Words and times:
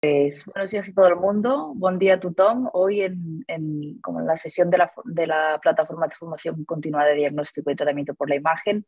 Pues, 0.00 0.44
buenos 0.44 0.70
días 0.70 0.88
a 0.88 0.92
todo 0.92 1.08
el 1.08 1.16
mundo. 1.16 1.72
Buen 1.74 1.98
día 1.98 2.14
a 2.14 2.20
tu 2.20 2.32
Tom. 2.32 2.68
Hoy 2.72 3.02
en, 3.02 3.98
como 4.00 4.20
en 4.20 4.26
la 4.26 4.36
sesión 4.36 4.70
de 4.70 4.78
la, 4.78 4.92
de 5.04 5.26
la, 5.26 5.58
plataforma 5.60 6.06
de 6.06 6.14
formación 6.14 6.64
continuada 6.64 7.08
de 7.08 7.16
diagnóstico 7.16 7.68
y 7.72 7.74
tratamiento 7.74 8.14
por 8.14 8.28
la 8.28 8.36
imagen, 8.36 8.86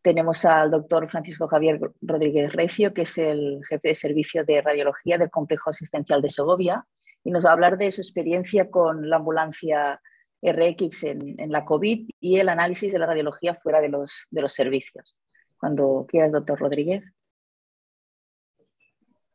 tenemos 0.00 0.44
al 0.44 0.70
doctor 0.70 1.10
Francisco 1.10 1.48
Javier 1.48 1.80
Rodríguez 2.00 2.52
Recio, 2.52 2.94
que 2.94 3.02
es 3.02 3.18
el 3.18 3.62
jefe 3.68 3.88
de 3.88 3.94
servicio 3.96 4.44
de 4.44 4.62
radiología 4.62 5.18
del 5.18 5.28
complejo 5.28 5.70
asistencial 5.70 6.22
de 6.22 6.30
Segovia, 6.30 6.86
y 7.24 7.32
nos 7.32 7.44
va 7.44 7.50
a 7.50 7.54
hablar 7.54 7.76
de 7.76 7.90
su 7.90 8.00
experiencia 8.00 8.70
con 8.70 9.10
la 9.10 9.16
ambulancia 9.16 10.00
RX 10.40 11.02
en, 11.02 11.34
en 11.40 11.50
la 11.50 11.64
COVID 11.64 12.10
y 12.20 12.38
el 12.38 12.48
análisis 12.48 12.92
de 12.92 13.00
la 13.00 13.06
radiología 13.06 13.56
fuera 13.56 13.80
de 13.80 13.88
los, 13.88 14.28
de 14.30 14.42
los 14.42 14.52
servicios. 14.52 15.16
Cuando 15.58 16.06
quieras, 16.08 16.30
doctor 16.30 16.60
Rodríguez. 16.60 17.02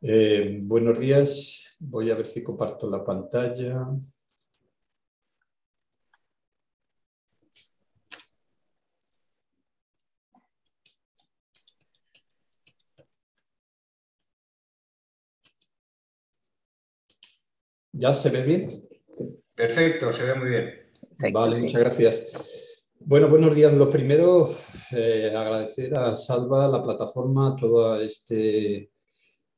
Eh, 0.02 0.60
buenos 0.64 0.98
días, 0.98 1.76
voy 1.80 2.10
a 2.10 2.16
ver 2.16 2.26
si 2.26 2.42
comparto 2.42 2.90
la 2.90 3.04
pantalla. 3.04 3.86
¿Ya 17.92 18.14
se 18.16 18.30
ve 18.30 18.42
bien? 18.44 18.70
Perfecto, 19.54 20.14
se 20.14 20.24
ve 20.24 20.36
muy 20.36 20.50
bien. 20.50 20.70
Vale, 21.34 21.60
muchas 21.60 21.82
gracias. 21.82 22.86
Bueno, 23.02 23.28
buenos 23.28 23.54
días. 23.54 23.74
Lo 23.74 23.90
primero, 23.90 24.50
eh, 24.96 25.34
agradecer 25.36 25.98
a 26.00 26.16
Salva, 26.16 26.70
la 26.70 26.82
plataforma, 26.82 27.54
todo 27.58 28.00
este 28.00 28.92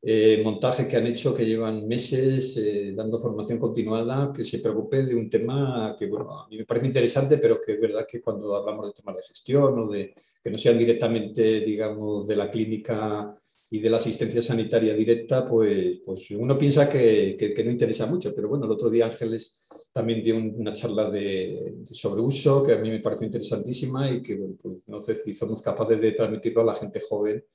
eh, 0.03 0.41
montaje 0.43 0.87
que 0.87 0.97
han 0.97 1.05
hecho, 1.05 1.35
que 1.35 1.45
llevan 1.45 1.87
meses 1.87 2.57
eh, 2.57 2.93
dando 2.95 3.19
formación 3.19 3.59
continuada, 3.59 4.33
que 4.33 4.43
se 4.43 4.57
preocupe 4.57 5.03
de 5.03 5.13
un 5.13 5.29
tema 5.29 5.95
que, 5.97 6.07
bueno, 6.07 6.39
a 6.39 6.47
mí 6.47 6.57
me 6.57 6.65
parece 6.65 6.87
interesante, 6.87 7.37
pero 7.37 7.61
que 7.61 7.73
es 7.73 7.79
verdad 7.79 8.07
que 8.09 8.19
cuando 8.19 8.55
hablamos 8.55 8.87
de 8.87 8.93
temas 8.93 9.17
de 9.17 9.23
gestión 9.23 9.77
o 9.77 9.91
de 9.91 10.11
que 10.43 10.49
no 10.49 10.57
sean 10.57 10.79
directamente, 10.79 11.59
digamos, 11.59 12.25
de 12.25 12.35
la 12.35 12.49
clínica 12.49 13.35
y 13.69 13.79
de 13.79 13.89
la 13.91 13.97
asistencia 13.97 14.41
sanitaria 14.41 14.95
directa, 14.95 15.45
pues, 15.45 15.99
pues 16.03 16.31
uno 16.31 16.57
piensa 16.57 16.89
que, 16.89 17.37
que, 17.37 17.63
no 17.63 17.69
interesa 17.71 18.07
mucho. 18.07 18.33
Pero 18.35 18.49
bueno, 18.49 18.65
el 18.65 18.71
otro 18.71 18.89
día 18.89 19.05
Ángeles 19.05 19.69
también 19.93 20.23
dio 20.23 20.35
una 20.35 20.73
charla 20.73 21.11
de, 21.11 21.75
sobre 21.91 22.21
uso 22.21 22.63
que 22.63 22.73
a 22.73 22.77
mí 22.77 22.89
me 22.89 22.99
pareció 22.99 23.27
interesantísima 23.27 24.09
y 24.09 24.21
que 24.21 24.35
pues, 24.61 24.87
no 24.87 24.99
sé 25.01 25.13
si 25.15 25.33
somos 25.33 25.61
capaces 25.61 26.01
de 26.01 26.11
transmitirlo 26.11 26.61
a 26.63 26.65
la 26.65 26.73
gente 26.73 26.99
joven 27.07 27.45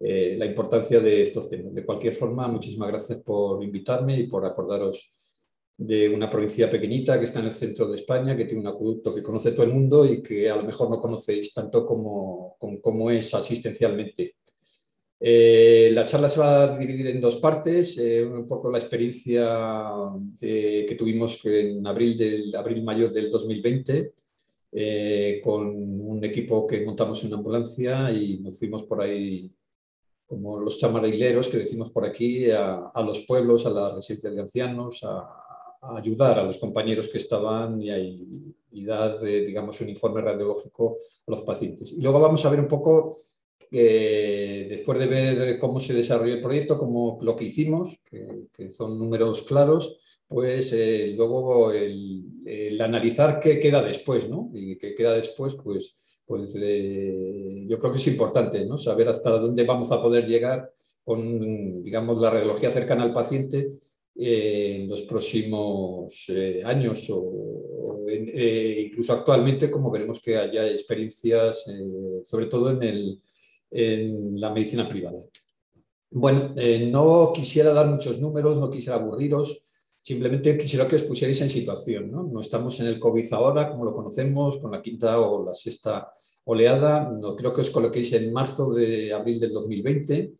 eh, 0.00 0.34
la 0.36 0.46
importancia 0.46 1.00
de 1.00 1.22
estos 1.22 1.48
temas. 1.48 1.74
De 1.74 1.84
cualquier 1.84 2.14
forma, 2.14 2.48
muchísimas 2.48 2.88
gracias 2.88 3.20
por 3.20 3.62
invitarme 3.62 4.18
y 4.18 4.26
por 4.26 4.44
acordaros 4.44 5.12
de 5.76 6.08
una 6.08 6.30
provincia 6.30 6.70
pequeñita 6.70 7.18
que 7.18 7.24
está 7.24 7.40
en 7.40 7.46
el 7.46 7.52
centro 7.52 7.88
de 7.88 7.96
España, 7.96 8.36
que 8.36 8.44
tiene 8.44 8.60
un 8.60 8.68
acueducto 8.68 9.14
que 9.14 9.22
conoce 9.22 9.52
todo 9.52 9.66
el 9.66 9.72
mundo 9.72 10.04
y 10.04 10.22
que 10.22 10.50
a 10.50 10.56
lo 10.56 10.64
mejor 10.64 10.90
no 10.90 11.00
conocéis 11.00 11.52
tanto 11.52 11.86
como, 11.86 12.56
como, 12.80 13.10
es 13.10 13.34
asistencialmente. 13.34 14.36
Eh, 15.20 15.90
la 15.92 16.04
charla 16.04 16.28
se 16.28 16.40
va 16.40 16.64
a 16.64 16.78
dividir 16.78 17.06
en 17.06 17.20
dos 17.20 17.36
partes, 17.36 17.98
eh, 17.98 18.24
un 18.24 18.46
poco 18.46 18.70
la 18.70 18.78
experiencia 18.78 19.48
que 20.38 20.96
tuvimos 20.98 21.44
en 21.46 21.86
abril 21.86 22.16
del 22.16 22.54
abril-mayo 22.54 23.08
del 23.08 23.30
2020, 23.30 24.12
con 25.42 25.66
un 25.66 26.24
equipo 26.24 26.66
que 26.66 26.84
montamos 26.84 27.24
una 27.24 27.36
ambulancia 27.36 28.12
y 28.12 28.40
nos 28.40 28.58
fuimos 28.58 28.82
por 28.84 29.00
ahí 29.00 29.50
como 30.26 30.58
los 30.58 30.78
chamarilleros 30.78 31.48
que 31.48 31.58
decimos 31.58 31.90
por 31.90 32.06
aquí, 32.06 32.50
a, 32.50 32.92
los 33.04 33.20
pueblos, 33.20 33.66
a 33.66 33.70
las 33.70 33.94
residencias 33.94 34.34
de 34.34 34.40
ancianos, 34.40 35.04
a, 35.04 35.40
ayudar 35.96 36.38
a 36.38 36.44
los 36.44 36.56
compañeros 36.56 37.08
que 37.08 37.18
estaban 37.18 37.82
y, 37.82 38.54
y 38.74 38.84
dar, 38.84 39.18
eh, 39.26 39.42
digamos, 39.46 39.80
un 39.80 39.88
informe 39.88 40.20
radiológico 40.20 40.96
a 41.26 41.30
los 41.30 41.42
pacientes. 41.42 41.92
Y 41.92 42.02
luego 42.02 42.20
vamos 42.20 42.44
a 42.44 42.50
ver 42.50 42.60
un 42.60 42.68
poco, 42.68 43.20
eh, 43.70 44.66
después 44.68 44.98
de 44.98 45.06
ver 45.06 45.58
cómo 45.58 45.78
se 45.80 45.94
desarrolló 45.94 46.34
el 46.34 46.42
proyecto, 46.42 46.78
cómo 46.78 47.18
lo 47.22 47.36
que 47.36 47.44
hicimos, 47.44 48.02
que, 48.04 48.72
son 48.72 48.98
números 48.98 49.42
claros, 49.42 50.00
pues 50.26 50.72
eh, 50.72 51.12
luego 51.16 51.70
el, 51.70 52.24
el, 52.46 52.80
analizar 52.80 53.38
qué 53.40 53.60
queda 53.60 53.82
después, 53.82 54.28
¿no? 54.28 54.50
Y 54.54 54.76
qué 54.76 54.94
queda 54.94 55.12
después, 55.12 55.54
pues 55.54 56.13
pues 56.26 56.56
eh, 56.60 57.64
yo 57.68 57.78
creo 57.78 57.92
que 57.92 57.98
es 57.98 58.06
importante 58.06 58.64
¿no? 58.64 58.78
saber 58.78 59.08
hasta 59.08 59.30
dónde 59.30 59.64
vamos 59.64 59.92
a 59.92 60.00
poder 60.00 60.26
llegar 60.26 60.72
con, 61.02 61.82
digamos, 61.82 62.20
la 62.20 62.30
radiología 62.30 62.70
cercana 62.70 63.04
al 63.04 63.12
paciente 63.12 63.72
eh, 64.16 64.76
en 64.76 64.88
los 64.88 65.02
próximos 65.02 66.24
eh, 66.28 66.62
años 66.64 67.10
o, 67.12 68.06
incluso 68.08 69.12
actualmente, 69.12 69.70
como 69.70 69.90
veremos 69.90 70.20
que 70.20 70.36
haya 70.36 70.68
experiencias, 70.68 71.66
sobre 72.24 72.46
todo 72.46 72.70
en, 72.70 72.82
el, 72.82 73.22
en, 73.70 74.40
la 74.40 74.52
medicina 74.52 74.88
privada. 74.88 75.18
Bueno, 76.10 76.54
no 76.90 77.32
quisiera 77.34 77.72
dar 77.72 77.88
muchos 77.88 78.20
números, 78.20 78.60
no 78.60 78.70
quisiera 78.70 78.98
aburriros, 78.98 79.63
simplemente 80.04 80.58
quisiera 80.58 80.86
que 80.86 80.96
os 80.96 81.02
pusierais 81.02 81.40
en 81.40 81.48
situación. 81.48 82.10
¿no? 82.10 82.38
estamos 82.38 82.78
en 82.80 82.88
el 82.88 82.98
COVID 82.98 83.32
ahora, 83.32 83.70
como 83.70 83.86
lo 83.86 83.94
conocemos, 83.94 84.58
con 84.58 84.70
la 84.70 84.82
quinta 84.82 85.18
o 85.18 85.42
la 85.42 85.54
sexta 85.54 86.12
oleada. 86.44 87.10
No, 87.10 87.34
creo 87.34 87.54
que 87.54 87.62
os 87.62 87.70
coloquéis 87.70 88.12
en 88.12 88.30
marzo 88.30 88.74
de 88.74 89.14
abril 89.14 89.40
del 89.40 89.52
2020. 89.52 90.32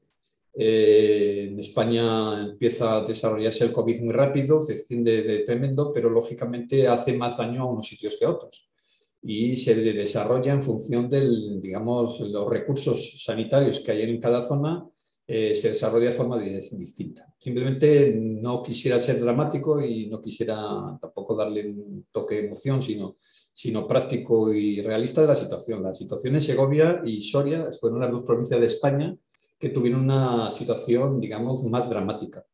Eh, 0.57 1.49
en 1.49 1.59
España 1.59 2.43
empieza 2.43 2.99
a 2.99 3.05
desarrollarse 3.05 3.65
el 3.65 3.73
COVID 3.73 4.03
muy 4.03 4.13
rápido, 4.13 4.61
se 4.61 4.75
extiende 4.75 5.23
de 5.23 5.39
tremendo, 5.41 5.91
pero 5.91 6.11
lógicamente 6.11 6.87
hace 6.87 7.17
más 7.17 7.39
daño 7.39 7.63
a 7.63 7.71
unos 7.73 7.89
sitios 7.89 8.19
que 8.19 8.27
a 8.27 8.31
otros. 8.31 8.71
Y 9.23 9.57
se 9.57 9.75
desarrolla 9.77 10.53
en 10.53 10.61
función 10.61 11.09
de 11.09 11.25
los 11.25 12.51
recursos 12.51 13.25
sanitarios 13.25 13.81
que 13.81 13.93
hay 13.93 14.03
en 14.03 14.21
cada 14.21 14.43
zona 14.43 14.87
eh, 15.27 15.55
se 15.55 15.71
desarrolla 15.71 16.11
de 16.11 16.13
forma 16.13 16.39
distinta. 16.39 17.35
Simplemente 17.39 18.13
no 18.15 18.63
quisiera 18.63 19.01
ser 19.01 19.21
dramático 19.21 19.81
y 19.81 20.07
no 20.07 20.21
quisiera 20.21 20.99
tampoco 21.01 21.35
darle 21.35 21.67
un 21.67 22.07
toque 22.11 22.35
de 22.35 22.47
emoción, 22.47 22.83
sino, 22.83 23.17
sino 23.19 23.87
práctico 23.87 24.53
y 24.53 24.83
realista 24.83 25.23
de 25.23 25.29
la 25.29 25.37
situación. 25.37 25.83
La 25.83 25.95
situación 25.95 26.35
en 26.35 26.41
Segovia 26.41 27.01
y 27.05 27.21
Soria 27.23 27.71
fueron 27.73 28.01
las 28.01 28.13
dos 28.13 28.25
provincias 28.25 28.61
de 28.61 28.67
España 28.67 29.17
que 29.59 29.71
tuvieron 29.71 30.03
una 30.03 30.51
situación, 30.51 31.21
digamos, 31.21 31.65
más 31.65 31.89
dramática. 31.89 32.45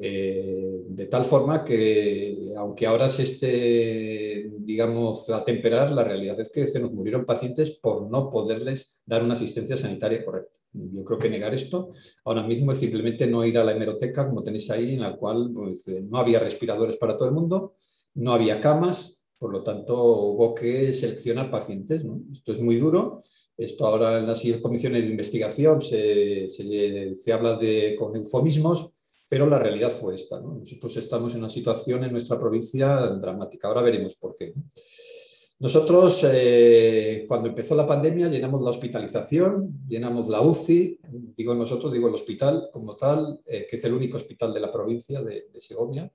Eh, 0.00 0.82
de 0.88 1.06
tal 1.06 1.24
forma 1.24 1.64
que, 1.64 2.52
aunque 2.56 2.86
ahora 2.86 3.08
se 3.08 3.22
esté, 3.22 4.50
digamos, 4.58 5.28
a 5.30 5.44
temperar, 5.44 5.92
la 5.92 6.04
realidad 6.04 6.38
es 6.40 6.50
que 6.50 6.66
se 6.66 6.80
nos 6.80 6.92
murieron 6.92 7.24
pacientes 7.24 7.70
por 7.70 8.08
no 8.10 8.30
poderles 8.30 9.02
dar 9.06 9.22
una 9.22 9.34
asistencia 9.34 9.76
sanitaria 9.76 10.24
correcta. 10.24 10.57
Yo 10.72 11.04
creo 11.04 11.18
que 11.18 11.30
negar 11.30 11.54
esto 11.54 11.90
ahora 12.24 12.42
mismo 12.42 12.72
es 12.72 12.78
simplemente 12.78 13.26
no 13.26 13.44
ir 13.44 13.58
a 13.58 13.64
la 13.64 13.72
hemeroteca, 13.72 14.28
como 14.28 14.42
tenéis 14.42 14.70
ahí, 14.70 14.94
en 14.94 15.00
la 15.00 15.16
cual 15.16 15.50
pues, 15.54 15.88
eh, 15.88 16.02
no 16.02 16.18
había 16.18 16.38
respiradores 16.38 16.96
para 16.98 17.16
todo 17.16 17.28
el 17.28 17.34
mundo, 17.34 17.74
no 18.14 18.32
había 18.32 18.60
camas, 18.60 19.26
por 19.38 19.52
lo 19.52 19.62
tanto 19.62 19.94
hubo 19.96 20.54
que 20.54 20.92
seleccionar 20.92 21.50
pacientes. 21.50 22.04
Esto 22.32 22.52
es 22.52 22.60
muy 22.60 22.76
duro. 22.76 23.20
Esto 23.56 23.86
ahora 23.86 24.18
en 24.18 24.26
las 24.26 24.44
comisiones 24.60 25.02
de 25.02 25.10
investigación 25.10 25.80
se, 25.80 26.46
se, 26.48 27.32
habla 27.32 27.56
de, 27.56 27.96
con 27.98 28.16
eufemismos, 28.16 28.94
pero 29.28 29.46
la 29.46 29.58
realidad 29.58 29.90
fue 29.90 30.14
esta. 30.14 30.40
Nosotros 30.40 30.96
estamos 30.96 31.34
en 31.34 31.40
una 31.40 31.48
situación 31.48 32.04
en 32.04 32.12
nuestra 32.12 32.38
provincia 32.38 32.88
dramática. 33.08 33.68
Ahora 33.68 33.82
veremos 33.82 34.16
por 34.16 34.36
qué. 34.36 34.52
Nosotros, 35.60 36.24
eh, 36.32 37.24
cuando 37.26 37.48
empezó 37.48 37.74
la 37.74 37.84
pandemia, 37.84 38.28
llenamos 38.28 38.60
la 38.60 38.70
hospitalización, 38.70 39.82
llenamos 39.88 40.28
la 40.28 40.40
UCI, 40.40 41.00
digo 41.34 41.52
nosotros, 41.52 41.92
digo 41.92 42.06
el 42.06 42.14
hospital 42.14 42.68
como 42.72 42.94
tal, 42.94 43.40
eh, 43.44 43.66
que 43.68 43.74
es 43.74 43.84
el 43.84 43.92
único 43.92 44.16
hospital 44.16 44.54
de 44.54 44.60
la 44.60 44.70
provincia 44.70 45.20
de, 45.20 45.48
Segovia, 45.58 46.08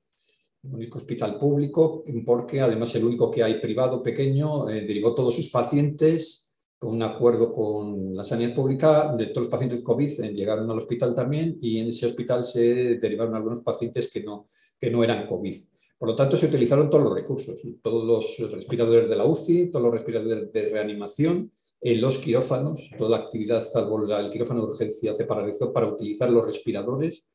el 0.63 0.73
único 0.73 0.97
hospital 0.97 1.37
público, 1.37 2.05
porque 2.25 2.61
además 2.61 2.95
el 2.95 3.03
único 3.03 3.29
que 3.29 3.43
hay 3.43 3.59
privado 3.59 4.01
pequeño, 4.01 4.69
eh, 4.69 4.85
derivó 4.87 5.13
todos 5.13 5.35
sus 5.35 5.49
pacientes 5.49 6.55
con 6.79 6.93
un 6.93 7.03
acuerdo 7.03 7.51
con 7.51 8.15
la 8.15 8.23
sanidad 8.23 8.53
pública, 8.55 9.13
de 9.13 9.27
todos 9.27 9.47
los 9.47 9.51
pacientes 9.51 9.81
COVID 9.81 10.31
llegaron 10.33 10.71
al 10.71 10.77
hospital 10.77 11.13
también 11.13 11.57
y 11.61 11.79
en 11.79 11.89
ese 11.89 12.05
hospital 12.05 12.45
se 12.45 12.95
derivaron 12.95 13.35
algunos 13.35 13.59
pacientes 13.59 14.09
que 14.11 14.23
no, 14.23 14.47
que 14.79 14.89
no 14.89 15.03
eran 15.03 15.27
COVID. 15.27 15.55
Por 16.03 16.09
lo 16.09 16.15
tanto, 16.17 16.35
se 16.35 16.47
utilizaron 16.47 16.89
todos 16.89 17.05
los 17.05 17.13
recursos, 17.13 17.63
todos 17.81 18.03
los 18.03 18.51
respiradores 18.51 19.07
de 19.07 19.15
la 19.15 19.23
UCI, 19.23 19.71
todos 19.71 19.85
los 19.85 19.93
respiradores 19.93 20.51
de 20.51 20.67
reanimación, 20.67 21.49
en 21.79 22.01
los 22.01 22.17
quirófanos, 22.17 22.91
toda 22.97 23.11
la 23.11 23.23
actividad 23.23 23.61
salvo 23.61 24.03
el 24.13 24.29
quirófano 24.29 24.65
de 24.65 24.71
urgencia 24.73 25.15
se 25.15 25.23
paralizó 25.23 25.71
para 25.71 25.87
utilizar 25.87 26.29
los 26.29 26.45
respiradores, 26.45 27.29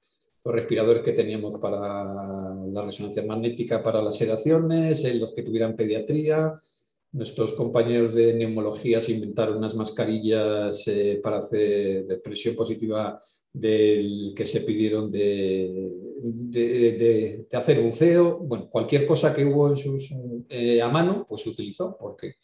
los 0.44 0.54
respiradores 0.54 1.02
que 1.02 1.12
teníamos 1.12 1.56
para 1.56 2.54
la 2.66 2.82
resonancia 2.82 3.24
magnética 3.24 3.82
para 3.82 4.02
las 4.02 4.18
sedaciones, 4.18 5.02
en 5.06 5.18
los 5.18 5.32
que 5.32 5.44
tuvieran 5.44 5.74
pediatría. 5.74 6.52
Nuestros 7.12 7.54
compañeros 7.54 8.14
de 8.14 8.34
neumología 8.34 9.00
se 9.00 9.12
inventaron 9.12 9.58
unas 9.58 9.74
mascarillas 9.74 10.86
eh, 10.88 11.20
para 11.22 11.38
hacer 11.38 12.20
presión 12.22 12.54
positiva 12.54 13.18
del 13.52 14.34
que 14.36 14.46
se 14.46 14.60
pidieron 14.60 15.10
de 15.10 16.08
de, 16.22 17.46
hacer 17.52 17.80
buceo, 17.80 18.38
bueno, 18.38 18.68
cualquier 18.70 19.06
cosa 19.06 19.34
que 19.34 19.44
hubo 19.44 19.68
en 19.68 19.76
sus, 19.76 20.12
eh, 20.48 20.82
a 20.82 20.88
mano, 20.88 21.24
pues 21.28 21.42
se 21.42 21.50
utilizó, 21.50 21.96
porque 21.98 22.34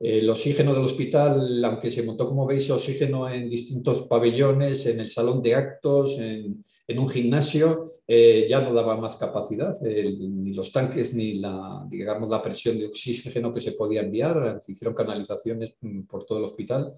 el 0.00 0.30
oxígeno 0.30 0.72
del 0.72 0.84
hospital, 0.84 1.64
aunque 1.64 1.90
se 1.90 2.04
montó, 2.04 2.28
como 2.28 2.46
veis, 2.46 2.70
oxígeno 2.70 3.28
en 3.28 3.50
distintos 3.50 4.02
pabellones, 4.02 4.86
en 4.86 5.00
el 5.00 5.08
salón 5.08 5.42
de 5.42 5.56
actos, 5.56 6.18
en, 6.18 6.62
un 6.96 7.08
gimnasio, 7.08 7.84
eh, 8.06 8.46
ya 8.48 8.62
no 8.62 8.72
daba 8.72 8.96
más 8.96 9.16
capacidad, 9.16 9.74
ni 9.82 10.54
los 10.54 10.72
tanques 10.72 11.14
ni 11.14 11.34
la, 11.34 11.84
digamos, 11.88 12.30
la 12.30 12.40
presión 12.40 12.78
de 12.78 12.86
oxígeno 12.86 13.52
que 13.52 13.60
se 13.60 13.72
podía 13.72 14.00
enviar, 14.00 14.58
se 14.60 14.72
hicieron 14.72 14.94
canalizaciones 14.94 15.74
mm, 15.80 16.02
por 16.02 16.24
todo 16.24 16.38
el 16.38 16.44
hospital. 16.44 16.96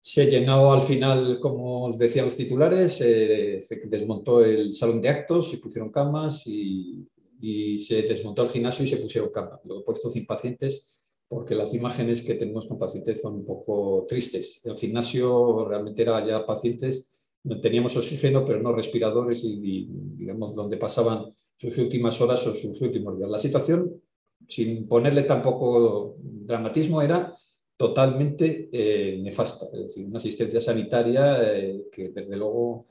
Se 0.00 0.26
llenó 0.26 0.72
al 0.72 0.82
final, 0.82 1.40
como 1.40 1.92
decían 1.96 2.26
los 2.26 2.36
titulares, 2.36 2.92
se 2.96 3.60
desmontó 3.86 4.44
el 4.44 4.72
salón 4.72 5.00
de 5.00 5.08
actos, 5.08 5.50
se 5.50 5.58
pusieron 5.58 5.90
camas 5.90 6.46
y, 6.46 7.06
y 7.40 7.78
se 7.78 8.02
desmontó 8.02 8.42
el 8.42 8.50
gimnasio 8.50 8.84
y 8.84 8.88
se 8.88 8.96
pusieron 8.98 9.30
camas. 9.30 9.60
Lo 9.64 9.82
puesto 9.82 10.08
sin 10.08 10.26
pacientes 10.26 11.01
porque 11.32 11.54
las 11.54 11.72
imágenes 11.72 12.20
que 12.20 12.34
tenemos 12.34 12.66
con 12.66 12.78
pacientes 12.78 13.22
son 13.22 13.36
un 13.36 13.44
poco 13.46 14.04
tristes. 14.06 14.60
El 14.64 14.76
gimnasio 14.76 15.64
realmente 15.64 16.02
era 16.02 16.22
ya 16.26 16.44
pacientes, 16.44 17.10
teníamos 17.62 17.96
oxígeno, 17.96 18.44
pero 18.44 18.60
no 18.60 18.70
respiradores 18.70 19.42
y, 19.42 19.88
digamos, 20.18 20.54
donde 20.54 20.76
pasaban 20.76 21.34
sus 21.56 21.78
últimas 21.78 22.20
horas 22.20 22.46
o 22.46 22.52
sus 22.52 22.78
últimos 22.82 23.16
días. 23.16 23.30
La 23.30 23.38
situación, 23.38 23.98
sin 24.46 24.86
ponerle 24.86 25.22
tampoco 25.22 26.16
dramatismo, 26.20 27.00
era 27.00 27.34
totalmente 27.78 28.68
eh, 28.70 29.18
nefasta. 29.22 29.64
Es 29.72 29.84
decir, 29.84 30.06
una 30.06 30.18
asistencia 30.18 30.60
sanitaria 30.60 31.56
eh, 31.56 31.86
que 31.90 32.10
desde 32.10 32.36
luego 32.36 32.84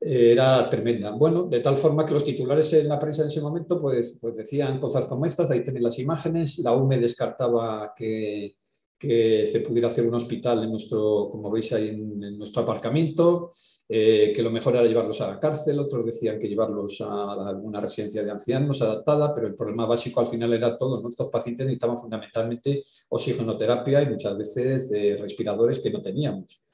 era 0.00 0.68
tremenda. 0.70 1.10
Bueno, 1.10 1.44
de 1.44 1.60
tal 1.60 1.76
forma 1.76 2.04
que 2.04 2.14
los 2.14 2.24
titulares 2.24 2.72
en 2.74 2.88
la 2.88 2.98
prensa 2.98 3.22
en 3.22 3.28
ese 3.28 3.40
momento 3.40 3.80
pues, 3.80 4.18
pues 4.20 4.36
decían 4.36 4.78
cosas 4.80 5.06
como 5.06 5.26
estas, 5.26 5.50
ahí 5.50 5.64
tenéis 5.64 5.84
las 5.84 5.98
imágenes, 5.98 6.58
la 6.60 6.72
UME 6.72 6.98
descartaba 6.98 7.92
que, 7.96 8.56
que 8.98 9.46
se 9.46 9.60
pudiera 9.60 9.88
hacer 9.88 10.06
un 10.06 10.14
hospital 10.14 10.64
en 10.64 10.70
nuestro, 10.70 11.28
como 11.30 11.50
veis 11.50 11.72
ahí 11.72 11.88
en, 11.88 12.36
nuestro 12.36 12.62
aparcamiento, 12.62 13.50
eh, 13.88 14.32
que 14.34 14.42
lo 14.42 14.50
mejor 14.50 14.74
era 14.74 14.86
llevarlos 14.86 15.20
a 15.20 15.28
la 15.28 15.40
cárcel, 15.40 15.78
otros 15.78 16.04
decían 16.04 16.38
que 16.38 16.48
llevarlos 16.48 17.00
a 17.00 17.48
alguna 17.48 17.80
residencia 17.80 18.24
de 18.24 18.30
ancianos 18.30 18.82
adaptada, 18.82 19.32
pero 19.34 19.46
el 19.46 19.54
problema 19.54 19.86
básico 19.86 20.20
al 20.20 20.26
final 20.26 20.52
era 20.52 20.76
todo, 20.76 21.00
nuestros 21.00 21.28
pacientes 21.28 21.64
necesitaban 21.64 21.96
fundamentalmente 21.96 22.82
oxigenoterapia 23.08 24.02
y 24.02 24.10
muchas 24.10 24.36
veces 24.36 24.92
eh, 24.92 25.16
respiradores 25.18 25.78
que 25.78 25.90
no 25.90 26.02
teníamos. 26.02 26.67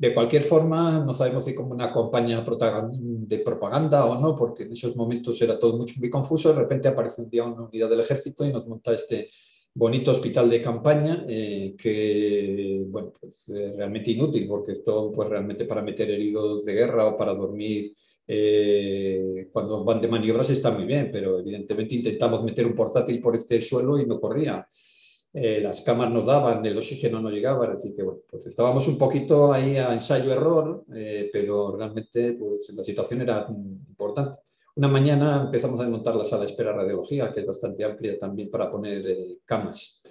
De 0.00 0.14
cualquier 0.14 0.42
forma, 0.42 1.04
no 1.04 1.12
sabemos 1.12 1.44
si 1.44 1.54
como 1.54 1.74
una 1.74 1.92
campaña 1.92 2.42
de 2.42 3.38
propaganda 3.40 4.06
o 4.06 4.18
no, 4.18 4.34
porque 4.34 4.62
en 4.62 4.72
esos 4.72 4.96
momentos 4.96 5.42
era 5.42 5.58
todo 5.58 5.76
mucho 5.76 5.96
muy 6.00 6.08
confuso. 6.08 6.54
De 6.54 6.58
repente 6.58 6.88
aparece 6.88 7.20
un 7.20 7.28
día 7.28 7.44
una 7.44 7.64
unidad 7.64 7.90
del 7.90 8.00
ejército 8.00 8.46
y 8.46 8.50
nos 8.50 8.66
monta 8.66 8.94
este 8.94 9.28
bonito 9.74 10.10
hospital 10.10 10.48
de 10.48 10.62
campaña 10.62 11.26
eh, 11.28 11.74
que, 11.76 12.82
bueno, 12.86 13.12
pues 13.20 13.50
eh, 13.50 13.72
realmente 13.76 14.12
inútil, 14.12 14.48
porque 14.48 14.72
esto 14.72 15.12
pues 15.12 15.28
realmente 15.28 15.66
para 15.66 15.82
meter 15.82 16.10
heridos 16.10 16.64
de 16.64 16.72
guerra 16.72 17.06
o 17.06 17.14
para 17.14 17.34
dormir 17.34 17.94
eh, 18.26 19.50
cuando 19.52 19.84
van 19.84 20.00
de 20.00 20.08
maniobras 20.08 20.48
está 20.48 20.70
muy 20.70 20.86
bien, 20.86 21.10
pero 21.12 21.40
evidentemente 21.40 21.96
intentamos 21.96 22.42
meter 22.42 22.64
un 22.64 22.74
portátil 22.74 23.20
por 23.20 23.36
este 23.36 23.60
suelo 23.60 23.98
y 23.98 24.06
no 24.06 24.18
corría. 24.18 24.66
Eh, 25.32 25.60
las 25.62 25.82
camas 25.82 26.10
no 26.10 26.22
daban, 26.22 26.66
el 26.66 26.76
oxígeno 26.76 27.20
no 27.20 27.30
llegaba, 27.30 27.68
decir, 27.68 27.94
que 27.94 28.02
bueno, 28.02 28.20
pues 28.28 28.46
estábamos 28.46 28.88
un 28.88 28.98
poquito 28.98 29.52
ahí 29.52 29.76
a 29.76 29.92
ensayo-error, 29.92 30.84
eh, 30.92 31.30
pero 31.32 31.76
realmente 31.76 32.32
pues, 32.32 32.72
la 32.74 32.82
situación 32.82 33.22
era 33.22 33.46
importante. 33.48 34.38
Una 34.74 34.88
mañana 34.88 35.42
empezamos 35.44 35.78
a 35.78 35.84
desmontar 35.84 36.16
la 36.16 36.24
sala 36.24 36.42
de 36.42 36.50
espera 36.50 36.72
radiología, 36.72 37.30
que 37.30 37.40
es 37.40 37.46
bastante 37.46 37.84
amplia 37.84 38.18
también 38.18 38.50
para 38.50 38.70
poner 38.70 39.06
eh, 39.06 39.38
camas. 39.44 40.02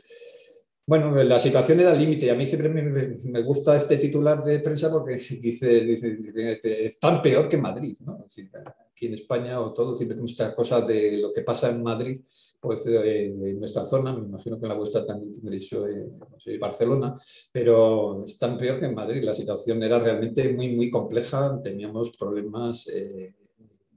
Bueno, 0.86 1.14
la 1.24 1.40
situación 1.40 1.82
era 1.82 1.94
límite 1.94 2.26
y 2.26 2.30
a 2.30 2.36
mí 2.36 2.46
siempre 2.46 2.70
me, 2.70 3.42
gusta 3.44 3.76
este 3.76 3.98
titular 3.98 4.44
de 4.44 4.60
prensa 4.60 4.90
porque 4.90 5.14
dice, 5.42 5.82
dice, 5.82 6.18
es 6.86 7.00
tan 7.00 7.22
peor 7.22 7.48
que 7.50 7.58
Madrid. 7.58 7.98
¿no? 8.06 8.26
Aquí 9.00 9.06
en 9.06 9.14
España 9.14 9.62
o 9.62 9.72
todo, 9.72 9.96
siempre 9.96 10.16
tenemos 10.16 10.32
esta 10.32 10.54
cosa 10.54 10.82
de 10.82 11.20
lo 11.20 11.32
que 11.32 11.42
pasa 11.42 11.70
en 11.70 11.82
Madrid, 11.82 12.20
pues 12.60 12.86
eh, 12.88 13.28
en 13.28 13.58
nuestra 13.58 13.86
zona, 13.86 14.12
me 14.12 14.26
imagino 14.26 14.60
que 14.60 14.66
en 14.66 14.70
la 14.70 14.76
vuestra 14.76 15.06
también 15.06 15.32
tendréis 15.32 15.72
eh, 15.72 16.58
Barcelona, 16.60 17.16
pero 17.50 18.26
es 18.26 18.38
tan 18.38 18.58
peor 18.58 18.78
que 18.78 18.88
en 18.88 18.96
Madrid. 18.96 19.24
La 19.24 19.34
situación 19.34 19.82
era 19.84 20.00
realmente 20.00 20.52
muy, 20.52 20.76
muy 20.76 20.90
compleja, 20.90 21.62
teníamos 21.64 22.18
problemas 22.18 22.90
eh, 22.90 23.34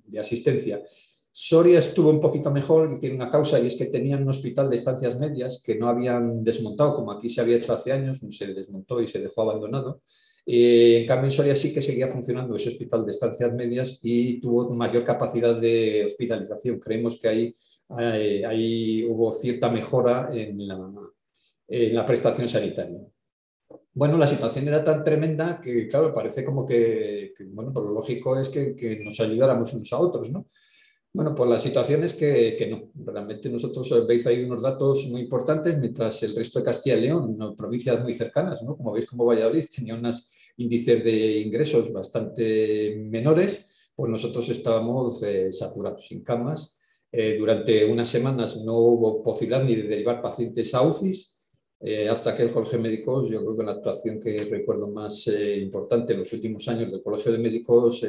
de 0.06 0.20
asistencia. 0.20 0.80
Soria 0.86 1.80
estuvo 1.80 2.08
un 2.08 2.20
poquito 2.20 2.52
mejor 2.52 2.92
y 2.96 3.00
tiene 3.00 3.16
una 3.16 3.28
causa 3.28 3.58
y 3.58 3.66
es 3.66 3.74
que 3.74 3.86
tenían 3.86 4.22
un 4.22 4.28
hospital 4.28 4.68
de 4.70 4.76
estancias 4.76 5.18
medias 5.18 5.64
que 5.66 5.74
no 5.74 5.88
habían 5.88 6.44
desmontado 6.44 6.94
como 6.94 7.10
aquí 7.10 7.28
se 7.28 7.40
había 7.40 7.56
hecho 7.56 7.72
hace 7.72 7.90
años, 7.90 8.20
se 8.30 8.46
desmontó 8.54 9.02
y 9.02 9.08
se 9.08 9.18
dejó 9.18 9.42
abandonado. 9.42 10.00
Eh, 10.44 10.98
en 10.98 11.06
cambio, 11.06 11.26
en 11.26 11.30
Soria 11.30 11.54
sí 11.54 11.72
que 11.72 11.80
seguía 11.80 12.08
funcionando 12.08 12.56
ese 12.56 12.68
hospital 12.68 13.04
de 13.04 13.12
estancias 13.12 13.52
medias 13.52 14.00
y 14.02 14.40
tuvo 14.40 14.70
mayor 14.70 15.04
capacidad 15.04 15.54
de 15.54 16.04
hospitalización. 16.04 16.80
Creemos 16.80 17.20
que 17.20 17.28
ahí, 17.28 17.54
eh, 17.98 18.44
ahí 18.44 19.04
hubo 19.08 19.30
cierta 19.30 19.70
mejora 19.70 20.30
en 20.32 20.66
la, 20.66 20.92
en 21.68 21.94
la, 21.94 22.06
prestación 22.06 22.48
sanitaria. 22.48 23.00
Bueno, 23.94 24.16
la 24.16 24.26
situación 24.26 24.66
era 24.68 24.82
tan 24.82 25.04
tremenda 25.04 25.60
que, 25.60 25.86
claro, 25.86 26.12
parece 26.12 26.44
como 26.44 26.66
que, 26.66 27.34
bueno, 27.50 27.72
por 27.72 27.84
lo 27.84 27.92
lógico 27.92 28.38
es 28.38 28.48
que, 28.48 28.74
que 28.74 28.98
nos 29.04 29.20
ayudáramos 29.20 29.72
unos 29.74 29.92
a 29.92 29.98
otros, 29.98 30.30
¿no? 30.30 30.46
Bueno, 31.14 31.34
pues 31.34 31.50
la 31.50 31.58
situación 31.58 32.04
es 32.04 32.14
que, 32.14 32.56
que, 32.58 32.68
no. 32.68 32.90
Realmente 32.94 33.50
nosotros 33.50 33.90
eh, 33.92 34.00
veis 34.08 34.26
ahí 34.26 34.44
unos 34.44 34.62
datos 34.62 35.06
muy 35.08 35.20
importantes, 35.20 35.78
mientras 35.78 36.22
el 36.22 36.34
resto 36.34 36.58
de 36.58 36.64
Castilla 36.64 36.96
y 36.96 37.02
León, 37.02 37.54
provincias 37.54 38.02
muy 38.02 38.14
cercanas, 38.14 38.62
¿no? 38.62 38.78
como 38.78 38.92
veis 38.92 39.04
como 39.04 39.26
Valladolid, 39.26 39.64
tenía 39.76 39.94
unos 39.94 40.54
índices 40.56 41.04
de 41.04 41.40
ingresos 41.40 41.92
bastante 41.92 42.96
menores, 43.10 43.92
pues 43.94 44.10
nosotros 44.10 44.48
estábamos 44.48 45.22
eh, 45.22 45.52
saturados, 45.52 46.06
sin 46.06 46.22
camas. 46.22 46.78
Eh, 47.12 47.36
durante 47.38 47.84
unas 47.84 48.08
semanas 48.08 48.62
no 48.64 48.74
hubo 48.74 49.22
posibilidad 49.22 49.62
ni 49.62 49.74
de 49.74 49.82
derivar 49.82 50.22
pacientes 50.22 50.74
a 50.74 50.80
UCIs, 50.82 51.38
hasta 52.08 52.34
que 52.36 52.44
el 52.44 52.52
Colegio 52.52 52.78
de 52.78 52.84
Médicos, 52.84 53.28
yo 53.28 53.40
creo 53.40 53.56
que 53.56 53.64
la 53.64 53.72
actuación 53.72 54.20
que 54.20 54.44
recuerdo 54.44 54.86
más 54.86 55.26
importante 55.56 56.12
en 56.12 56.20
los 56.20 56.32
últimos 56.32 56.68
años 56.68 56.92
del 56.92 57.02
Colegio 57.02 57.32
de 57.32 57.38
Médicos 57.38 58.04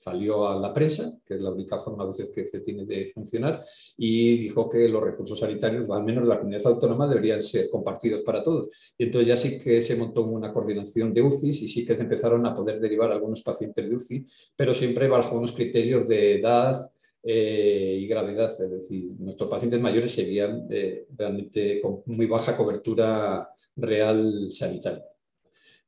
salió 0.00 0.48
a 0.48 0.58
la 0.58 0.72
prensa, 0.72 1.20
que 1.26 1.34
es 1.34 1.42
la 1.42 1.50
única 1.50 1.78
forma 1.78 2.04
a 2.04 2.06
veces 2.06 2.30
que 2.30 2.46
se 2.46 2.60
tiene 2.60 2.86
de 2.86 3.04
funcionar, 3.04 3.60
y 3.98 4.38
dijo 4.38 4.66
que 4.66 4.88
los 4.88 5.04
recursos 5.04 5.38
sanitarios, 5.38 5.90
al 5.90 6.04
menos 6.04 6.24
de 6.24 6.30
la 6.30 6.38
comunidad 6.38 6.66
autónoma, 6.68 7.06
deberían 7.06 7.42
ser 7.42 7.68
compartidos 7.68 8.22
para 8.22 8.42
todos. 8.42 8.94
Y 8.96 9.04
entonces 9.04 9.28
ya 9.28 9.36
sí 9.36 9.60
que 9.62 9.82
se 9.82 9.96
montó 9.96 10.22
una 10.22 10.54
coordinación 10.54 11.12
de 11.12 11.20
UCI 11.20 11.50
y 11.50 11.68
sí 11.68 11.84
que 11.84 11.96
se 11.96 12.04
empezaron 12.04 12.46
a 12.46 12.54
poder 12.54 12.80
derivar 12.80 13.12
algunos 13.12 13.42
pacientes 13.42 13.86
de 13.86 13.94
UCI, 13.94 14.26
pero 14.56 14.72
siempre 14.72 15.06
bajo 15.06 15.36
unos 15.36 15.52
criterios 15.52 16.08
de 16.08 16.40
edad, 16.40 16.74
eh, 17.22 17.98
y 18.00 18.06
gravedad, 18.06 18.50
es 18.50 18.70
decir, 18.70 19.10
nuestros 19.18 19.50
pacientes 19.50 19.78
mayores 19.78 20.10
serían 20.10 20.66
eh, 20.70 21.06
realmente 21.14 21.78
con 21.82 22.02
muy 22.06 22.24
baja 22.24 22.56
cobertura 22.56 23.46
real 23.76 24.50
sanitaria. 24.50 25.09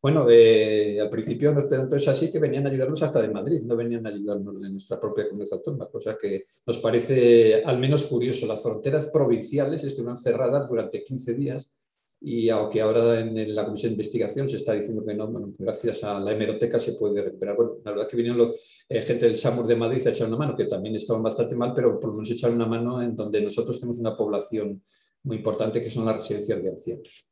Bueno, 0.03 0.27
eh, 0.29 1.01
al 1.01 1.09
principio 1.09 1.55
tanto 1.69 1.95
es 1.95 2.09
así 2.09 2.29
que 2.29 2.41
venían 2.41 2.67
a 2.67 2.71
ayudarnos 2.71 3.01
hasta 3.05 3.23
de 3.23 3.31
Madrid, 3.31 3.63
no 3.63 3.77
venían 3.77 4.05
a 4.05 4.11
ayudarnos 4.11 4.61
de 4.61 4.69
nuestra 4.69 4.99
propia 4.99 5.29
comunidad 5.29 5.53
autónoma, 5.53 5.89
cosa 5.89 6.19
que 6.21 6.45
nos 6.67 6.79
parece 6.79 7.63
al 7.65 7.79
menos 7.79 8.07
curioso. 8.07 8.49
Las 8.49 8.65
fronteras 8.65 9.07
provinciales 9.13 9.85
estuvieron 9.85 10.17
cerradas 10.17 10.69
durante 10.69 11.05
15 11.05 11.35
días 11.35 11.73
y 12.21 12.49
aunque 12.49 12.81
ahora 12.81 13.21
en 13.21 13.55
la 13.55 13.65
comisión 13.65 13.91
de 13.91 13.95
investigación 13.95 14.49
se 14.49 14.57
está 14.57 14.73
diciendo 14.73 15.05
que 15.05 15.15
no, 15.15 15.55
gracias 15.57 16.03
a 16.03 16.19
la 16.19 16.33
hemeroteca 16.33 16.81
se 16.81 16.95
puede 16.95 17.23
recuperar. 17.23 17.55
Bueno, 17.55 17.77
la 17.85 17.93
verdad 17.93 18.09
que 18.09 18.17
vinieron 18.17 18.39
los, 18.39 18.85
eh, 18.89 19.03
gente 19.03 19.27
del 19.27 19.37
SAMUR 19.37 19.69
de 19.69 19.77
Madrid 19.77 20.05
a 20.05 20.11
echar 20.11 20.27
una 20.27 20.37
mano, 20.37 20.57
que 20.57 20.65
también 20.67 20.97
estaban 20.97 21.23
bastante 21.23 21.55
mal, 21.55 21.73
pero 21.73 22.01
por 22.01 22.11
lo 22.11 22.17
menos 22.17 22.31
echaron 22.33 22.57
una 22.57 22.67
mano 22.67 23.01
en 23.01 23.15
donde 23.15 23.41
nosotros 23.41 23.79
tenemos 23.79 24.01
una 24.01 24.17
población 24.17 24.83
muy 25.23 25.37
importante 25.37 25.81
que 25.81 25.89
son 25.89 26.07
las 26.07 26.17
residencias 26.17 26.61
de 26.61 26.71
ancianos. 26.71 27.32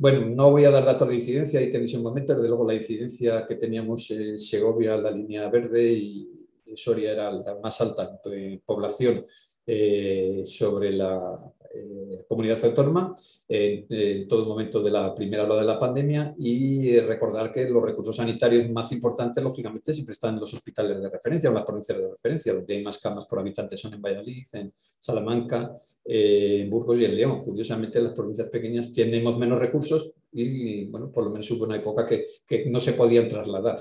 Bueno, 0.00 0.26
no 0.26 0.52
voy 0.52 0.64
a 0.64 0.70
dar 0.70 0.84
datos 0.84 1.08
de 1.08 1.16
incidencia, 1.16 1.58
ahí 1.58 1.70
tenéis 1.70 1.92
un 1.94 2.04
momento, 2.04 2.32
desde 2.32 2.46
luego 2.48 2.64
la 2.64 2.74
incidencia 2.74 3.44
que 3.44 3.56
teníamos 3.56 4.08
en 4.12 4.38
Segovia, 4.38 4.96
la 4.96 5.10
línea 5.10 5.48
verde, 5.50 5.92
y 5.92 6.28
Soria 6.74 7.12
era 7.12 7.32
la 7.32 7.58
más 7.60 7.80
alta 7.80 8.20
en 8.26 8.60
población 8.60 9.26
eh, 9.66 10.42
sobre 10.44 10.92
la, 10.92 11.36
eh, 11.74 12.24
comunidad 12.26 12.58
autónoma 12.64 13.14
en, 13.46 14.26
todo 14.26 14.42
el 14.42 14.48
momento 14.48 14.82
de 14.82 14.90
la 14.90 15.14
primera 15.14 15.44
ola 15.44 15.56
de 15.60 15.66
la 15.66 15.78
pandemia 15.78 16.34
y 16.38 16.90
eh, 16.90 17.02
recordar 17.02 17.52
que 17.52 17.68
los 17.68 17.82
recursos 17.82 18.16
sanitarios 18.16 18.70
más 18.70 18.90
importantes, 18.92 19.42
lógicamente, 19.42 19.92
siempre 19.92 20.12
están 20.12 20.34
en 20.34 20.40
los 20.40 20.54
hospitales 20.54 21.00
de 21.00 21.10
referencia 21.10 21.50
o 21.50 21.52
las 21.52 21.64
provincias 21.64 21.98
de 21.98 22.08
referencia, 22.08 22.54
donde 22.54 22.74
hay 22.74 22.82
más 22.82 22.98
camas 22.98 23.26
por 23.26 23.38
habitante 23.40 23.76
son 23.76 23.94
en 23.94 24.02
Valladolid, 24.02 24.44
en 24.54 24.72
Salamanca, 24.98 25.78
eh, 26.04 26.62
en 26.62 26.70
Burgos 26.70 27.00
y 27.00 27.04
en 27.04 27.16
León. 27.16 27.44
Curiosamente, 27.44 28.00
las 28.00 28.12
provincias 28.12 28.48
pequeñas 28.48 28.92
tenemos 28.92 29.38
menos 29.38 29.58
recursos 29.58 30.12
y, 30.32 30.86
bueno, 30.86 31.12
por 31.12 31.24
lo 31.24 31.30
menos 31.30 31.50
hubo 31.50 31.64
una 31.64 31.76
época 31.76 32.06
que, 32.06 32.26
que 32.46 32.66
no 32.70 32.80
se 32.80 32.92
podían 32.92 33.28
trasladar. 33.28 33.78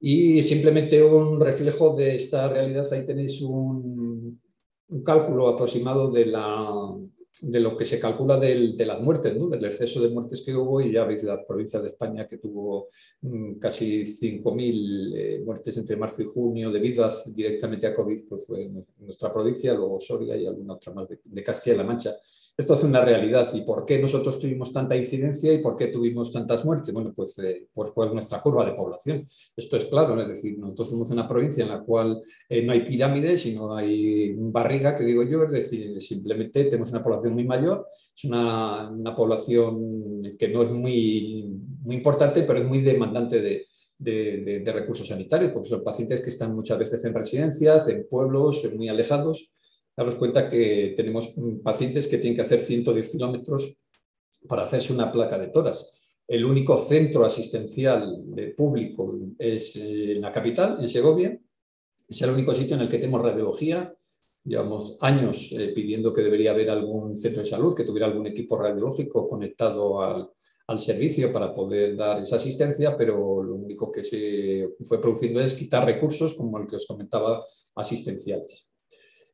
Y 0.00 0.42
simplemente 0.42 1.02
un 1.02 1.40
reflejo 1.40 1.94
de 1.94 2.14
esta 2.14 2.48
realidad, 2.48 2.86
ahí 2.92 3.04
tenéis 3.04 3.42
un, 3.42 4.07
un 4.88 5.02
cálculo 5.02 5.48
aproximado 5.48 6.10
de 6.10 6.26
la, 6.26 6.94
de 7.40 7.60
lo 7.60 7.76
que 7.76 7.84
se 7.84 8.00
calcula 8.00 8.38
del, 8.38 8.76
de 8.76 8.86
las 8.86 9.00
muertes, 9.00 9.34
del 9.38 9.64
exceso 9.64 10.00
de 10.00 10.10
muertes 10.10 10.42
que 10.42 10.54
hubo 10.54 10.80
y 10.80 10.92
ya 10.92 11.04
veis 11.04 11.22
las 11.22 11.44
provincias 11.44 11.82
de 11.82 11.88
España 11.88 12.26
que 12.26 12.38
tuvo 12.38 12.88
mm, 13.22 13.54
casi 13.54 14.02
5.000 14.02 15.12
eh, 15.14 15.42
muertes 15.44 15.76
entre 15.76 15.96
marzo 15.96 16.22
y 16.22 16.26
junio 16.26 16.70
debido 16.70 17.08
directamente 17.34 17.86
a 17.86 17.94
COVID, 17.94 18.28
pues 18.28 18.46
fue 18.46 18.70
nuestra 18.98 19.32
provincia, 19.32 19.74
luego 19.74 20.00
Soria 20.00 20.36
y 20.36 20.46
alguna 20.46 20.74
otra 20.74 20.92
más 20.92 21.08
de, 21.08 21.20
de 21.24 21.42
Castilla-La 21.42 21.84
Mancha. 21.84 22.12
Esto 22.58 22.74
es 22.74 22.82
una 22.82 23.04
realidad. 23.04 23.48
¿Y 23.54 23.60
por 23.60 23.86
qué 23.86 24.00
nosotros 24.00 24.40
tuvimos 24.40 24.72
tanta 24.72 24.96
incidencia 24.96 25.52
y 25.52 25.58
por 25.58 25.76
qué 25.76 25.86
tuvimos 25.86 26.32
tantas 26.32 26.64
muertes? 26.64 26.92
Bueno, 26.92 27.12
pues 27.14 27.38
eh, 27.38 27.68
por, 27.72 28.12
nuestra 28.12 28.40
curva 28.40 28.66
de 28.66 28.72
población. 28.72 29.24
Esto 29.56 29.76
es 29.76 29.84
claro, 29.84 30.20
es 30.20 30.26
decir, 30.26 30.58
nosotros 30.58 30.90
somos 30.90 31.08
una 31.12 31.24
provincia 31.24 31.62
en 31.62 31.70
la 31.70 31.84
cual 31.84 32.20
eh, 32.48 32.64
no 32.64 32.72
hay 32.72 32.80
pirámides, 32.80 33.42
sino 33.42 33.76
hay 33.76 34.34
barriga, 34.36 34.96
que 34.96 35.04
digo 35.04 35.22
yo, 35.22 35.44
es 35.44 35.52
decir, 35.52 36.00
simplemente 36.00 36.64
tenemos 36.64 36.90
una 36.90 37.04
población 37.04 37.34
muy 37.34 37.44
mayor, 37.44 37.86
es 37.88 38.24
una, 38.24 38.90
una 38.90 39.14
población 39.14 40.36
que 40.36 40.48
no 40.48 40.64
es 40.64 40.70
muy, 40.70 41.44
muy 41.84 41.94
importante, 41.94 42.42
pero 42.42 42.58
es 42.58 42.66
muy 42.66 42.80
demandante 42.80 43.40
de, 43.40 43.66
de, 43.98 44.62
de, 44.64 44.72
recursos 44.72 45.06
sanitarios, 45.06 45.52
porque 45.52 45.68
son 45.68 45.84
pacientes 45.84 46.20
que 46.20 46.30
están 46.30 46.56
muchas 46.56 46.76
veces 46.76 47.04
en 47.04 47.14
residencias, 47.14 47.88
en 47.88 48.08
pueblos 48.08 48.68
muy 48.74 48.88
alejados, 48.88 49.54
daros 49.98 50.14
cuenta 50.14 50.48
que 50.48 50.94
tenemos 50.96 51.34
pacientes 51.64 52.06
que 52.06 52.18
tienen 52.18 52.36
que 52.36 52.42
hacer 52.42 52.60
110 52.60 53.08
kilómetros 53.08 53.80
para 54.48 54.62
hacerse 54.62 54.92
una 54.92 55.10
placa 55.10 55.36
de 55.36 55.48
toras. 55.48 56.20
El 56.28 56.44
único 56.44 56.76
centro 56.76 57.24
asistencial 57.24 58.22
de 58.26 58.50
público 58.50 59.18
es 59.36 59.74
eh, 59.74 60.12
en 60.12 60.20
la 60.20 60.30
capital, 60.30 60.78
en 60.80 60.88
Segovia. 60.88 61.36
Es 62.08 62.22
el 62.22 62.30
único 62.30 62.54
sitio 62.54 62.76
en 62.76 62.82
el 62.82 62.88
que 62.88 62.98
tenemos 62.98 63.22
radiología. 63.22 63.92
Llevamos 64.44 64.98
años 65.00 65.50
eh, 65.50 65.72
pidiendo 65.74 66.12
que 66.12 66.22
debería 66.22 66.52
haber 66.52 66.70
algún 66.70 67.16
centro 67.16 67.40
de 67.40 67.48
salud 67.48 67.74
que 67.74 67.82
tuviera 67.82 68.06
algún 68.06 68.28
equipo 68.28 68.56
radiológico 68.56 69.28
conectado 69.28 70.00
al, 70.00 70.30
al 70.68 70.78
servicio 70.78 71.32
para 71.32 71.52
poder 71.52 71.96
dar 71.96 72.20
esa 72.20 72.36
asistencia, 72.36 72.96
pero 72.96 73.42
lo 73.42 73.56
único 73.56 73.90
que 73.90 74.04
se 74.04 74.76
fue 74.84 75.00
produciendo 75.00 75.40
es 75.40 75.54
quitar 75.54 75.84
recursos 75.84 76.34
como 76.34 76.56
el 76.58 76.68
que 76.68 76.76
os 76.76 76.86
comentaba 76.86 77.42
asistenciales. 77.74 78.77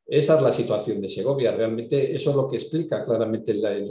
Esa 0.07 0.35
es 0.35 0.41
la 0.43 0.51
situación 0.51 1.01
de 1.01 1.09
Segovia. 1.09 1.51
Realmente 1.51 2.13
eso 2.13 2.29
es 2.29 2.35
lo 2.35 2.47
que 2.47 2.57
explica 2.57 3.01
claramente 3.01 3.51
el, 3.51 3.87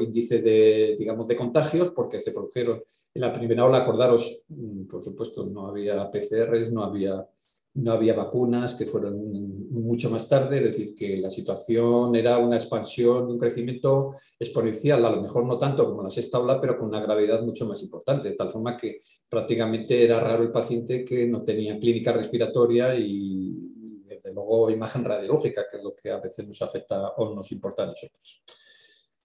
índice 0.00 0.40
de, 0.40 0.94
digamos, 0.96 1.26
de 1.26 1.36
contagios, 1.36 1.90
porque 1.90 2.20
se 2.20 2.30
produjeron 2.30 2.82
en 3.12 3.20
la 3.20 3.32
primera 3.32 3.64
ola, 3.64 3.78
acordaros, 3.78 4.44
mm, 4.50 4.84
por 4.84 5.02
supuesto, 5.02 5.46
no 5.46 5.66
había 5.66 6.08
PCRs, 6.10 6.70
no 6.72 6.84
había, 6.84 7.26
no 7.74 7.92
había 7.92 8.14
vacunas, 8.14 8.76
que 8.76 8.86
fueron 8.86 9.68
mucho 9.70 10.10
más 10.10 10.28
tarde, 10.28 10.58
es 10.58 10.64
decir, 10.64 10.94
que 10.94 11.16
la 11.16 11.30
situación 11.30 12.14
era 12.14 12.38
una 12.38 12.56
expansión, 12.56 13.26
un 13.28 13.38
crecimiento 13.38 14.12
exponencial, 14.38 15.04
a 15.04 15.10
lo 15.10 15.22
mejor 15.22 15.44
no 15.44 15.58
tanto 15.58 15.86
como 15.86 16.04
la 16.04 16.10
sexta 16.10 16.38
ola, 16.38 16.60
pero 16.60 16.78
con 16.78 16.88
una 16.88 17.00
gravedad 17.00 17.42
mucho 17.42 17.66
más 17.66 17.82
importante, 17.82 18.30
de 18.30 18.36
tal 18.36 18.50
forma 18.50 18.76
que 18.76 19.00
prácticamente 19.28 20.04
era 20.04 20.20
raro 20.20 20.44
el 20.44 20.52
paciente 20.52 21.04
que 21.04 21.26
no 21.26 21.42
tenía 21.42 21.78
clínica 21.80 22.12
respiratoria 22.12 22.94
y 22.96 23.77
desde 24.18 24.34
luego 24.34 24.70
imagen 24.70 25.04
radiológica, 25.04 25.66
que 25.70 25.76
es 25.78 25.82
lo 25.82 25.94
que 25.94 26.10
a 26.10 26.18
veces 26.18 26.46
nos 26.46 26.60
afecta 26.62 27.08
o 27.16 27.34
nos 27.34 27.50
importa 27.52 27.84
a 27.84 27.86
nosotros. 27.86 28.42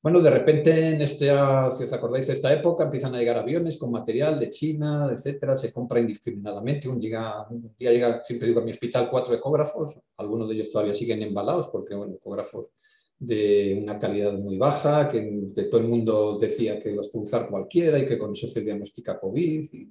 Bueno, 0.04 0.22
de 0.22 0.30
repente, 0.30 0.90
en 0.90 1.02
este, 1.02 1.28
si 1.72 1.84
os 1.86 1.94
acordáis 1.94 2.28
de 2.28 2.34
esta 2.34 2.52
época, 2.52 2.84
empiezan 2.84 3.16
a 3.16 3.20
llegar 3.20 3.38
aviones 3.38 3.78
con 3.78 3.90
material 3.90 4.38
de 4.38 4.50
China, 4.50 5.10
etcétera, 5.10 5.56
se 5.56 5.72
compra 5.72 6.02
indiscriminadamente. 6.02 6.90
Un, 6.90 7.00
día 7.00 7.48
llega, 7.80 8.22
siempre 8.22 8.50
digo, 8.50 8.60
a 8.60 8.66
mi 8.66 8.72
hospital 8.72 9.10
cuatro 9.10 9.34
ecógrafos, 9.34 9.98
algunos 10.18 10.50
de 10.50 10.56
ellos 10.56 10.72
todavía 10.72 10.94
siguen 10.94 11.24
embalados 11.24 11.70
porque, 11.70 11.96
bueno, 11.96 12.16
ecógrafos 12.16 12.72
de 13.18 13.80
una 13.82 13.98
calidad 13.98 14.34
muy 14.34 14.58
baja, 14.58 15.08
que, 15.08 15.54
todo 15.72 15.80
el 15.80 15.88
mundo 15.88 16.38
decía 16.38 16.78
que 16.80 16.92
los 16.92 17.08
puede 17.08 17.24
usar 17.24 17.50
cualquiera 17.50 17.98
y 17.98 18.06
que 18.06 18.18
con 18.18 18.34
eso 18.34 18.46
se 18.46 18.60
diagnostica 18.60 19.18
COVID. 19.18 19.66
Y, 19.72 19.88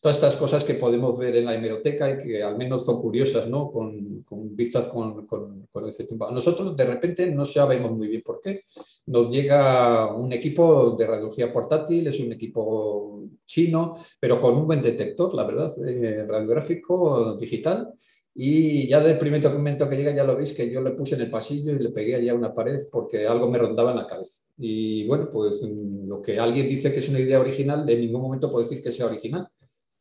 todas 0.00 0.16
estas 0.16 0.36
cosas 0.36 0.64
que 0.64 0.74
podemos 0.74 1.18
ver 1.18 1.36
en 1.36 1.44
la 1.44 1.54
hemeroteca 1.54 2.10
y 2.10 2.18
que 2.18 2.42
al 2.42 2.56
menos 2.56 2.84
son 2.84 3.00
curiosas, 3.00 3.48
¿no? 3.48 3.70
Con, 3.70 4.22
con 4.22 4.54
vistas 4.54 4.86
con, 4.86 5.26
con, 5.26 5.66
con, 5.72 5.88
este 5.88 6.04
tiempo. 6.04 6.30
Nosotros 6.30 6.76
de 6.76 6.84
repente 6.84 7.26
no 7.30 7.44
sabemos 7.44 7.92
muy 7.92 8.08
bien 8.08 8.22
por 8.22 8.40
qué. 8.40 8.62
Nos 9.06 9.30
llega 9.30 10.14
un 10.14 10.32
equipo 10.32 10.96
de 10.98 11.06
radiología 11.06 11.52
portátil, 11.52 12.06
es 12.06 12.20
un 12.20 12.32
equipo 12.32 13.24
chino, 13.46 13.94
pero 14.20 14.40
con 14.40 14.56
un 14.56 14.66
buen 14.66 14.82
detector, 14.82 15.34
la 15.34 15.44
verdad, 15.44 15.70
eh, 15.86 16.24
radiográfico 16.26 17.36
digital. 17.36 17.92
Y 18.40 18.86
ya 18.86 19.00
del 19.00 19.18
primer 19.18 19.40
documento 19.40 19.88
que 19.88 19.96
llega, 19.96 20.14
ya 20.14 20.22
lo 20.22 20.36
veis 20.36 20.52
que 20.52 20.70
yo 20.70 20.80
le 20.80 20.92
puse 20.92 21.16
en 21.16 21.22
el 21.22 21.30
pasillo 21.30 21.72
y 21.72 21.80
le 21.80 21.90
pegué 21.90 22.14
allá 22.14 22.30
a 22.30 22.36
una 22.36 22.54
pared 22.54 22.78
porque 22.92 23.26
algo 23.26 23.50
me 23.50 23.58
rondaba 23.58 23.90
en 23.90 23.96
la 23.96 24.06
cabeza. 24.06 24.42
Y 24.56 25.04
bueno, 25.08 25.28
pues 25.28 25.60
lo 25.62 26.22
que 26.22 26.38
alguien 26.38 26.68
dice 26.68 26.92
que 26.92 27.00
es 27.00 27.08
una 27.08 27.18
idea 27.18 27.40
original, 27.40 27.88
en 27.90 28.00
ningún 28.00 28.22
momento 28.22 28.48
puedo 28.48 28.62
decir 28.62 28.80
que 28.80 28.92
sea 28.92 29.06
original. 29.06 29.48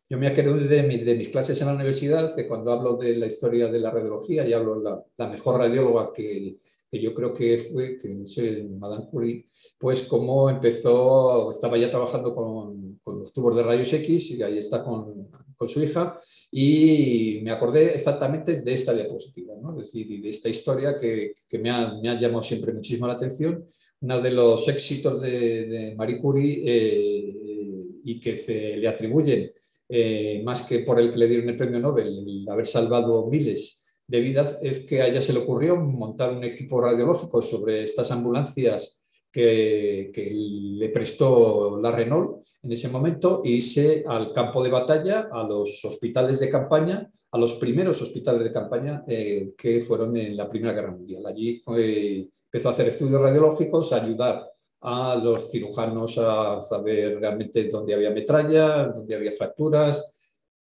Yo 0.10 0.18
me 0.18 0.28
acuerdo 0.28 0.56
de, 0.56 0.84
mis 0.84 1.28
clases 1.28 1.60
en 1.60 1.68
la 1.68 1.74
universidad, 1.74 2.34
de 2.34 2.48
cuando 2.48 2.72
hablo 2.72 2.96
de 2.96 3.18
la 3.18 3.26
historia 3.26 3.68
de 3.68 3.80
la 3.80 3.92
radiología 3.92 4.48
y 4.48 4.54
hablo 4.54 4.82
la, 4.82 5.04
la 5.18 5.28
mejor 5.28 5.60
radióloga 5.60 6.14
que, 6.14 6.60
yo 6.90 7.14
creo 7.14 7.34
que 7.34 7.58
fue, 7.58 7.98
que 7.98 8.24
es 8.24 8.70
Madame 8.80 9.06
Curie, 9.12 9.44
pues 9.78 10.04
cómo 10.04 10.50
empezó, 10.50 11.52
estaba 11.52 11.78
ya 11.78 11.92
trabajando 11.92 12.34
con, 12.34 13.00
con, 13.04 13.20
los 13.20 13.34
tubos 13.34 13.58
de 13.58 13.64
rayos 13.64 13.92
X 13.92 14.32
y 14.32 14.44
ahí 14.44 14.58
está 14.58 14.82
con, 14.82 15.28
con 15.58 15.68
su 15.68 15.84
hija 15.84 16.18
y 16.52 17.42
me 17.44 17.52
acordé 17.52 17.94
exactamente 17.94 18.62
de 18.62 18.74
esta 18.74 18.94
diapositiva, 18.94 19.56
¿no? 19.62 19.72
es 19.72 19.92
decir, 19.92 20.22
de 20.22 20.30
esta 20.30 20.48
historia 20.48 20.96
que, 20.96 21.34
que 21.50 21.60
me, 21.60 21.70
ha, 21.70 21.96
me, 22.02 22.10
ha, 22.10 22.18
llamado 22.18 22.44
siempre 22.44 22.72
muchísimo 22.72 23.08
la 23.08 23.14
atención. 23.14 23.66
Uno 24.00 24.22
de 24.22 24.32
los 24.32 24.70
éxitos 24.70 25.20
de, 25.20 25.66
de 25.68 25.96
Marie 25.98 26.22
Curie 26.22 26.64
eh, 26.66 28.00
y 28.06 28.20
que 28.22 28.38
se 28.38 28.78
le 28.78 28.88
atribuyen 28.88 29.52
eh, 29.90 30.42
más 30.44 30.64
que 30.64 30.80
por 30.80 31.00
el 31.00 31.12
que 31.12 31.18
le 31.18 31.28
dieron 31.28 31.50
el 31.50 31.56
premio 31.56 31.80
Nobel, 31.80 32.08
el 32.08 32.50
haber 32.50 32.66
salvado 32.66 33.28
miles 33.28 33.98
de 34.08 34.20
vidas, 34.20 34.60
es 34.62 34.80
que 34.80 35.02
a 35.02 35.08
ella 35.08 35.22
se 35.22 35.34
le 35.34 35.40
ocurrió 35.40 35.78
montar 35.78 36.36
un 36.36 36.44
equipo 36.44 36.82
radiológico 36.82 37.42
sobre 37.42 37.84
estas 37.84 38.12
ambulancias 38.12 39.02
que, 39.32 40.32
le 40.80 40.90
prestó 40.90 41.80
la 41.80 41.92
Renault 41.92 42.44
en 42.64 42.72
ese 42.72 42.90
momento 42.90 43.42
e 43.44 43.50
irse 43.50 44.04
al 44.08 44.32
campo 44.32 44.64
de 44.64 44.70
batalla, 44.70 45.30
a 45.32 45.44
los 45.44 45.84
hospitales 45.86 46.40
de 46.40 46.50
campaña, 46.50 47.10
a 47.32 47.38
los 47.38 47.54
primeros 47.56 48.02
hospitales 48.02 48.44
de 48.44 48.52
campaña 48.52 49.04
eh, 49.08 49.54
que 49.58 49.82
fueron 49.82 50.16
en 50.18 50.36
la 50.36 50.50
Primera 50.50 50.74
Guerra 50.74 50.92
Mundial. 50.92 51.26
Allí 51.26 51.62
eh, 51.78 52.28
empezó 52.46 52.70
a 52.70 52.72
hacer 52.72 52.88
estudios 52.88 53.22
radiológicos, 53.22 53.94
a 53.94 54.04
ayudar 54.04 54.46
a 54.82 55.16
los 55.22 55.52
cirujanos 55.52 56.18
a 56.18 56.62
saber 56.62 57.20
realmente 57.20 57.68
dónde 57.68 57.94
había 57.94 58.12
metralla, 58.12 58.86
dónde 58.86 59.16
había 59.16 59.32
fracturas. 59.32 60.14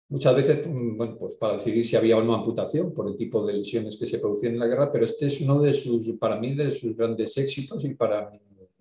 Muchas 0.08 0.37
veces, 0.37 0.66
mm, 0.66 0.96
bueno, 0.96 1.16
pues 1.18 1.35
para 1.37 1.54
decidir 1.54 1.85
si 1.85 1.96
había 1.96 2.16
o 2.16 2.23
no 2.23 2.35
amputación 2.35 2.94
por 2.94 3.08
el 3.08 3.16
tipo 3.16 3.44
de 3.46 3.54
lesiones 3.54 3.96
que 3.99 4.06
se 4.06 4.18
producían 4.18 4.54
en 4.54 4.61
la 4.61 4.66
guerra, 4.66 4.90
pero 4.90 5.04
este 5.04 5.26
es 5.26 5.40
uno 5.40 5.61
de 5.61 5.73
sus, 5.73 6.16
para 6.18 6.38
mí, 6.38 6.54
de 6.54 6.70
sus 6.70 6.96
grandes 6.96 7.37
éxitos 7.38 7.85
y 7.85 7.94
para 7.94 8.30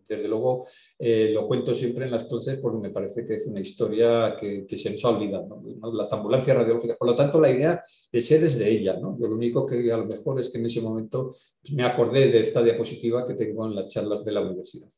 desde 0.07 0.27
luego, 0.27 0.65
eh, 0.99 1.29
lo 1.33 1.47
cuento 1.47 1.73
siempre 1.73 2.05
en 2.05 2.11
las 2.11 2.25
clases 2.25 2.59
porque 2.59 2.79
me 2.79 2.89
parece 2.91 3.25
que 3.25 3.35
es 3.35 3.47
una 3.47 3.59
historia 3.59 4.35
que, 4.39 4.65
se 4.77 4.91
nos 4.91 5.03
ha 5.05 5.09
olvidado, 5.09 5.61
las 5.93 6.13
ambulancias 6.13 6.55
radiológicas. 6.55 6.97
Por 6.97 7.07
lo 7.07 7.15
tanto, 7.15 7.41
la 7.41 7.49
idea 7.49 7.83
de 8.11 8.21
ser 8.21 8.43
es 8.43 8.59
de 8.59 8.69
ella. 8.69 8.97
¿no? 8.99 9.17
Yo 9.19 9.27
lo 9.27 9.35
único 9.35 9.65
que 9.65 9.91
a 9.91 9.97
lo 9.97 10.05
mejor 10.05 10.39
es 10.39 10.49
que 10.49 10.59
en 10.59 10.65
ese 10.65 10.81
momento 10.81 11.25
pues, 11.25 11.73
me 11.73 11.83
acordé 11.83 12.27
de 12.27 12.39
esta 12.39 12.61
diapositiva 12.61 13.25
que 13.25 13.33
tengo 13.33 13.65
en 13.65 13.75
las 13.75 13.87
charlas 13.87 14.23
de 14.23 14.31
la 14.31 14.41
universidad. 14.41 14.89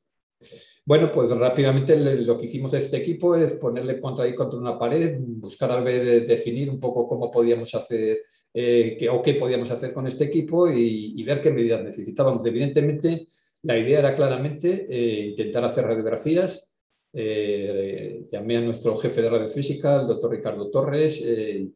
Bueno, 0.85 1.11
pues 1.11 1.31
rápidamente 1.31 1.97
lo 1.97 2.37
que 2.37 2.45
hicimos 2.45 2.73
este 2.73 2.97
equipo 2.97 3.35
es 3.35 3.53
ponerle 3.55 3.99
contra 3.99 4.33
contra 4.35 4.59
una 4.59 4.77
pared, 4.77 5.17
buscar 5.21 5.71
a 5.71 5.81
ver, 5.81 6.25
definir 6.25 6.69
un 6.69 6.79
poco 6.79 7.07
cómo 7.07 7.29
podíamos 7.29 7.73
hacer 7.75 8.21
eh, 8.53 8.95
qué, 8.97 9.09
o 9.09 9.21
qué 9.21 9.33
podíamos 9.33 9.69
hacer 9.71 9.93
con 9.93 10.07
este 10.07 10.25
equipo 10.25 10.69
y, 10.69 11.21
ver 11.23 11.41
qué 11.41 11.51
medidas 11.51 11.83
necesitábamos. 11.83 12.45
Evidentemente, 12.45 13.27
la 13.63 13.77
idea 13.77 13.99
era 13.99 14.15
claramente 14.15 14.87
eh, 14.89 15.25
intentar 15.25 15.65
hacer 15.65 15.85
radiografías. 15.85 16.73
Eh, 17.11 18.27
llamé 18.31 18.57
a 18.57 18.61
nuestro 18.61 18.95
jefe 18.95 19.21
de 19.21 19.29
radiofísica, 19.29 20.01
el 20.01 20.07
doctor 20.07 20.31
Ricardo 20.31 20.69
Torres. 20.69 21.21
Eh, 21.25 21.67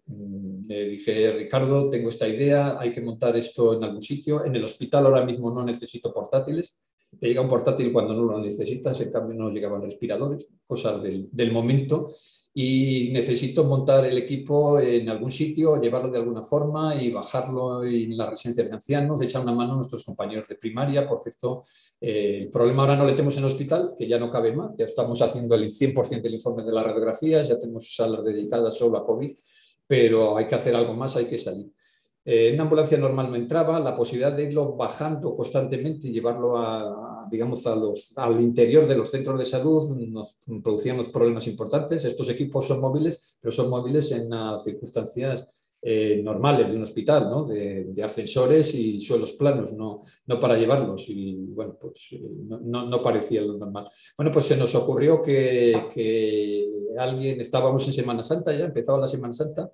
le 0.68 0.86
dije, 0.86 1.34
Ricardo, 1.34 1.90
tengo 1.90 2.10
esta 2.10 2.28
idea, 2.28 2.78
hay 2.80 2.92
que 2.92 3.02
montar 3.02 3.36
esto 3.36 3.74
en 3.74 3.84
algún 3.84 4.02
sitio. 4.02 4.46
En 4.46 4.56
el 4.56 4.64
hospital 4.64 5.08
ahora 5.08 5.26
mismo 5.26 5.52
no 5.52 5.66
necesito 5.66 6.14
portátiles 6.14 6.78
te 7.20 7.28
llega 7.28 7.42
un 7.42 7.50
portátil 7.50 7.92
cuando 7.92 8.14
no 8.14 8.24
lo 8.24 8.40
necesitas, 8.40 9.00
en 9.02 9.12
cambio 9.12 9.38
no 9.38 9.50
llegaban 9.50 9.82
respiradores, 9.82 10.50
cosas 10.66 11.02
del, 11.02 11.30
del, 11.32 11.52
momento, 11.52 12.10
y 12.54 13.12
necesito 13.14 13.64
montar 13.64 14.06
el 14.06 14.18
equipo 14.18 14.80
en 14.80 15.10
algún 15.10 15.32
sitio, 15.32 15.80
llevarlo 15.80 16.12
de 16.12 16.20
alguna 16.20 16.42
forma 16.42 16.96
y 16.96 17.12
bajarlo 17.12 17.84
en 17.84 18.18
la 18.18 18.30
residencia 18.30 18.64
de 18.64 18.74
ancianos, 18.74 19.22
echar 19.22 19.42
una 19.42 19.54
mano 19.54 19.74
a 19.74 19.76
nuestros 19.78 20.04
compañeros 20.04 20.50
de 20.50 20.56
primaria, 20.56 21.08
porque 21.08 21.30
esto, 21.30 21.64
eh, 22.00 22.40
el 22.42 22.50
problema 22.50 22.84
ahora 22.84 22.98
no 22.98 23.06
lo 23.06 23.12
tenemos 23.12 23.38
en 23.38 23.44
el 23.44 23.48
hospital, 23.48 23.94
que 23.98 24.08
ya 24.08 24.20
no 24.20 24.30
cabe 24.30 24.54
más, 24.54 24.72
ya 24.78 24.86
estamos 24.86 25.22
haciendo 25.22 25.56
el 25.56 25.70
100% 25.72 26.22
del 26.22 26.34
informe 26.34 26.64
de 26.64 26.72
las 26.72 26.86
radiografías, 26.86 27.48
ya 27.48 27.58
tenemos 27.58 27.96
salas 27.96 28.24
dedicadas 28.24 28.78
solo 28.78 28.98
a 28.98 29.06
COVID, 29.06 29.32
pero 29.88 30.38
hay 30.38 30.46
que 30.46 30.56
hacer 30.56 30.76
algo 30.76 30.94
más, 30.94 31.16
hay 31.16 31.26
que 31.26 31.38
salir. 31.38 31.72
Eh, 32.24 32.52
una 32.54 32.64
ambulancia 32.64 32.98
normal 32.98 33.30
no 33.32 33.36
entraba, 33.36 33.80
la 33.80 33.96
posibilidad 33.96 34.32
de 34.32 34.44
irlo 34.44 34.76
bajando 34.76 35.34
constantemente 35.34 36.08
y 36.08 36.12
llevarlo 36.12 36.58
a, 36.58 37.28
digamos, 37.32 37.66
a 37.66 37.76
los, 37.76 38.16
al 38.18 38.40
interior 38.40 38.86
de 38.86 38.96
los 38.96 39.10
centros 39.10 39.40
de 39.40 39.46
salud 39.46 39.96
nos 39.98 40.38
producían 40.64 40.98
unos 40.98 41.10
problemas 41.10 41.48
importantes. 41.48 42.06
Estos 42.06 42.30
equipos 42.30 42.68
son 42.68 42.80
móviles, 42.80 43.38
pero 43.42 43.52
son 43.52 43.70
móviles 43.70 44.12
en 44.12 44.30
circunstancias 44.60 45.48
eh, 45.84 46.22
normales 46.24 46.70
de 46.70 46.78
un 46.78 46.84
hospital, 46.84 47.28
¿no? 47.28 47.44
de, 47.44 47.92
ascensores 48.04 48.76
y 48.76 49.02
suelos 49.02 49.34
planos, 49.34 49.74
no, 49.74 49.98
no 50.28 50.40
para 50.40 50.56
llevarlos. 50.56 51.10
Y 51.10 51.34
bueno, 51.34 51.76
pues 51.82 52.10
eh, 52.12 52.22
no, 52.22 52.86
no, 52.86 53.02
parecía 53.02 53.42
lo 53.42 53.58
normal. 53.58 53.90
Bueno, 54.16 54.32
pues 54.32 54.46
se 54.46 54.58
nos 54.58 54.76
ocurrió 54.76 55.24
que, 55.24 55.88
que 55.92 56.68
alguien, 57.00 57.42
estábamos 57.42 57.88
en 57.88 57.94
Semana 57.94 58.22
Santa 58.22 58.56
ya, 58.56 58.66
empezaba 58.66 59.00
la 59.00 59.08
Semana 59.08 59.34
Santa, 59.34 59.72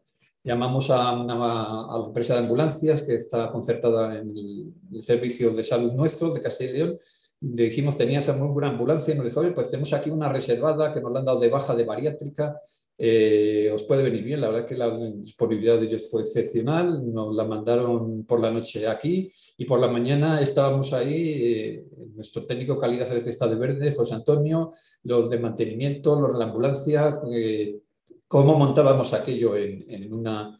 llamamos 0.48 0.89
a, 0.89 1.12
una, 1.12 1.36
a 1.36 2.06
empresa 2.08 2.36
de 2.36 2.39
ambulancias 2.39 3.01
que 3.01 3.16
está 3.16 3.51
concertada 3.51 4.18
en 4.18 4.34
el, 4.36 5.04
servicio 5.04 5.51
de 5.51 5.63
salud 5.63 5.92
nuestro 5.94 6.32
de 6.32 6.42
Castilla 6.42 6.72
y 6.72 6.74
León. 6.74 6.98
Le 7.42 7.63
dijimos, 7.63 7.98
tenía 7.98 8.20
esa 8.20 8.36
muy 8.36 8.66
ambulancia 8.66 9.13
y 9.13 9.18
nos 9.18 9.27
dijo, 9.27 9.44
pues 9.54 9.70
tenemos 9.70 9.94
aquí 9.94 10.10
una 10.10 10.30
reservada 10.30 10.92
que 10.92 11.01
nos 11.01 11.12
la 11.12 11.20
han 11.20 11.25
dado 11.25 11.39
de 11.39 11.50
baja 11.50 11.75
de 11.75 11.84
bariátrica, 11.84 12.60
eh, 12.98 13.70
os 13.72 13.84
puede 13.84 14.01
venir 14.01 14.24
bien. 14.24 14.42
La 14.42 14.50
verdad 14.50 14.66
que 14.66 14.75
la 14.75 14.89
disponibilidad 14.98 15.80
de 15.80 15.86
ellos 15.86 16.10
fue 16.10 16.22
excepcional, 16.22 17.13
nos 17.13 17.36
la 17.36 17.44
mandaron 17.44 18.24
por 18.24 18.39
la 18.39 18.50
noche 18.50 18.88
aquí 18.88 19.32
y 19.58 19.66
por 19.66 19.80
la 19.80 19.88
mañana 19.88 20.42
estábamos 20.42 20.94
ahí, 20.94 21.44
eh, 21.44 21.86
nuestro 22.16 22.46
técnico 22.46 22.80
calidad 22.80 23.08
de 23.08 23.22
Cesta 23.22 23.48
de 23.48 23.56
Verde, 23.56 23.94
José 23.94 24.16
Antonio, 24.16 24.72
los 25.04 25.30
de 25.30 25.39
mantenimiento, 25.39 26.20
los 26.20 26.34
de 26.34 26.39
la 26.39 26.46
ambulancia, 26.46 27.20
eh, 27.32 27.82
cómo 28.27 28.57
montábamos 28.57 29.13
aquello 29.13 29.55
en, 29.55 30.13
una, 30.13 30.60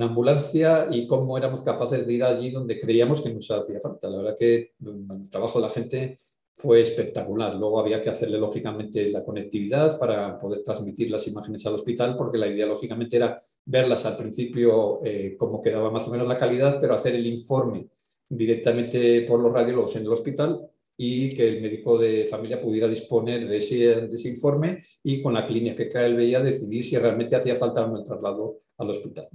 ambulancia 0.00 0.88
y 0.90 1.06
cómo 1.06 1.36
éramos 1.38 1.62
capaces 1.62 2.06
de 2.06 2.12
ir 2.12 2.24
allí 2.24 2.50
donde 2.50 2.78
creíamos 2.78 3.20
que 3.20 3.32
nos 3.32 3.50
hacía 3.50 3.80
falta. 3.80 4.08
La 4.08 4.18
verdad 4.18 4.36
que 4.38 4.72
el 4.80 5.30
trabajo 5.30 5.60
de 5.60 5.66
la 5.66 5.72
gente 5.72 6.18
fue 6.54 6.80
espectacular. 6.80 7.54
Luego 7.54 7.80
había 7.80 8.00
que 8.00 8.10
hacerle 8.10 8.38
lógicamente 8.38 9.08
la 9.10 9.24
conectividad 9.24 9.98
para 9.98 10.36
poder 10.38 10.62
transmitir 10.62 11.10
las 11.10 11.26
imágenes 11.28 11.64
al 11.66 11.74
hospital, 11.74 12.16
porque 12.16 12.38
la 12.38 12.48
idea 12.48 12.66
lógicamente 12.66 13.16
era 13.16 13.40
verlas 13.64 14.04
al 14.04 14.16
principio 14.16 15.00
eh, 15.04 15.36
cómo 15.38 15.60
quedaba 15.60 15.90
más 15.90 16.08
o 16.08 16.10
menos 16.10 16.28
la 16.28 16.36
calidad, 16.36 16.78
pero 16.80 16.94
hacer 16.94 17.14
el 17.14 17.26
informe 17.26 17.88
directamente 18.28 19.22
por 19.22 19.40
los 19.40 19.52
radiólogos 19.52 19.96
en 19.96 20.02
el 20.02 20.12
hospital 20.12 20.71
y 20.96 21.34
que 21.34 21.48
el 21.48 21.62
médico 21.62 21.98
de 21.98 22.26
familia 22.26 22.60
pudiera 22.60 22.88
disponer 22.88 23.48
de 23.48 23.56
ese, 23.56 24.06
de 24.06 24.14
ese 24.14 24.28
informe 24.28 24.82
y 25.02 25.22
con 25.22 25.34
la 25.34 25.46
clínica 25.46 25.88
que 25.88 25.98
él 25.98 26.16
veía 26.16 26.40
decidir 26.40 26.84
si 26.84 26.96
realmente 26.96 27.36
hacía 27.36 27.56
falta 27.56 27.84
o 27.84 27.88
no 27.88 27.98
el 27.98 28.04
traslado 28.04 28.58
al 28.78 28.90
hospital. 28.90 29.28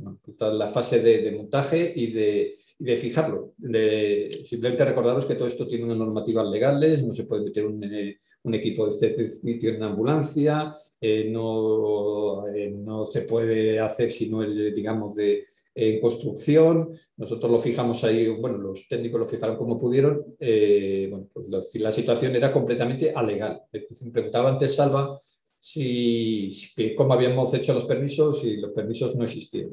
la 0.53 0.67
fase 0.67 1.01
de, 1.01 1.31
montaje 1.31 1.91
y 1.95 2.11
de, 2.11 2.55
de 2.79 2.97
fijarlo. 2.97 3.53
De, 3.57 4.29
simplemente 4.43 4.85
recordaros 4.85 5.25
que 5.25 5.35
todo 5.35 5.47
esto 5.47 5.67
tiene 5.67 5.85
unas 5.85 5.97
normativas 5.97 6.47
legales, 6.47 7.03
no 7.03 7.13
se 7.13 7.25
puede 7.25 7.43
meter 7.45 7.65
un, 7.65 7.83
eh, 7.83 8.19
un 8.43 8.53
equipo 8.53 8.85
de 8.85 8.91
este 8.91 9.29
sitio 9.29 9.69
en 9.69 9.77
una 9.77 9.87
ambulancia, 9.87 10.73
eh, 10.99 11.29
no, 11.29 12.47
eh, 12.47 12.69
no 12.69 13.05
se 13.05 13.21
puede 13.21 13.79
hacer 13.79 14.11
si 14.11 14.29
no 14.29 14.43
es, 14.43 14.73
digamos, 14.73 15.15
de 15.15 15.45
en 15.79 15.99
construcción, 15.99 16.89
nosotros 17.17 17.51
lo 17.51 17.59
fijamos 17.59 18.03
ahí, 18.03 18.27
bueno, 18.29 18.57
los 18.57 18.87
técnicos 18.87 19.19
lo 19.19 19.27
fijaron 19.27 19.57
como 19.57 19.77
pudieron, 19.77 20.35
eh, 20.39 21.11
pues 21.31 21.47
la, 21.75 21.91
situación 21.91 22.35
era 22.35 22.51
completamente 22.51 23.13
alegal. 23.15 23.61
Me 23.71 24.11
preguntaba 24.11 24.49
antes 24.49 24.73
Salva 24.73 25.19
si, 25.59 26.49
cómo 26.97 27.13
habíamos 27.13 27.53
hecho 27.53 27.75
los 27.75 27.85
permisos 27.85 28.43
y 28.43 28.57
los 28.57 28.71
permisos 28.71 29.15
no 29.17 29.23
existieron. 29.23 29.71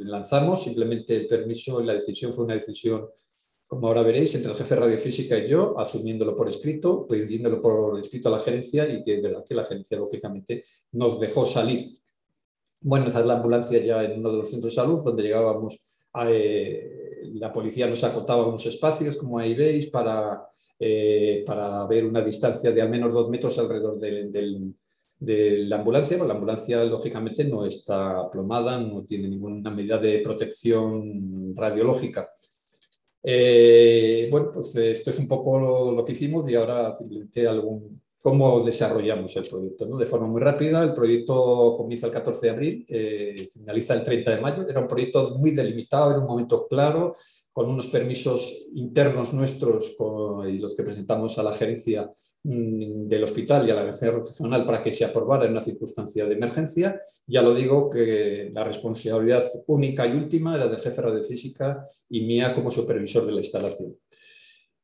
lanzamos 0.00 0.64
simplemente 0.64 1.16
el 1.16 1.26
permiso 1.26 1.80
y 1.80 1.86
la 1.86 1.94
decisión 1.94 2.30
fue 2.30 2.44
una 2.44 2.54
decisión, 2.54 3.08
como 3.66 3.86
ahora 3.86 4.02
veréis, 4.02 4.34
entre 4.34 4.52
el 4.52 4.58
jefe 4.58 4.74
de 4.74 4.80
radiofísica 4.82 5.38
y 5.38 5.48
yo, 5.48 5.78
asumiéndolo 5.78 6.36
por 6.36 6.50
escrito, 6.50 7.06
pidiéndolo 7.08 7.62
por 7.62 7.98
escrito 7.98 8.28
a 8.28 8.32
la 8.32 8.38
gerencia 8.38 8.86
y 8.86 9.02
que 9.02 9.18
verdad 9.18 9.46
que 9.48 9.54
la 9.54 9.64
gerencia 9.64 9.96
lógicamente 9.96 10.62
nos 10.90 11.18
dejó 11.18 11.46
salir 11.46 12.01
bueno, 12.82 13.06
esa 13.06 13.20
es 13.20 13.26
la 13.26 13.34
ambulancia 13.34 13.84
ya 13.84 14.02
en 14.02 14.18
uno 14.18 14.32
de 14.32 14.38
los 14.38 14.50
centros 14.50 14.74
de 14.74 14.82
salud, 14.82 15.00
donde 15.04 15.22
llegábamos, 15.22 15.80
eh, 16.28 17.20
la 17.34 17.52
policía 17.52 17.86
nos 17.88 18.04
acotaba 18.04 18.46
unos 18.46 18.66
espacios, 18.66 19.16
como 19.16 19.38
ahí 19.38 19.54
veis, 19.54 19.88
para, 19.88 20.46
eh, 20.78 21.44
para 21.46 21.86
ver 21.86 22.04
una 22.04 22.22
distancia 22.22 22.72
de 22.72 22.82
al 22.82 22.90
menos 22.90 23.14
dos 23.14 23.28
metros 23.28 23.58
alrededor 23.58 23.98
de 23.98 24.74
la 25.68 25.76
ambulancia. 25.76 26.22
la 26.24 26.34
ambulancia, 26.34 26.84
lógicamente, 26.84 27.44
no 27.44 27.64
está 27.64 28.28
plomada, 28.30 28.78
no 28.78 29.04
tiene 29.04 29.28
ninguna 29.28 29.70
medida 29.70 29.98
de 29.98 30.18
protección 30.18 31.54
radiológica. 31.56 32.30
Eh, 33.22 34.26
bueno, 34.30 34.50
pues 34.52 34.74
esto 34.74 35.10
es 35.10 35.18
un 35.20 35.28
poco 35.28 35.60
lo, 35.60 35.92
lo 35.92 36.04
que 36.04 36.12
hicimos 36.12 36.48
y 36.48 36.56
ahora 36.56 36.94
simplemente 36.96 37.46
algún, 37.46 38.02
cómo 38.22 38.62
desarrollamos 38.62 39.34
el 39.36 39.48
proyecto. 39.48 39.84
De 39.98 40.06
forma 40.06 40.28
muy 40.28 40.40
rápida, 40.40 40.82
el 40.84 40.94
proyecto 40.94 41.74
comienza 41.76 42.06
el 42.06 42.12
14 42.12 42.46
de 42.46 42.52
abril, 42.52 42.86
eh, 42.88 43.48
finaliza 43.52 43.94
el 43.94 44.04
30 44.04 44.30
de 44.30 44.40
mayo. 44.40 44.68
Era 44.68 44.80
un 44.80 44.86
proyecto 44.86 45.36
muy 45.38 45.50
delimitado, 45.50 46.12
era 46.12 46.20
un 46.20 46.26
momento 46.26 46.68
claro, 46.68 47.12
con 47.52 47.68
unos 47.68 47.88
permisos 47.88 48.68
internos 48.74 49.34
nuestros 49.34 49.96
y 50.48 50.58
los 50.58 50.74
que 50.76 50.84
presentamos 50.84 51.36
a 51.38 51.42
la 51.42 51.52
gerencia 51.52 52.10
mm, 52.44 53.08
del 53.08 53.24
hospital 53.24 53.66
y 53.66 53.72
a 53.72 53.74
la 53.74 53.80
gerencia 53.82 54.12
regional 54.12 54.64
para 54.64 54.80
que 54.80 54.92
se 54.92 55.04
aprobara 55.04 55.44
en 55.44 55.50
una 55.50 55.60
circunstancia 55.60 56.24
de 56.24 56.34
emergencia. 56.34 57.02
Ya 57.26 57.42
lo 57.42 57.52
digo 57.54 57.90
que 57.90 58.52
la 58.54 58.62
responsabilidad 58.62 59.42
única 59.66 60.06
y 60.06 60.12
última 60.12 60.54
era 60.54 60.68
del 60.68 60.80
jefe 60.80 61.02
de 61.02 61.08
radiofísica 61.08 61.86
y 62.08 62.22
mía 62.22 62.54
como 62.54 62.70
supervisor 62.70 63.26
de 63.26 63.32
la 63.32 63.38
instalación. 63.38 63.96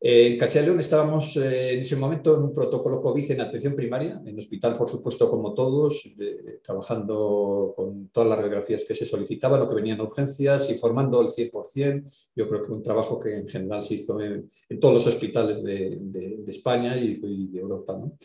En 0.01 0.39
Castilla 0.39 0.63
y 0.63 0.67
León 0.67 0.79
estábamos 0.79 1.37
eh, 1.39 1.73
en 1.73 1.81
ese 1.81 1.97
momento 1.97 2.37
en 2.37 2.45
un 2.45 2.53
protocolo 2.53 3.01
COVID 3.01 3.33
en 3.33 3.41
atención 3.41 3.75
primaria, 3.75 4.23
en 4.25 4.39
hospital, 4.39 4.77
por 4.77 4.89
supuesto, 4.89 5.29
como 5.29 5.55
todos, 5.55 6.15
eh, 6.21 6.61
trabajando 6.63 7.73
con 7.75 8.09
todas 8.11 8.29
las 8.29 8.39
radiografías 8.39 8.85
que 8.85 8.95
se 8.95 9.05
solicitaban, 9.05 9.59
lo 9.59 9.67
que 9.67 9.75
venían 9.75 10.01
urgencias, 10.01 10.71
informando 10.71 11.21
al 11.21 11.29
100%. 11.29 12.05
Yo 12.37 12.47
creo 12.47 12.63
que 12.63 12.73
un 12.73 12.83
trabajo 12.83 13.19
que 13.19 13.39
en 13.39 13.49
general 13.49 13.83
se 13.83 13.95
hizo 13.95 14.21
en, 14.21 14.49
todos 14.81 14.95
los 14.95 15.07
hospitales 15.09 15.65
de, 15.65 16.45
España 16.47 16.97
y, 16.97 17.19
y 17.21 17.49
de 17.49 17.59
Europa. 17.59 17.99
¿no? 17.99 18.17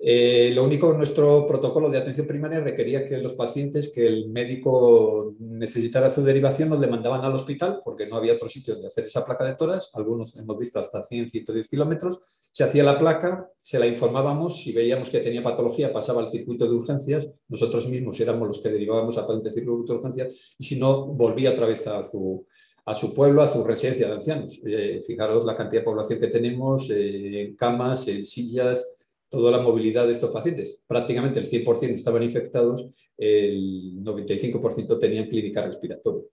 Eh, 0.00 0.52
lo 0.54 0.62
único, 0.62 0.92
nuestro 0.92 1.44
protocolo 1.44 1.90
de 1.90 1.98
atención 1.98 2.24
primaria 2.24 2.60
requería 2.60 3.04
que 3.04 3.18
los 3.18 3.34
pacientes 3.34 3.92
que 3.92 4.06
el 4.06 4.28
médico 4.28 5.34
necesitara 5.40 6.08
su 6.08 6.22
derivación 6.22 6.68
nos 6.68 6.80
demandaban 6.80 7.24
al 7.24 7.34
hospital 7.34 7.80
porque 7.84 8.06
no 8.06 8.16
había 8.16 8.34
otro 8.34 8.48
sitio 8.48 8.74
donde 8.74 8.86
hacer 8.86 9.06
esa 9.06 9.24
placa 9.24 9.44
de 9.44 9.56
toras. 9.56 9.90
Algunos 9.94 10.36
hemos 10.36 10.56
visto 10.56 10.78
hasta 10.78 11.02
100, 11.02 11.30
110 11.30 11.68
kilómetros. 11.68 12.20
Se 12.52 12.62
hacía 12.62 12.84
la 12.84 12.96
placa, 12.96 13.50
se 13.56 13.80
la 13.80 13.88
informábamos. 13.88 14.62
Si 14.62 14.72
veíamos 14.72 15.10
que 15.10 15.18
tenía 15.18 15.42
patología, 15.42 15.92
pasaba 15.92 16.20
al 16.20 16.28
circuito 16.28 16.66
de 16.66 16.74
urgencias. 16.74 17.28
Nosotros 17.48 17.88
mismos 17.88 18.20
éramos 18.20 18.46
los 18.46 18.60
que 18.60 18.68
derivábamos 18.68 19.18
a 19.18 19.26
paciente 19.26 19.50
circuito 19.50 19.94
de 19.94 19.98
urgencias 19.98 20.54
y 20.58 20.64
si 20.64 20.78
no, 20.78 21.06
volvía 21.06 21.50
otra 21.50 21.66
vez 21.66 21.88
a 21.88 22.04
su, 22.04 22.46
a 22.84 22.94
su 22.94 23.12
pueblo, 23.12 23.42
a 23.42 23.48
su 23.48 23.64
residencia 23.64 24.06
de 24.06 24.14
ancianos. 24.14 24.60
Eh, 24.64 25.00
fijaros 25.04 25.44
la 25.44 25.56
cantidad 25.56 25.80
de 25.80 25.86
población 25.86 26.20
que 26.20 26.28
tenemos 26.28 26.88
eh, 26.90 27.42
en 27.42 27.56
camas, 27.56 28.06
en 28.06 28.24
sillas 28.24 28.97
toda 29.28 29.50
la 29.50 29.58
movilidad 29.62 30.06
de 30.06 30.12
estos 30.12 30.30
pacientes. 30.30 30.82
Prácticamente 30.86 31.40
el 31.40 31.46
100% 31.46 31.94
estaban 31.94 32.22
infectados, 32.22 32.86
el 33.16 34.02
95% 34.02 34.98
tenían 34.98 35.28
clínica 35.28 35.62
respiratoria. 35.62 36.24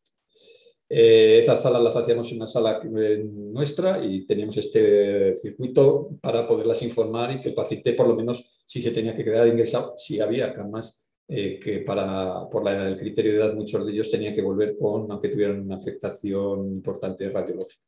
Eh, 0.88 1.40
esas 1.40 1.64
salas 1.64 1.82
las 1.82 1.96
hacíamos 1.96 2.32
en 2.32 2.38
una 2.38 2.48
sala 2.48 2.80
nuestra 2.84 4.06
y 4.06 4.26
teníamos 4.26 4.58
este 4.58 5.36
circuito 5.36 6.12
para 6.22 6.48
poderlas 6.48 6.84
informar 6.84 7.32
y 7.34 7.42
que 7.42 7.50
el 7.50 7.56
paciente, 7.56 7.94
por 7.94 8.08
lo 8.08 8.16
menos, 8.16 8.62
si 8.66 8.82
se 8.82 8.92
tenía 8.92 9.16
que 9.16 9.24
quedar 9.24 9.48
ingresado, 9.48 9.96
si 9.98 10.20
había 10.20 10.54
camas, 10.54 11.06
eh, 11.28 11.60
que 11.60 11.80
para, 11.80 12.48
por 12.50 12.64
la, 12.64 12.88
el 12.88 12.98
criterio 13.00 13.32
de 13.32 13.38
edad 13.40 13.54
muchos 13.56 13.84
de 13.84 13.92
ellos 13.92 14.12
tenían 14.12 14.36
que 14.36 14.44
volver 14.44 14.78
con, 14.78 15.12
aunque 15.12 15.30
tuvieran 15.30 15.62
una 15.62 15.78
afectación 15.78 16.68
importante 16.72 17.30
radiológica. 17.30 17.84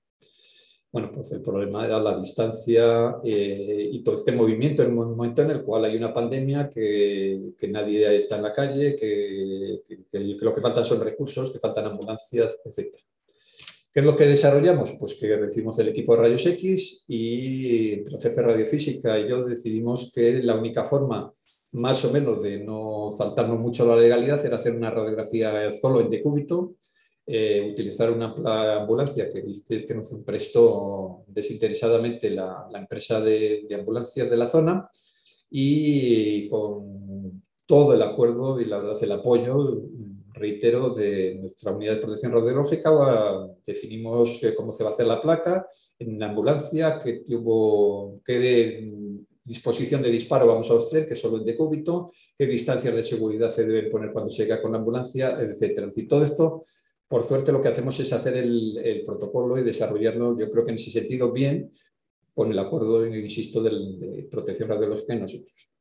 Bueno, 0.89 1.11
pues 1.13 1.31
el 1.33 1.41
problema 1.41 1.83
era 1.85 1.99
la 1.99 2.17
distancia 2.17 3.17
eh, 3.23 3.89
y 3.91 4.03
todo 4.03 4.15
este 4.15 4.31
movimiento 4.31 4.83
en 4.83 4.97
un 4.97 5.15
momento 5.15 5.41
en 5.41 5.51
el 5.51 5.63
cual 5.63 5.83
hay 5.85 5.97
una 5.97 6.13
pandemia, 6.13 6.69
que, 6.69 7.53
nadie 7.69 8.15
está 8.15 8.37
en 8.37 8.43
la 8.43 8.53
calle, 8.53 8.95
que, 8.95 9.83
lo 10.39 10.53
que 10.53 10.61
faltan 10.61 10.85
son 10.85 11.01
recursos, 11.01 11.51
que 11.51 11.59
faltan 11.59 11.87
ambulancias, 11.87 12.61
etc. 12.63 12.95
¿Qué 13.91 13.99
es 13.99 14.05
lo 14.05 14.15
que 14.15 14.25
desarrollamos? 14.25 14.95
Pues 14.97 15.15
que 15.15 15.35
recibimos 15.35 15.77
el 15.79 15.89
equipo 15.89 16.15
de 16.15 16.21
rayos 16.21 16.45
X 16.45 17.03
y 17.09 17.93
el 17.93 18.21
jefe 18.21 18.41
de 18.41 18.47
radiofísica 18.47 19.19
y 19.19 19.27
yo 19.27 19.43
decidimos 19.43 20.11
que 20.13 20.41
la 20.41 20.55
única 20.55 20.83
forma 20.85 21.33
más 21.73 22.05
o 22.05 22.13
menos 22.13 22.41
de 22.41 22.59
no 22.59 23.09
saltarnos 23.11 23.59
mucho 23.59 23.85
la 23.85 24.01
legalidad 24.01 24.43
era 24.45 24.55
hacer 24.55 24.75
una 24.75 24.89
radiografía 24.89 25.69
solo 25.71 25.99
en 25.99 26.09
decúbito, 26.09 26.75
eh, 27.27 27.69
utilizar 27.69 28.11
una 28.11 28.33
ambulancia 28.79 29.29
que, 29.29 29.43
que 29.85 29.93
nos 29.93 30.13
prestó 30.25 31.25
desinteresadamente 31.27 32.29
la, 32.29 32.67
la 32.71 32.79
empresa 32.79 33.19
de, 33.21 33.65
de, 33.67 33.75
ambulancias 33.75 34.29
de 34.29 34.37
la 34.37 34.47
zona 34.47 34.89
y 35.49 36.47
con 36.47 37.43
todo 37.65 37.93
el 37.93 38.01
acuerdo 38.01 38.59
y 38.61 38.65
la 38.65 38.77
verdad 38.77 39.03
el 39.03 39.11
apoyo 39.11 39.83
reitero, 40.37 40.91
de 40.91 41.35
nuestra 41.35 41.71
unidad 41.71 41.95
de 41.95 42.01
protección 42.01 42.31
radiológica, 42.31 42.91
definimos 43.65 44.41
cómo 44.55 44.71
se 44.71 44.83
va 44.83 44.89
a 44.89 44.93
hacer 44.93 45.07
la 45.07 45.19
placa 45.19 45.67
en 45.99 46.19
la 46.19 46.27
ambulancia, 46.27 46.99
qué, 47.03 47.23
tuvo, 47.25 48.21
qué 48.23 48.39
de 48.39 48.91
disposición 49.43 50.01
de 50.01 50.09
disparo 50.09 50.47
vamos 50.47 50.69
a 50.69 50.77
hacer, 50.77 51.07
que 51.07 51.15
solo 51.15 51.37
en 51.37 51.45
decúbito, 51.45 52.11
qué 52.37 52.45
distancias 52.45 52.93
de 52.93 53.03
seguridad 53.03 53.49
se 53.49 53.65
deben 53.65 53.89
poner 53.89 54.11
cuando 54.11 54.29
se 54.29 54.43
llega 54.43 54.61
con 54.61 54.71
la 54.73 54.77
ambulancia, 54.77 55.37
etc. 55.39 55.89
Y 55.95 56.07
todo 56.07 56.23
esto, 56.23 56.63
por 57.07 57.23
suerte, 57.23 57.51
lo 57.51 57.61
que 57.61 57.69
hacemos 57.69 57.99
es 57.99 58.11
hacer 58.13 58.37
el, 58.37 58.77
el 58.77 59.03
protocolo 59.03 59.57
y 59.57 59.63
desarrollarlo, 59.63 60.37
yo 60.37 60.49
creo 60.49 60.63
que 60.63 60.71
en 60.71 60.75
ese 60.75 60.91
sentido, 60.91 61.31
bien, 61.31 61.69
con 62.33 62.51
el 62.51 62.59
acuerdo, 62.59 63.03
insisto, 63.07 63.63
de 63.63 64.27
protección 64.29 64.69
radiológica 64.69 65.13
en 65.13 65.21
nosotros. 65.21 65.73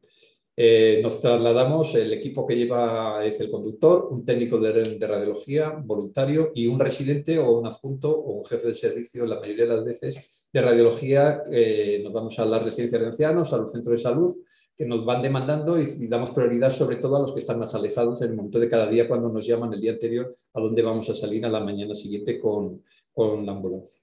Eh, 0.56 1.00
nos 1.02 1.20
trasladamos, 1.20 1.94
el 1.96 2.14
equipo 2.14 2.46
que 2.46 2.56
lleva 2.56 3.22
es 3.22 3.40
el 3.40 3.50
conductor, 3.50 4.08
un 4.10 4.24
técnico 4.24 4.58
de, 4.58 5.06
radiología, 5.06 5.78
voluntario 5.84 6.50
y 6.54 6.66
un 6.66 6.80
residente 6.80 7.38
o 7.38 7.58
un 7.58 7.66
adjunto 7.66 8.10
o 8.10 8.38
un 8.38 8.44
jefe 8.46 8.68
de 8.68 8.74
servicio, 8.74 9.26
la 9.26 9.38
mayoría 9.38 9.66
de 9.66 9.76
las 9.76 9.84
veces, 9.84 10.48
de 10.50 10.62
radiología. 10.62 11.42
Eh, 11.52 12.00
nos 12.02 12.14
vamos 12.14 12.38
a 12.38 12.46
las 12.46 12.64
residencias 12.64 13.02
de 13.02 13.06
ancianos, 13.06 13.52
a 13.52 13.58
los 13.58 13.70
centros 13.70 13.92
de 13.92 13.98
salud, 13.98 14.32
que 14.76 14.84
nos 14.84 15.04
van 15.04 15.22
demandando 15.22 15.78
y, 15.78 16.06
damos 16.06 16.32
prioridad 16.32 16.70
sobre 16.70 16.96
todo 16.96 17.16
a 17.16 17.20
los 17.20 17.32
que 17.32 17.38
están 17.38 17.58
más 17.58 17.74
alejados 17.74 18.20
en 18.22 18.30
el 18.30 18.36
momento 18.36 18.60
de 18.60 18.68
cada 18.68 18.86
día 18.88 19.08
cuando 19.08 19.28
nos 19.28 19.46
llaman 19.46 19.72
el 19.72 19.80
día 19.80 19.92
anterior 19.92 20.30
a 20.52 20.60
dónde 20.60 20.82
vamos 20.82 21.08
a 21.08 21.14
salir 21.14 21.44
a 21.46 21.48
la 21.48 21.60
mañana 21.60 21.94
siguiente 21.94 22.38
con, 22.38 22.82
con 23.12 23.46
la 23.46 23.52
ambulancia. 23.52 24.02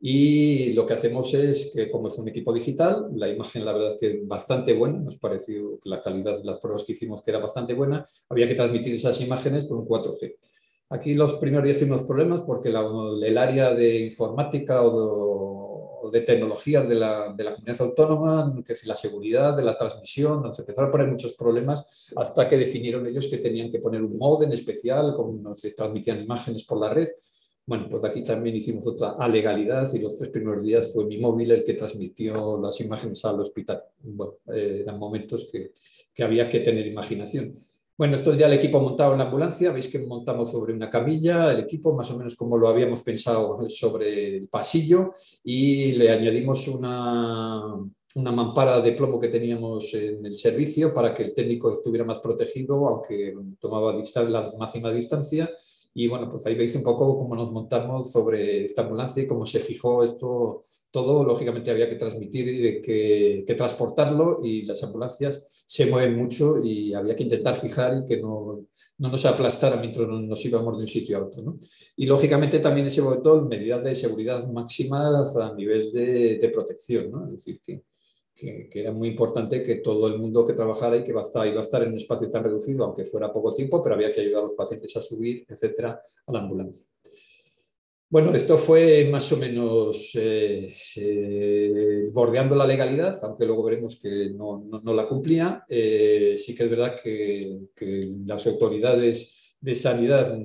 Y 0.00 0.72
lo 0.72 0.86
que 0.86 0.94
hacemos 0.94 1.34
es 1.34 1.72
que, 1.74 1.90
como 1.90 2.08
es 2.08 2.18
un 2.18 2.28
equipo 2.28 2.52
digital, 2.52 3.08
la 3.14 3.28
imagen 3.28 3.64
la 3.64 3.72
verdad 3.72 3.96
que 3.98 4.22
bastante 4.24 4.72
buena, 4.72 4.98
nos 4.98 5.18
pareció 5.18 5.78
que 5.80 5.90
la 5.90 6.02
calidad 6.02 6.38
de 6.38 6.44
las 6.44 6.60
pruebas 6.60 6.84
que 6.84 6.92
hicimos 6.92 7.22
que 7.22 7.30
era 7.30 7.40
bastante 7.40 7.74
buena, 7.74 8.06
había 8.28 8.48
que 8.48 8.54
transmitir 8.54 8.94
esas 8.94 9.20
imágenes 9.20 9.66
con 9.66 9.78
un 9.78 9.86
4G. 9.86 10.36
Aquí 10.88 11.14
los 11.14 11.34
primeros 11.34 11.64
días 11.64 11.78
tuvimos 11.80 12.04
problemas 12.04 12.42
porque 12.42 12.68
el 12.68 13.38
área 13.38 13.74
de 13.74 13.98
informática 14.00 14.82
o 14.82 14.90
de, 14.90 15.55
tecnologías 16.10 16.88
de 16.88 16.94
la, 16.94 17.32
de 17.32 17.44
la, 17.44 17.54
comunidad 17.54 17.80
autónoma, 17.80 18.62
que 18.64 18.72
es 18.72 18.86
la 18.86 18.94
seguridad 18.94 19.56
de 19.56 19.62
la 19.62 19.76
transmisión, 19.76 20.42
nos 20.42 20.58
empezaron 20.58 20.88
a 20.88 20.92
poner 20.92 21.08
muchos 21.08 21.34
problemas 21.34 22.10
hasta 22.16 22.48
que 22.48 22.56
definieron 22.56 23.06
ellos 23.06 23.28
que 23.28 23.38
tenían 23.38 23.70
que 23.70 23.78
poner 23.78 24.02
un 24.02 24.14
modem 24.18 24.52
especial, 24.52 25.14
como 25.16 25.54
se 25.54 25.72
transmitían 25.72 26.20
imágenes 26.20 26.64
por 26.64 26.80
la 26.80 26.92
red, 26.92 27.08
bueno, 27.66 27.88
pues 27.90 28.04
aquí 28.04 28.22
también 28.22 28.54
hicimos 28.54 28.86
otra 28.86 29.16
alegalidad 29.18 29.92
y 29.92 29.98
los 29.98 30.16
tres 30.16 30.30
primeros 30.30 30.62
días 30.62 30.92
fue 30.92 31.04
mi 31.04 31.18
móvil 31.18 31.50
el 31.50 31.64
que 31.64 31.74
transmitió 31.74 32.60
las 32.62 32.80
imágenes 32.80 33.24
al 33.24 33.40
hospital. 33.40 33.82
Bueno, 34.02 34.34
eh, 34.54 34.82
eran 34.82 35.00
momentos 35.00 35.48
que, 35.50 35.72
que, 36.14 36.22
había 36.22 36.48
que 36.48 36.60
tener 36.60 36.86
imaginación. 36.86 37.56
Bueno, 37.98 38.14
esto 38.14 38.30
es 38.30 38.36
ya 38.36 38.46
el 38.46 38.52
equipo 38.52 38.78
montado 38.78 39.12
en 39.12 39.18
la 39.18 39.24
ambulancia. 39.24 39.72
Veis 39.72 39.88
que 39.88 40.00
montamos 40.00 40.50
sobre 40.52 40.74
una 40.74 40.90
camilla 40.90 41.50
el 41.50 41.60
equipo, 41.60 41.94
más 41.94 42.10
o 42.10 42.18
menos 42.18 42.36
como 42.36 42.58
lo 42.58 42.68
habíamos 42.68 43.00
pensado 43.02 43.66
sobre 43.70 44.36
el 44.36 44.48
pasillo 44.48 45.12
y 45.42 45.92
le 45.92 46.10
añadimos 46.10 46.68
una, 46.68 47.62
una 48.16 48.32
mampara 48.32 48.82
de 48.82 48.92
plomo 48.92 49.18
que 49.18 49.28
teníamos 49.28 49.94
en 49.94 50.26
el 50.26 50.34
servicio 50.34 50.92
para 50.92 51.14
que 51.14 51.22
el 51.22 51.34
técnico 51.34 51.72
estuviera 51.72 52.04
más 52.04 52.18
protegido, 52.18 52.86
aunque 52.86 53.34
tomaba 53.58 53.94
la 53.94 54.52
máxima 54.58 54.92
distancia 54.92 55.50
y 55.98 56.08
bueno, 56.08 56.28
pues 56.28 56.44
ahí 56.44 56.54
veis 56.54 56.76
un 56.76 56.82
poco 56.82 57.16
cómo 57.16 57.34
nos 57.34 57.50
montamos 57.50 58.12
sobre 58.12 58.64
esta 58.64 58.82
ambulancia 58.82 59.22
y 59.22 59.26
cómo 59.26 59.46
se 59.46 59.60
fijó 59.60 60.04
esto 60.04 60.60
todo. 60.96 61.24
Lógicamente 61.24 61.70
había 61.70 61.90
que 61.90 61.96
transmitir 61.96 62.48
y 62.48 62.80
que, 62.80 63.44
que, 63.46 63.54
transportarlo 63.54 64.40
y 64.42 64.64
las 64.64 64.82
ambulancias 64.82 65.44
se 65.66 65.84
mueven 65.86 66.16
mucho 66.16 66.58
y 66.64 66.94
había 66.94 67.14
que 67.14 67.24
intentar 67.24 67.54
fijar 67.54 67.98
y 67.98 68.06
que 68.06 68.16
no, 68.18 68.66
no 68.96 69.08
nos 69.10 69.26
aplastara 69.26 69.76
mientras 69.76 70.08
nos 70.08 70.44
íbamos 70.46 70.78
de 70.78 70.84
un 70.84 70.88
sitio 70.88 71.18
a 71.18 71.24
otro. 71.26 71.58
Y 71.96 72.06
lógicamente 72.06 72.60
también 72.60 72.86
ese 72.86 73.02
botón, 73.02 73.46
medidas 73.46 73.84
de 73.84 73.94
seguridad 73.94 74.48
máximas 74.48 75.36
a 75.36 75.54
nivel 75.54 75.92
de, 75.92 76.50
protección. 76.50 77.12
Es 77.26 77.44
decir, 77.44 77.60
que, 77.62 77.82
que, 78.70 78.80
era 78.80 78.92
muy 78.92 79.08
importante 79.08 79.62
que 79.62 79.76
todo 79.76 80.06
el 80.06 80.18
mundo 80.18 80.46
que 80.46 80.54
trabajara 80.54 80.96
y 80.96 81.04
que 81.04 81.10
iba 81.10 81.20
a, 81.20 81.28
estar, 81.28 81.46
iba 81.46 81.58
a 81.58 81.60
estar 81.60 81.82
en 81.82 81.90
un 81.90 81.96
espacio 81.96 82.30
tan 82.30 82.42
reducido, 82.42 82.86
aunque 82.86 83.04
fuera 83.04 83.30
poco 83.30 83.52
tiempo, 83.52 83.82
pero 83.82 83.96
había 83.96 84.12
que 84.12 84.22
ayudar 84.22 84.40
a 84.40 84.44
los 84.44 84.54
pacientes 84.54 84.96
a 84.96 85.02
subir, 85.02 85.44
etcétera, 85.46 86.00
a 86.26 86.32
la 86.32 86.38
ambulancia. 86.38 86.86
Bueno, 88.08 88.32
esto 88.32 88.56
fue 88.56 89.08
más 89.10 89.32
o 89.32 89.36
menos 89.36 90.14
eh, 90.14 90.72
eh, 90.96 92.08
bordeando 92.12 92.54
la 92.54 92.66
legalidad, 92.66 93.16
aunque 93.24 93.44
luego 93.44 93.64
veremos 93.64 94.00
que 94.00 94.30
no, 94.30 94.64
no, 94.82 94.94
la 94.94 95.08
cumplía. 95.08 95.64
Eh, 95.68 96.36
sí 96.38 96.54
que 96.54 96.64
es 96.64 96.70
verdad 96.70 96.94
que, 97.02 97.58
que, 97.74 98.16
las 98.24 98.46
autoridades 98.46 99.56
de 99.60 99.74
sanidad 99.74 100.38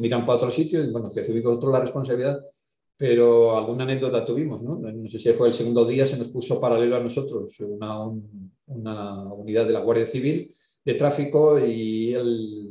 miran 0.00 0.26
para 0.26 0.36
otro 0.36 0.50
sitio 0.50 0.82
y 0.82 0.90
bueno, 0.90 1.08
se 1.10 1.20
adjudica 1.20 1.50
otro 1.50 1.70
la 1.70 1.80
responsabilidad 1.80 2.40
pero 2.98 3.58
alguna 3.58 3.84
anécdota 3.84 4.24
tuvimos, 4.24 4.62
¿no? 4.62 4.78
No 4.78 5.08
sé 5.08 5.18
si 5.18 5.32
fue 5.32 5.48
el 5.48 5.54
segundo 5.54 5.84
día, 5.84 6.06
se 6.06 6.16
nos 6.16 6.28
puso 6.28 6.60
paralelo 6.60 6.96
a 6.96 7.00
nosotros 7.00 7.60
una, 7.60 8.06
una 8.66 9.32
unidad 9.34 9.66
de 9.66 9.74
la 9.74 9.80
Guardia 9.80 10.06
Civil 10.06 10.54
de 10.82 10.94
tráfico 10.94 11.58
y 11.58 12.14
el, 12.14 12.70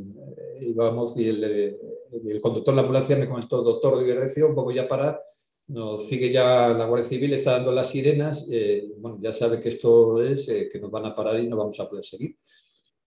íbamos, 0.62 1.18
y 1.18 1.28
el, 1.28 1.78
el, 2.26 2.42
conductor 2.42 2.74
de 2.74 2.76
la 2.78 2.82
ambulancia 2.82 3.18
me 3.18 3.28
comentó, 3.28 3.62
doctor 3.62 4.04
Recio, 4.04 4.48
un 4.50 4.56
poco 4.56 4.72
ya 4.72 4.88
para, 4.88 5.20
nos 5.68 6.08
sigue 6.08 6.32
ya 6.32 6.70
la 6.70 6.86
Guardia 6.86 7.08
Civil, 7.08 7.34
está 7.34 7.54
dando 7.54 7.72
las 7.72 7.90
sirenas, 7.90 8.48
eh, 8.52 8.88
bueno, 8.98 9.18
ya 9.22 9.32
sabe 9.32 9.60
que 9.60 9.70
esto 9.70 10.22
es, 10.22 10.48
eh, 10.50 10.70
que 10.72 10.80
nos 10.80 10.92
van 10.92 11.06
a 11.06 11.16
parar 11.16 11.40
y 11.40 11.48
no 11.48 11.58
vamos 11.58 11.80
a 11.80 11.90
poder 11.90 12.06
seguir. 12.06 12.38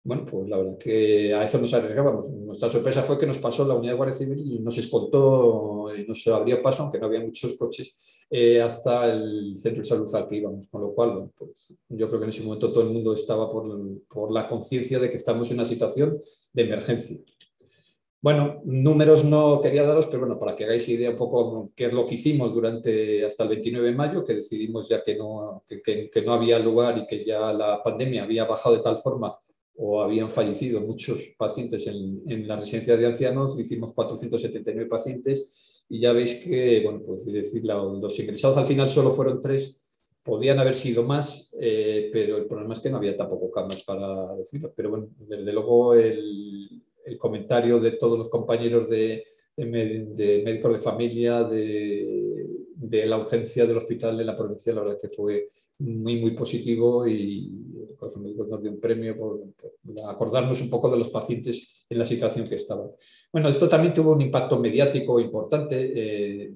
Bueno, 0.08 0.26
pues 0.26 0.48
la 0.48 0.58
verdad 0.58 0.78
que 0.78 1.34
a 1.34 1.44
eso 1.44 1.60
nos 1.60 1.74
arriesgábamos. 1.74 2.30
Nuestra 2.30 2.70
sorpresa 2.70 3.04
fue 3.04 3.18
que 3.18 3.26
nos 3.26 3.40
pasó 3.40 3.68
la 3.68 3.74
unidad 3.74 3.92
de 3.92 3.98
Guardia 3.98 4.14
Civil 4.18 4.40
y 4.40 4.60
nos 4.60 4.78
escoltó 4.78 5.94
y 5.94 6.08
nos 6.08 6.26
abrió 6.28 6.62
paso, 6.62 6.84
aunque 6.84 6.98
no 6.98 7.08
había 7.08 7.20
muchos 7.20 7.56
coches, 7.56 8.26
eh, 8.30 8.62
hasta 8.62 9.12
el 9.12 9.58
centro 9.58 9.84
de 9.84 9.90
salud 9.90 10.16
al 10.16 10.28
que 10.30 10.38
íbamos. 10.38 10.68
Con 10.68 10.82
lo 10.82 10.94
cual, 10.94 11.30
pues, 11.38 11.74
yo 11.90 12.08
creo 12.08 12.22
que 12.22 12.24
en 12.24 12.30
ese 12.30 12.44
momento 12.44 12.72
todo 12.72 12.84
el 12.84 12.92
mundo 12.92 13.14
estaba 13.14 13.52
por, 13.52 13.68
por 14.08 14.32
la 14.32 14.48
conciencia 14.48 14.98
de 14.98 15.10
que 15.10 15.18
estamos 15.18 15.52
en 15.52 15.58
una 15.58 15.66
situación 15.66 16.18
de 16.54 16.64
emergencia. 16.64 17.18
Bueno, 18.28 18.62
números 18.66 19.24
no 19.24 19.62
quería 19.62 19.86
daros, 19.86 20.08
pero 20.08 20.20
bueno, 20.20 20.38
para 20.38 20.54
que 20.54 20.66
hagáis 20.66 20.90
idea 20.90 21.12
un 21.12 21.16
poco 21.16 21.72
qué 21.74 21.86
es 21.86 21.94
lo 21.94 22.06
que 22.06 22.16
hicimos 22.16 22.54
durante 22.54 23.26
hasta 23.26 23.44
el 23.44 23.50
29 23.52 23.88
de 23.88 23.96
mayo, 23.96 24.22
que 24.22 24.34
decidimos 24.34 24.90
ya 24.90 25.02
que 25.02 25.16
no, 25.16 25.64
que, 25.66 25.82
que, 25.82 26.10
que 26.10 26.22
no 26.24 26.34
había 26.34 26.60
lugar 26.60 26.98
y 26.98 27.08
que 27.08 27.24
ya 27.24 27.54
la 27.54 27.82
pandemia 27.82 28.24
había 28.24 28.44
bajado 28.44 28.76
de 28.76 28.82
tal 28.82 28.98
forma 28.98 29.40
o 29.78 30.02
habían 30.02 30.30
fallecido 30.30 30.82
muchos 30.82 31.36
pacientes 31.38 31.88
en, 31.88 32.22
en 32.28 32.46
la 32.46 32.58
residencia 32.58 32.98
de 32.98 33.08
ancianos, 33.08 33.58
hicimos 33.58 33.94
479 33.94 34.90
pacientes 34.90 35.86
y 35.88 36.02
ya 36.02 36.12
veis 36.12 36.44
que, 36.44 36.82
bueno, 36.84 37.04
pues 37.06 37.32
decir, 37.32 37.64
los 37.66 38.20
ingresados 38.20 38.58
al 38.58 38.66
final 38.66 38.90
solo 38.90 39.12
fueron 39.12 39.40
tres, 39.40 39.86
podían 40.22 40.60
haber 40.60 40.76
sido 40.76 41.04
más, 41.04 41.56
eh, 41.62 42.10
pero 42.12 42.36
el 42.36 42.46
problema 42.46 42.74
es 42.74 42.82
que 42.82 42.90
no 42.90 42.98
había 42.98 43.16
tampoco 43.16 43.50
camas 43.50 43.84
para 43.84 44.36
decirlo. 44.36 44.74
Pero 44.76 44.90
bueno, 44.90 45.08
desde 45.18 45.54
luego 45.54 45.94
el, 45.94 46.77
el 47.08 47.18
comentario 47.18 47.80
de 47.80 47.92
todos 47.92 48.18
los 48.18 48.30
compañeros 48.30 48.90
de, 48.90 49.26
de, 49.56 50.42
médicos 50.46 50.74
de 50.74 50.80
familia, 50.80 51.44
de, 51.44 52.46
de, 52.76 53.06
la 53.06 53.18
urgencia 53.18 53.66
del 53.66 53.78
hospital 53.78 54.20
en 54.20 54.28
la 54.28 54.36
provincia, 54.36 54.74
la 54.74 54.82
verdad 54.82 54.98
que 55.02 55.10
fue 55.10 55.50
muy, 55.80 56.20
muy 56.20 56.32
positivo 56.32 57.08
y 57.08 57.52
los 58.00 58.18
médicos 58.18 58.48
nos 58.48 58.62
dio 58.62 58.72
un 58.72 58.80
premio 58.80 59.18
por, 59.18 59.42
acordarnos 60.08 60.62
un 60.62 60.70
poco 60.70 60.90
de 60.90 60.98
los 60.98 61.10
pacientes 61.10 61.86
en 61.90 61.98
la 61.98 62.06
situación 62.06 62.48
que 62.48 62.56
estaban. 62.56 62.90
Bueno, 63.32 63.50
esto 63.50 63.68
también 63.68 63.94
tuvo 63.94 64.14
un 64.14 64.22
impacto 64.22 64.60
mediático 64.60 65.20
importante. 65.20 65.92
Eh, 65.96 66.54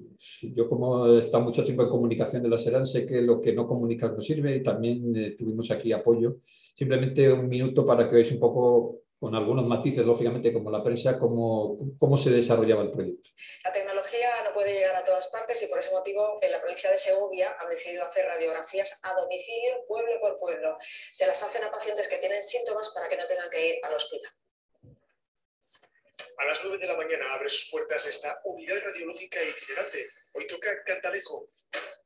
yo 0.54 0.68
como 0.68 1.06
he 1.06 1.20
mucho 1.40 1.64
tiempo 1.64 1.82
en 1.82 1.88
comunicación 1.88 2.42
de 2.42 2.48
la 2.48 2.58
SERAN, 2.58 2.86
sé 2.86 3.06
que 3.06 3.22
lo 3.22 3.40
que 3.40 3.52
no 3.52 3.66
comunica 3.66 4.10
no 4.10 4.20
sirve 4.20 4.56
y 4.56 4.62
también 4.62 5.16
eh, 5.16 5.30
tuvimos 5.36 5.70
aquí 5.70 5.92
apoyo. 5.92 6.38
Simplemente 6.44 7.32
un 7.32 7.48
minuto 7.48 7.84
para 7.84 8.08
que 8.08 8.14
veáis 8.14 8.32
un 8.32 8.38
poco 8.38 9.01
con 9.22 9.36
algunos 9.36 9.64
matices, 9.68 10.04
lógicamente, 10.04 10.52
como 10.52 10.68
la 10.68 10.82
prensa, 10.82 11.16
cómo, 11.16 11.78
cómo 11.96 12.16
se 12.16 12.30
desarrollaba 12.30 12.82
el 12.82 12.90
proyecto. 12.90 13.28
La 13.62 13.70
tecnología 13.70 14.28
no 14.42 14.52
puede 14.52 14.74
llegar 14.74 14.96
a 14.96 15.04
todas 15.04 15.28
partes 15.28 15.62
y 15.62 15.68
por 15.68 15.78
ese 15.78 15.92
motivo 15.92 16.40
en 16.42 16.50
la 16.50 16.60
provincia 16.60 16.90
de 16.90 16.98
Segovia 16.98 17.56
han 17.60 17.68
decidido 17.68 18.02
hacer 18.02 18.26
radiografías 18.26 18.98
a 19.04 19.14
domicilio, 19.14 19.84
pueblo 19.86 20.18
por 20.20 20.36
pueblo. 20.38 20.76
Se 21.12 21.24
las 21.24 21.40
hacen 21.40 21.62
a 21.62 21.70
pacientes 21.70 22.08
que 22.08 22.16
tienen 22.16 22.42
síntomas 22.42 22.90
para 22.96 23.08
que 23.08 23.16
no 23.16 23.24
tengan 23.28 23.48
que 23.48 23.68
ir 23.68 23.78
al 23.84 23.94
hospital. 23.94 24.32
A 26.38 26.44
las 26.44 26.64
9 26.64 26.78
de 26.78 26.86
la 26.88 26.96
mañana 26.96 27.34
abre 27.34 27.48
sus 27.48 27.70
puertas 27.70 28.04
esta 28.08 28.40
unidad 28.42 28.80
radiológica 28.82 29.38
itinerante. 29.40 30.04
Hoy 30.32 30.48
toca 30.48 30.82
Cantalejo. 30.84 31.46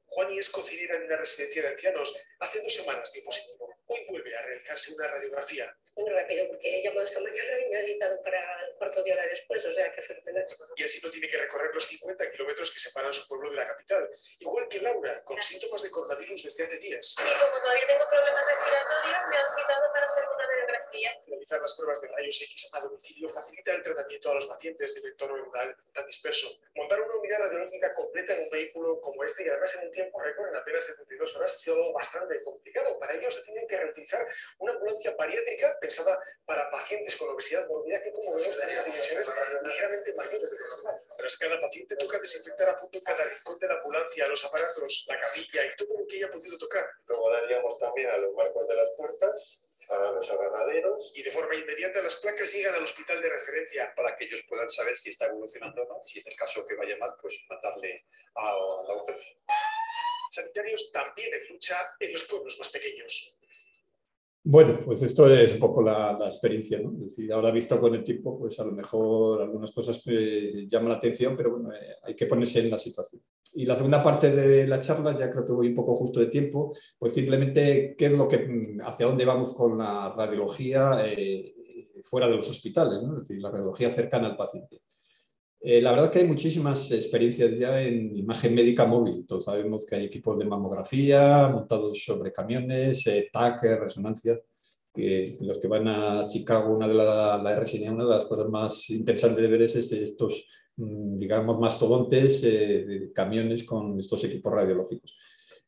Juani 0.04 0.38
es 0.38 0.50
cocinera 0.50 0.96
en 0.96 1.04
una 1.04 1.16
residencia 1.16 1.62
de 1.62 1.68
ancianos. 1.68 2.14
Hace 2.40 2.60
dos 2.60 2.74
semanas 2.74 3.10
dio 3.10 3.24
positivo. 3.24 3.74
Hoy 3.86 4.00
vuelve 4.10 4.36
a 4.36 4.42
realizarse 4.42 4.92
una 4.92 5.08
radiografía 5.08 5.74
muy 5.96 6.10
rápido, 6.10 6.46
porque 6.48 6.80
ella 6.80 6.92
esta 7.02 7.20
mañana 7.20 7.58
y 7.58 7.70
me 7.70 7.76
ha 7.76 7.80
editado 7.80 8.22
para 8.22 8.38
el 8.66 8.74
cuarto 8.76 9.02
día 9.02 9.16
de 9.16 9.28
después, 9.28 9.64
o 9.64 9.72
sea 9.72 9.92
que 9.92 10.02
fenomenal. 10.02 10.46
Y 10.76 10.84
así 10.84 11.00
no 11.02 11.10
tiene 11.10 11.28
que 11.28 11.38
recorrer 11.38 11.72
los 11.72 11.86
50 11.86 12.32
kilómetros 12.32 12.70
que 12.70 12.78
separan 12.78 13.12
su 13.12 13.26
pueblo 13.28 13.50
de 13.50 13.56
la 13.56 13.66
capital. 13.66 14.10
Igual 14.40 14.68
que 14.68 14.80
Laura, 14.80 15.22
con 15.24 15.40
síntomas 15.40 15.82
de 15.82 15.90
coronavirus 15.90 16.42
desde 16.44 16.64
hace 16.64 16.78
días. 16.78 17.16
Y 17.18 17.40
como 17.40 17.60
todavía 17.62 17.86
tengo 17.86 18.04
problemas 18.10 18.42
respiratorios, 18.46 19.18
me 19.30 19.36
han 19.38 19.48
citado 19.48 19.92
para 19.92 20.06
hacer 20.06 20.24
una 20.28 20.46
radiografía 20.46 20.65
Realizar 20.92 21.60
las 21.60 21.74
pruebas 21.76 22.00
de 22.00 22.08
rayos 22.08 22.42
X 22.42 22.70
a 22.72 22.80
domicilio 22.80 23.28
facilita 23.28 23.72
el 23.74 23.82
tratamiento 23.82 24.30
a 24.30 24.34
los 24.34 24.46
pacientes 24.46 24.94
del 24.94 25.06
entorno 25.06 25.36
rural 25.44 25.76
tan 25.92 26.06
disperso. 26.06 26.48
Montar 26.76 27.00
una 27.00 27.16
unidad 27.16 27.38
radiológica 27.40 27.94
completa 27.94 28.34
en 28.34 28.44
un 28.44 28.50
vehículo 28.50 29.00
como 29.00 29.24
este 29.24 29.44
y 29.44 29.48
además 29.48 29.74
en 29.74 29.86
un 29.86 29.90
tiempo 29.90 30.20
récord 30.20 30.48
en 30.48 30.56
apenas 30.56 30.84
72 30.84 31.36
horas 31.36 31.54
ha 31.54 31.58
sido 31.58 31.92
bastante 31.92 32.40
complicado. 32.42 32.98
Para 32.98 33.14
ello 33.14 33.30
se 33.30 33.42
tienen 33.42 33.66
que 33.66 33.76
reutilizar 33.78 34.26
una 34.58 34.72
ambulancia 34.72 35.14
bariátrica 35.16 35.76
pensada 35.80 36.18
para 36.44 36.70
pacientes 36.70 37.16
con 37.16 37.30
obesidad 37.30 37.66
morbida 37.68 38.02
que 38.02 38.12
como 38.12 38.36
vemos 38.36 38.56
tenía 38.58 38.82
dimensiones 38.82 39.30
ligeramente 39.64 40.14
mayores 40.14 40.50
de 40.50 40.58
lo 40.58 40.68
normal. 40.68 40.94
Tras 41.16 41.36
cada 41.36 41.60
paciente 41.60 41.96
toca 41.96 42.18
desinfectar 42.18 42.68
a 42.68 42.78
punto 42.78 43.00
cada 43.02 43.24
rincón 43.24 43.58
de 43.58 43.68
la 43.68 43.74
ambulancia, 43.74 44.28
los 44.28 44.44
aparatos, 44.44 45.04
la 45.08 45.20
camilla 45.20 45.64
y 45.64 45.76
todo 45.76 45.98
lo 45.98 46.06
que 46.06 46.16
haya 46.16 46.30
podido 46.30 46.56
tocar. 46.58 46.88
Luego 47.06 47.30
daríamos 47.30 47.78
también 47.78 48.08
a 48.10 48.18
los 48.18 48.34
marcos 48.34 48.68
de 48.68 48.74
las 48.76 48.90
puertas 48.96 49.65
y 51.14 51.22
de 51.22 51.30
forma 51.30 51.54
inmediata 51.54 52.02
las 52.02 52.16
placas 52.16 52.52
llegan 52.52 52.74
al 52.74 52.82
hospital 52.82 53.20
de 53.20 53.30
referencia 53.30 53.92
para 53.94 54.14
que 54.16 54.24
ellos 54.24 54.42
puedan 54.48 54.68
saber 54.68 54.96
si 54.96 55.10
está 55.10 55.26
evolucionando 55.26 55.82
o 55.82 55.86
no, 55.86 56.02
si 56.04 56.18
en 56.18 56.24
el 56.26 56.36
caso 56.36 56.64
que 56.66 56.74
vaya 56.74 56.96
mal, 56.98 57.10
pues 57.20 57.38
mandarle 57.48 58.06
a 58.34 58.52
la 58.88 58.94
urgencia. 58.94 59.36
Sanitarios 60.30 60.90
también 60.92 61.30
en 61.32 61.52
lucha 61.52 61.76
en 62.00 62.12
los 62.12 62.24
pueblos 62.24 62.58
más 62.58 62.68
pequeños. 62.70 63.36
Bueno, 64.48 64.78
pues 64.84 65.02
esto 65.02 65.28
es 65.28 65.54
un 65.54 65.60
poco 65.60 65.82
la, 65.82 66.16
experiencia, 66.24 66.78
¿no? 66.78 66.92
Es 66.92 67.16
decir, 67.16 67.32
ahora 67.32 67.50
visto 67.50 67.80
con 67.80 67.94
el 67.94 68.04
tiempo, 68.04 68.38
pues 68.38 68.58
a 68.60 68.64
lo 68.64 68.72
mejor 68.72 69.42
algunas 69.42 69.72
cosas 69.72 70.02
llaman 70.04 70.90
la 70.90 70.96
atención, 70.96 71.36
pero 71.36 71.50
bueno, 71.50 71.74
eh, 71.74 71.96
hay 72.02 72.14
que 72.14 72.26
ponerse 72.26 72.60
en 72.60 72.70
la 72.70 72.78
situación. 72.78 73.22
Y 73.54 73.66
la 73.66 73.76
segunda 73.76 74.02
parte 74.02 74.30
de 74.30 74.66
la 74.66 74.80
charla, 74.80 75.16
ya 75.18 75.30
creo 75.30 75.46
que 75.46 75.52
voy 75.52 75.68
un 75.68 75.74
poco 75.74 75.94
justo 75.94 76.20
de 76.20 76.26
tiempo, 76.26 76.72
pues 76.98 77.14
simplemente 77.14 77.94
qué 77.96 78.06
es 78.06 78.12
lo 78.12 78.28
que, 78.28 78.76
hacia 78.82 79.06
dónde 79.06 79.24
vamos 79.24 79.52
con 79.54 79.78
la 79.78 80.14
radiología 80.16 81.04
eh, 81.06 81.54
fuera 82.02 82.28
de 82.28 82.36
los 82.36 82.48
hospitales, 82.48 83.02
¿no? 83.02 83.14
Es 83.14 83.28
decir, 83.28 83.42
la 83.42 83.50
radiología 83.50 83.90
cercana 83.90 84.28
al 84.28 84.36
paciente. 84.36 84.82
Eh, 85.60 85.80
la 85.82 85.90
verdad 85.90 86.12
que 86.12 86.20
hay 86.20 86.26
muchísimas 86.26 86.92
experiencias 86.92 87.58
ya 87.58 87.82
en 87.82 88.16
imagen 88.16 88.54
médica 88.54 88.86
móvil. 88.86 89.26
Todos 89.26 89.46
sabemos 89.46 89.84
que 89.84 89.96
hay 89.96 90.04
equipos 90.04 90.38
de 90.38 90.44
mamografía 90.44 91.48
montados 91.48 92.04
sobre 92.04 92.32
camiones, 92.32 93.06
eh, 93.08 93.30
TAC, 93.32 93.62
resonancias. 93.80 94.44
Que 94.94 95.36
los 95.40 95.58
que 95.58 95.68
van 95.68 95.88
a 95.88 96.28
Chicago, 96.28 96.72
una 96.74 96.86
de 96.86 96.94
la, 96.94 97.38
la 97.42 97.64
una 97.92 98.04
de 98.04 98.10
las 98.10 98.24
cosas 98.26 98.48
más 98.48 98.88
interesantes 98.90 99.42
de 99.42 99.48
ver 99.48 99.62
es 99.62 99.74
estos, 99.74 100.46
mm, 100.46 100.65
digamos, 100.76 101.58
mastodontes 101.58 102.44
eh, 102.44 102.84
de 102.84 103.12
camiones 103.12 103.64
con 103.64 103.98
estos 103.98 104.22
equipos 104.24 104.52
radiológicos. 104.52 105.16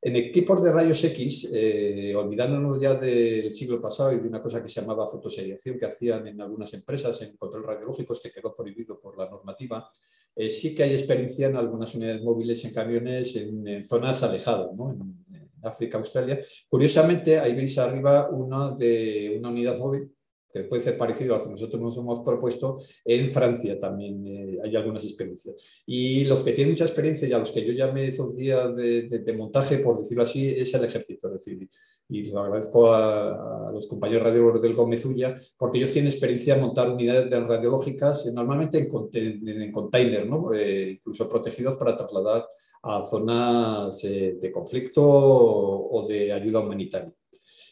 En 0.00 0.14
equipos 0.14 0.62
de 0.62 0.70
rayos 0.70 1.02
X, 1.02 1.50
eh, 1.52 2.14
olvidándonos 2.14 2.80
ya 2.80 2.94
del 2.94 3.52
siglo 3.52 3.80
pasado 3.80 4.12
y 4.12 4.20
de 4.20 4.28
una 4.28 4.40
cosa 4.40 4.62
que 4.62 4.68
se 4.68 4.80
llamaba 4.80 5.08
fotoseriación 5.08 5.76
que 5.76 5.86
hacían 5.86 6.24
en 6.28 6.40
algunas 6.40 6.72
empresas 6.74 7.20
en 7.22 7.36
control 7.36 7.64
radiológico, 7.64 8.14
que 8.22 8.30
quedó 8.30 8.54
prohibido 8.54 9.00
por 9.00 9.18
la 9.18 9.28
normativa, 9.28 9.90
eh, 10.36 10.50
sí 10.50 10.72
que 10.72 10.84
hay 10.84 10.92
experiencia 10.92 11.48
en 11.48 11.56
algunas 11.56 11.96
unidades 11.96 12.22
móviles 12.22 12.64
en 12.64 12.74
camiones 12.74 13.34
en, 13.36 13.82
zonas 13.82 14.22
alejadas, 14.22 14.68
¿no? 14.76 14.92
en, 14.92 15.26
África, 15.60 15.98
Australia. 15.98 16.38
Curiosamente, 16.68 17.40
ahí 17.40 17.52
veis 17.52 17.76
arriba 17.78 18.30
una, 18.30 18.70
de, 18.70 19.34
una 19.36 19.48
unidad 19.48 19.76
móvil 19.76 20.08
que 20.52 20.64
puede 20.64 20.82
ser 20.82 20.96
parecido 20.96 21.34
a 21.34 21.38
lo 21.38 21.44
que 21.44 21.50
nosotros 21.50 21.80
nos 21.80 21.96
hemos 21.96 22.20
propuesto, 22.20 22.76
en 23.04 23.28
Francia 23.28 23.78
también 23.78 24.26
eh, 24.26 24.58
hay 24.64 24.76
algunas 24.76 25.04
experiencias. 25.04 25.82
Y 25.87 26.24
los 26.24 26.42
que 26.42 26.52
tienen 26.52 26.72
mucha 26.72 26.84
experiencia 26.84 27.28
y 27.28 27.32
a 27.32 27.38
los 27.38 27.52
que 27.52 27.64
yo 27.64 27.72
llamé 27.72 28.06
esos 28.06 28.37
días 28.37 28.74
de, 28.76 29.34
montaje, 29.37 29.78
por 29.78 29.98
decirlo 29.98 30.22
así, 30.22 30.48
es 30.48 30.72
el 30.74 30.84
ejército. 30.84 31.28
Es 31.28 31.44
decir, 31.44 31.68
y 32.08 32.22
les 32.22 32.34
agradezco 32.34 32.92
a, 32.92 33.70
los 33.72 33.87
compañeros 33.87 34.24
radiólogos 34.24 34.62
del 34.62 34.74
Gómezulla, 34.74 35.37
porque 35.58 35.78
ellos 35.78 35.92
tienen 35.92 36.11
experiencia 36.11 36.54
en 36.54 36.62
montar 36.62 36.90
unidades 36.90 37.30
radiológicas 37.46 38.26
eh, 38.26 38.32
normalmente 38.32 38.78
en, 38.78 39.48
en 39.48 39.72
container, 39.72 40.26
¿no? 40.26 40.52
Eh, 40.54 40.92
incluso 40.92 41.28
protegidos 41.28 41.76
para 41.76 41.96
trasladar 41.96 42.46
a 42.82 43.02
zonas 43.02 44.00
de 44.02 44.52
conflicto 44.52 45.02
o 45.04 46.06
de 46.06 46.32
ayuda 46.32 46.61
humanitaria. 46.61 47.12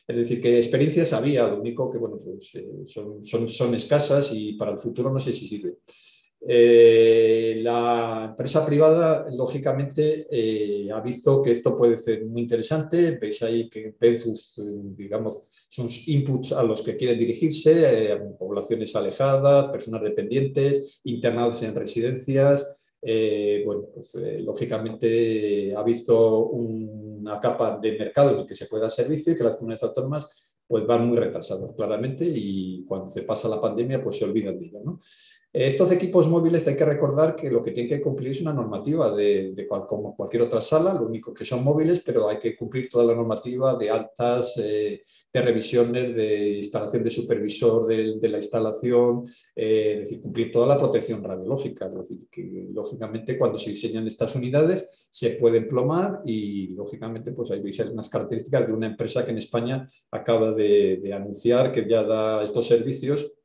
Es 0.08 0.16
decir, 0.16 0.40
que 0.40 0.58
experiencias 0.58 1.12
había, 1.12 1.48
lo 1.48 1.60
único 1.60 1.90
que 1.90 1.98
bueno, 1.98 2.20
pues, 2.24 2.54
eh, 2.54 2.68
son, 2.84 3.48
son, 3.48 3.74
escasas 3.74 4.32
y 4.32 4.52
para 4.52 4.70
el 4.70 4.78
futuro 4.78 5.12
no 5.12 5.18
sé 5.18 5.32
si 5.32 5.48
sirve. 5.48 5.78
Eh, 6.48 7.58
la 7.60 8.26
empresa 8.30 8.64
privada, 8.64 9.26
lógicamente, 9.32 10.28
eh, 10.30 10.88
ha 10.92 11.00
visto 11.00 11.42
que 11.42 11.50
esto 11.50 11.76
puede 11.76 11.98
ser 11.98 12.24
muy 12.24 12.42
interesante. 12.42 13.18
Veis 13.20 13.42
ahí 13.42 13.68
que 13.68 13.96
ven 13.98 14.16
sus, 14.16 14.54
digamos, 14.94 15.66
inputs 16.06 16.52
a 16.52 16.62
los 16.62 16.82
que 16.82 16.96
quieren 16.96 17.18
dirigirse, 17.18 18.16
poblaciones 18.38 18.94
alejadas, 18.94 19.70
personas 19.70 20.02
dependientes, 20.02 21.00
internados 21.02 21.64
en 21.64 21.74
residencias, 21.74 22.76
bueno, 23.02 23.88
pues 23.92 24.14
lógicamente 24.40 25.74
ha 25.76 25.82
visto 25.82 26.50
una 27.26 27.40
capa 27.40 27.78
de 27.78 27.98
mercado 27.98 28.30
en 28.30 28.38
el 28.38 28.46
que 28.46 28.54
se 28.54 28.66
pueda 28.66 28.88
servicio 28.88 29.32
y 29.32 29.36
que 29.36 29.44
las 29.44 29.56
comunidades 29.56 29.82
autónomas 29.82 30.56
pues 30.66 30.86
van 30.86 31.06
muy 31.08 31.16
retrasadas 31.16 31.72
claramente 31.74 32.24
y 32.24 32.84
cuando 32.86 33.06
se 33.06 33.22
pasa 33.22 33.48
la 33.48 33.60
pandemia 33.60 34.02
pues 34.02 34.18
se 34.18 34.24
olvidan 34.24 34.58
de 34.58 34.66
ello. 34.66 34.80
¿no? 34.84 34.98
Estos 35.58 35.90
equipos 35.90 36.28
móviles 36.28 36.68
hay 36.68 36.76
que 36.76 36.84
recordar 36.84 37.34
que 37.34 37.50
lo 37.50 37.62
que 37.62 37.70
tienen 37.70 37.88
que 37.88 38.02
cumplir 38.02 38.32
es 38.32 38.42
una 38.42 38.52
normativa 38.52 39.16
de, 39.16 39.66
como 39.88 40.14
cualquier 40.14 40.42
otra 40.42 40.60
sala, 40.60 40.92
lo 40.92 41.06
único 41.06 41.32
que 41.32 41.46
son 41.46 41.64
móviles, 41.64 42.02
pero 42.04 42.28
hay 42.28 42.38
que 42.38 42.54
cumplir 42.54 42.90
toda 42.90 43.06
la 43.06 43.14
normativa 43.14 43.74
de 43.74 43.88
altas, 43.88 44.58
eh, 44.58 45.00
de 45.32 45.40
revisiones, 45.40 46.14
de 46.14 46.58
instalación 46.58 47.04
de 47.04 47.08
supervisor 47.08 47.86
de, 47.86 48.28
la 48.28 48.36
instalación, 48.36 49.22
eh, 49.54 49.94
es 49.94 50.00
decir, 50.00 50.20
cumplir 50.20 50.52
toda 50.52 50.66
la 50.66 50.78
protección 50.78 51.24
radiológica. 51.24 51.86
Es 51.86 51.94
decir, 51.94 52.18
que 52.30 52.68
lógicamente 52.70 53.38
cuando 53.38 53.56
se 53.56 53.70
diseñan 53.70 54.06
estas 54.06 54.36
unidades 54.36 55.08
se 55.10 55.30
pueden 55.36 55.66
plomar 55.66 56.20
y 56.26 56.74
lógicamente 56.74 57.32
pues 57.32 57.50
hay 57.50 57.62
unas 57.90 58.10
características 58.10 58.66
de 58.66 58.74
una 58.74 58.88
empresa 58.88 59.24
que 59.24 59.30
en 59.30 59.38
España 59.38 59.88
acaba 60.10 60.52
de 60.52 61.14
anunciar 61.14 61.72
que 61.72 61.88
ya 61.88 62.02
da 62.02 62.44
estos 62.44 62.66
servicios 62.66 63.35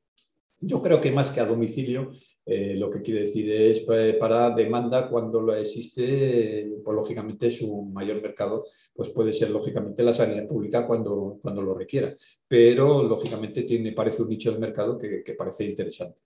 yo 0.62 0.82
creo 0.82 1.02
que 1.02 1.12
más 1.12 1.32
que 1.32 1.40
a 1.40 1.46
domicilio, 1.46 2.12
eh, 2.46 2.76
lo 2.78 2.90
que 2.90 3.02
quiere 3.02 3.22
decir 3.22 3.52
es 3.52 3.86
eh, 3.92 4.16
para 4.20 4.52
demanda 4.52 5.10
cuando 5.10 5.42
lo 5.42 5.56
existe, 5.56 6.80
pues 6.84 6.96
lógicamente 6.96 7.50
su 7.50 7.86
mayor 7.86 8.22
mercado 8.22 8.64
pues 8.94 9.10
puede 9.10 9.34
ser 9.34 9.50
lógicamente 9.50 10.04
la 10.04 10.14
sanidad 10.14 10.48
pública 10.48 10.86
cuando, 10.86 11.40
cuando 11.42 11.64
lo 11.64 11.74
requiera, 11.74 12.16
pero 12.48 13.02
lógicamente 13.04 13.64
tiene, 13.64 13.92
parece 13.92 14.22
un 14.22 14.30
nicho 14.30 14.52
de 14.52 14.60
mercado 14.60 14.98
que, 14.98 15.24
parece 15.36 15.66
interesante. 15.66 16.22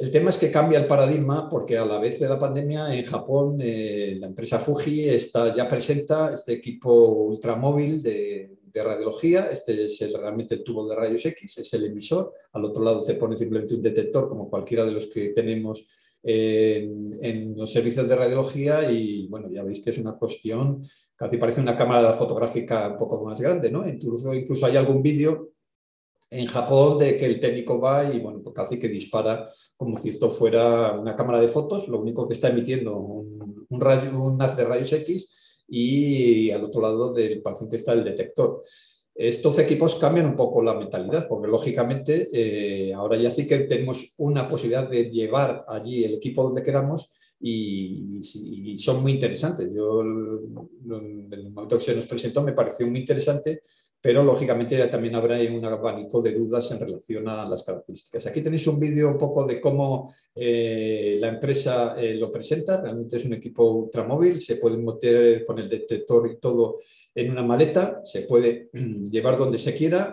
El 0.00 0.10
tema 0.10 0.30
es 0.30 0.38
que 0.38 0.50
cambia 0.50 0.78
el 0.78 0.86
paradigma 0.86 1.48
porque 1.48 1.76
a 1.76 1.84
la 1.84 1.98
vez 1.98 2.20
de 2.20 2.28
la 2.28 2.38
pandemia 2.38 2.94
en 2.94 3.04
Japón 3.04 3.58
eh, 3.60 4.16
la 4.18 4.28
empresa 4.28 4.58
Fuji 4.58 5.08
está, 5.08 5.54
ya 5.54 5.66
presenta 5.66 6.32
este 6.32 6.52
equipo 6.52 7.24
ultramóvil 7.24 8.02
de, 8.02 8.50
de 8.74 8.82
radiología, 8.82 9.48
este 9.52 9.84
es 9.84 10.12
realmente 10.12 10.56
el 10.56 10.64
tubo 10.64 10.86
de 10.88 10.96
rayos 10.96 11.24
X, 11.24 11.58
es 11.58 11.72
el 11.74 11.84
emisor, 11.84 12.34
al 12.52 12.64
otro 12.64 12.82
lado 12.82 13.02
se 13.04 13.14
pone 13.14 13.36
simplemente 13.36 13.74
un 13.74 13.80
detector 13.80 14.28
como 14.28 14.50
cualquiera 14.50 14.84
de 14.84 14.90
los 14.90 15.06
que 15.06 15.28
tenemos 15.28 15.86
en, 16.24 17.56
los 17.56 17.70
servicios 17.70 18.08
de 18.08 18.16
radiología 18.16 18.90
y 18.90 19.28
bueno, 19.28 19.48
ya 19.48 19.62
veis 19.62 19.80
que 19.80 19.90
es 19.90 19.98
una 19.98 20.18
cuestión, 20.18 20.80
casi 21.14 21.36
parece 21.36 21.60
una 21.60 21.76
cámara 21.76 22.12
fotográfica 22.14 22.88
un 22.88 22.96
poco 22.96 23.24
más 23.24 23.40
grande, 23.40 23.70
¿no? 23.70 23.86
Incluso, 23.86 24.34
incluso 24.34 24.66
hay 24.66 24.76
algún 24.76 25.02
vídeo 25.02 25.52
en 26.30 26.46
Japón 26.46 26.98
de 26.98 27.16
que 27.16 27.26
el 27.26 27.38
técnico 27.38 27.78
va 27.78 28.12
y 28.12 28.18
bueno, 28.18 28.40
pues 28.42 28.56
casi 28.56 28.78
que 28.80 28.88
dispara 28.88 29.48
como 29.76 29.96
si 29.96 30.08
esto 30.08 30.30
fuera 30.30 30.98
una 30.98 31.14
cámara 31.14 31.38
de 31.38 31.46
fotos, 31.46 31.86
lo 31.86 32.00
único 32.00 32.26
que 32.26 32.34
está 32.34 32.48
emitiendo 32.48 32.96
un, 32.96 33.66
un, 33.68 33.80
rayo, 33.80 34.20
un 34.20 34.42
haz 34.42 34.56
de 34.56 34.64
rayos 34.64 34.92
X 34.92 35.43
y 35.68 36.50
al 36.50 36.64
otro 36.64 36.82
lado 36.82 37.12
del 37.12 37.42
paciente 37.42 37.76
está 37.76 37.92
el 37.92 38.04
detector. 38.04 38.62
Estos 39.14 39.60
equipos 39.60 39.94
cambian 39.94 40.26
un 40.26 40.34
poco 40.34 40.60
la 40.60 40.74
mentalidad, 40.74 41.28
porque 41.28 41.48
lógicamente 41.48 42.28
eh, 42.32 42.92
ahora 42.92 43.16
ya 43.16 43.30
sí 43.30 43.46
que 43.46 43.58
tenemos 43.60 44.14
una 44.18 44.48
posibilidad 44.48 44.88
de 44.88 45.08
llevar 45.10 45.64
allí 45.68 46.02
el 46.02 46.14
equipo 46.14 46.42
donde 46.42 46.62
queramos 46.64 47.34
y, 47.40 48.20
son 48.76 49.02
muy 49.02 49.12
interesantes. 49.12 49.68
Yo, 49.72 50.00
en 50.00 51.28
el 51.30 51.50
momento 51.50 51.78
que 51.78 51.84
se 51.84 51.94
nos 51.94 52.06
presentó, 52.06 52.42
me 52.42 52.52
pareció 52.54 52.86
muy 52.88 52.98
interesante 52.98 53.62
pero 54.04 54.22
lógicamente 54.22 54.86
también 54.88 55.14
habrá 55.14 55.38
un 55.50 55.64
abanico 55.64 56.20
de 56.20 56.34
dudas 56.34 56.70
en 56.70 56.78
relación 56.78 57.26
a 57.26 57.48
las 57.48 57.62
características. 57.62 58.26
Aquí 58.26 58.42
tenéis 58.42 58.66
un 58.66 58.78
vídeo 58.78 59.08
un 59.08 59.16
poco 59.16 59.46
de 59.46 59.58
cómo 59.62 60.12
eh, 60.34 61.16
la 61.18 61.28
empresa 61.28 61.96
eh, 61.98 62.14
lo 62.14 62.30
presenta, 62.30 62.82
realmente 62.82 63.16
es 63.16 63.24
un 63.24 63.32
equipo 63.32 63.64
ultramóvil, 63.70 64.42
se 64.42 64.56
puede 64.56 64.76
meter 64.76 65.42
con 65.46 65.58
el 65.58 65.70
detector 65.70 66.30
y 66.30 66.36
todo 66.36 66.76
en 67.14 67.30
una 67.30 67.42
maleta, 67.42 68.00
se 68.04 68.24
puede 68.24 68.68
llevar 69.10 69.38
donde 69.38 69.56
se 69.56 69.74
quiera, 69.74 70.12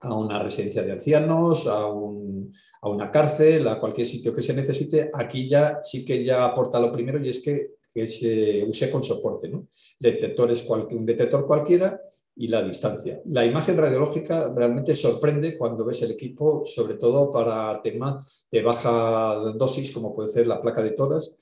a 0.00 0.12
una 0.12 0.42
residencia 0.42 0.82
de 0.82 0.90
ancianos, 0.90 1.68
a, 1.68 1.86
una 1.86 3.12
cárcel, 3.12 3.68
a 3.68 3.78
cualquier 3.78 4.08
sitio 4.08 4.34
que 4.34 4.42
se 4.42 4.54
necesite. 4.54 5.10
Aquí 5.14 5.48
ya 5.48 5.78
sí 5.84 6.04
que 6.04 6.24
ya 6.24 6.44
aporta 6.44 6.80
lo 6.80 6.90
primero 6.90 7.24
y 7.24 7.28
es 7.28 7.40
que, 7.40 7.76
se 8.08 8.64
use 8.64 8.90
con 8.90 9.04
soporte. 9.04 9.48
¿no? 9.48 9.68
Detectores, 10.00 10.68
un 10.68 11.06
detector 11.06 11.46
cualquiera 11.46 12.00
y 12.36 12.48
la 12.48 12.62
distancia. 12.62 13.20
La 13.26 13.44
imagen 13.44 13.76
radiológica 13.76 14.52
realmente 14.54 14.94
sorprende 14.94 15.56
cuando 15.56 15.84
ves 15.84 16.02
el 16.02 16.10
equipo, 16.10 16.62
sobre 16.64 16.94
todo 16.94 17.30
para 17.30 17.80
temas 17.80 18.48
de 18.50 18.62
baja 18.62 19.36
dosis, 19.56 19.92
como 19.92 20.14
puede 20.14 20.28
ser 20.28 20.46
la 20.46 20.60
placa 20.60 20.82
de 20.82 20.90
toras. 20.90 21.38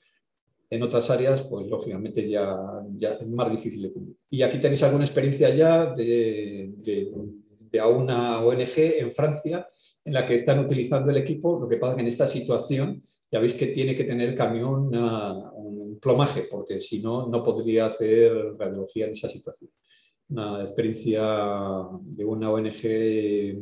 En 0.69 0.81
otras 0.83 1.09
áreas, 1.09 1.43
pues 1.43 1.67
lógicamente 1.67 2.27
ya, 2.27 2.55
ya 2.95 3.13
es 3.13 3.27
más 3.27 3.51
difícil 3.51 3.81
de 3.83 3.91
cumplir. 3.91 4.17
Y 4.29 4.41
aquí 4.41 4.59
tenéis 4.59 4.83
alguna 4.83 5.03
experiencia 5.03 5.53
ya 5.53 5.87
de, 5.87 6.73
de, 6.77 7.11
de 7.71 7.81
una 7.81 8.39
ONG 8.39 8.77
en 8.77 9.11
Francia 9.11 9.67
en 10.05 10.13
la 10.13 10.25
que 10.25 10.35
están 10.35 10.59
utilizando 10.59 11.11
el 11.11 11.17
equipo. 11.17 11.59
Lo 11.59 11.67
que 11.67 11.77
pasa 11.77 11.95
que 11.95 12.01
en 12.01 12.07
esta 12.07 12.27
situación 12.27 13.01
ya 13.31 13.39
veis 13.39 13.53
que 13.53 13.67
tiene 13.67 13.95
que 13.95 14.03
tener 14.03 14.29
el 14.29 14.35
camión 14.35 14.87
una, 14.87 15.51
un 15.51 15.99
plomaje, 15.99 16.47
porque 16.49 16.81
si 16.81 17.01
no, 17.01 17.27
no 17.27 17.41
podría 17.41 17.87
hacer 17.87 18.31
radiología 18.57 19.05
en 19.05 19.13
esa 19.13 19.27
situación. 19.27 19.71
Una 20.33 20.61
experiencia 20.61 21.21
de 22.01 22.25
una 22.25 22.49
ONG 22.49 22.83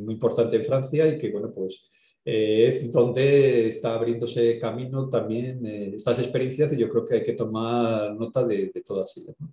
muy 0.00 0.14
importante 0.14 0.56
en 0.56 0.64
Francia 0.64 1.06
y 1.06 1.18
que, 1.18 1.30
bueno, 1.30 1.52
pues 1.54 1.86
eh, 2.24 2.66
es 2.66 2.90
donde 2.90 3.68
está 3.68 3.94
abriéndose 3.94 4.58
camino 4.58 5.08
también 5.10 5.66
eh, 5.66 5.92
estas 5.96 6.18
experiencias 6.20 6.72
y 6.72 6.78
yo 6.78 6.88
creo 6.88 7.04
que 7.04 7.16
hay 7.16 7.22
que 7.22 7.34
tomar 7.34 8.14
nota 8.14 8.42
de, 8.44 8.70
de 8.72 8.80
todas 8.80 9.14
ellas. 9.18 9.36
¿no? 9.38 9.50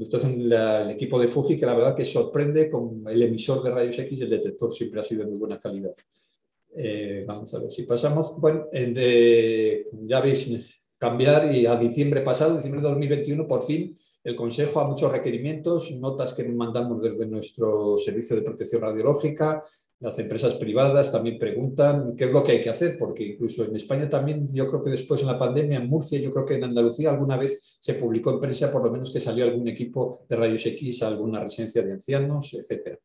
Esto 0.00 0.16
es 0.16 0.36
la, 0.38 0.82
el 0.82 0.90
equipo 0.90 1.20
de 1.20 1.28
Fuji 1.28 1.56
que 1.56 1.66
la 1.66 1.76
verdad 1.76 1.94
que 1.94 2.04
sorprende 2.04 2.68
con 2.68 3.04
el 3.06 3.22
emisor 3.22 3.62
de 3.62 3.70
rayos 3.70 3.98
X 4.00 4.20
el 4.20 4.30
detector 4.30 4.72
siempre 4.72 5.00
ha 5.00 5.04
sido 5.04 5.22
de 5.22 5.30
muy 5.30 5.38
buena 5.38 5.60
calidad. 5.60 5.92
Eh, 6.74 7.24
vamos 7.24 7.54
a 7.54 7.60
ver 7.60 7.70
si 7.70 7.84
pasamos. 7.84 8.36
Bueno, 8.38 8.66
de, 8.72 9.86
ya 10.06 10.20
veis, 10.20 10.82
cambiar 10.98 11.54
y 11.54 11.66
a 11.66 11.76
diciembre 11.76 12.22
pasado, 12.22 12.56
diciembre 12.56 12.82
de 12.82 12.88
2021, 12.88 13.46
por 13.46 13.62
fin 13.62 13.96
el 14.24 14.34
Consejo 14.36 14.80
a 14.80 14.88
muchos 14.88 15.10
requerimientos, 15.10 15.90
notas 15.92 16.34
que 16.34 16.48
mandamos 16.48 17.00
desde 17.00 17.26
nuestro 17.26 17.96
servicio 17.96 18.36
de 18.36 18.42
protección 18.42 18.82
radiológica, 18.82 19.62
las 20.00 20.18
empresas 20.20 20.54
privadas 20.54 21.10
también 21.10 21.38
preguntan 21.38 22.14
qué 22.16 22.26
es 22.26 22.32
lo 22.32 22.44
que 22.44 22.52
hay 22.52 22.60
que 22.60 22.70
hacer, 22.70 22.96
porque 22.98 23.24
incluso 23.24 23.64
en 23.64 23.74
España 23.74 24.08
también, 24.08 24.46
yo 24.52 24.66
creo 24.68 24.80
que 24.80 24.90
después 24.90 25.22
en 25.22 25.26
la 25.26 25.38
pandemia, 25.38 25.78
en 25.78 25.88
Murcia, 25.88 26.20
yo 26.20 26.30
creo 26.30 26.44
que 26.44 26.54
en 26.54 26.64
Andalucía 26.64 27.10
alguna 27.10 27.36
vez 27.36 27.78
se 27.80 27.94
publicó 27.94 28.30
en 28.30 28.40
prensa 28.40 28.70
por 28.70 28.84
lo 28.84 28.92
menos 28.92 29.12
que 29.12 29.18
salió 29.18 29.44
algún 29.44 29.66
equipo 29.66 30.24
de 30.28 30.36
rayos 30.36 30.64
X 30.66 31.02
alguna 31.02 31.40
residencia 31.40 31.82
de 31.82 31.92
ancianos, 31.92 32.54
etcétera. 32.54 32.98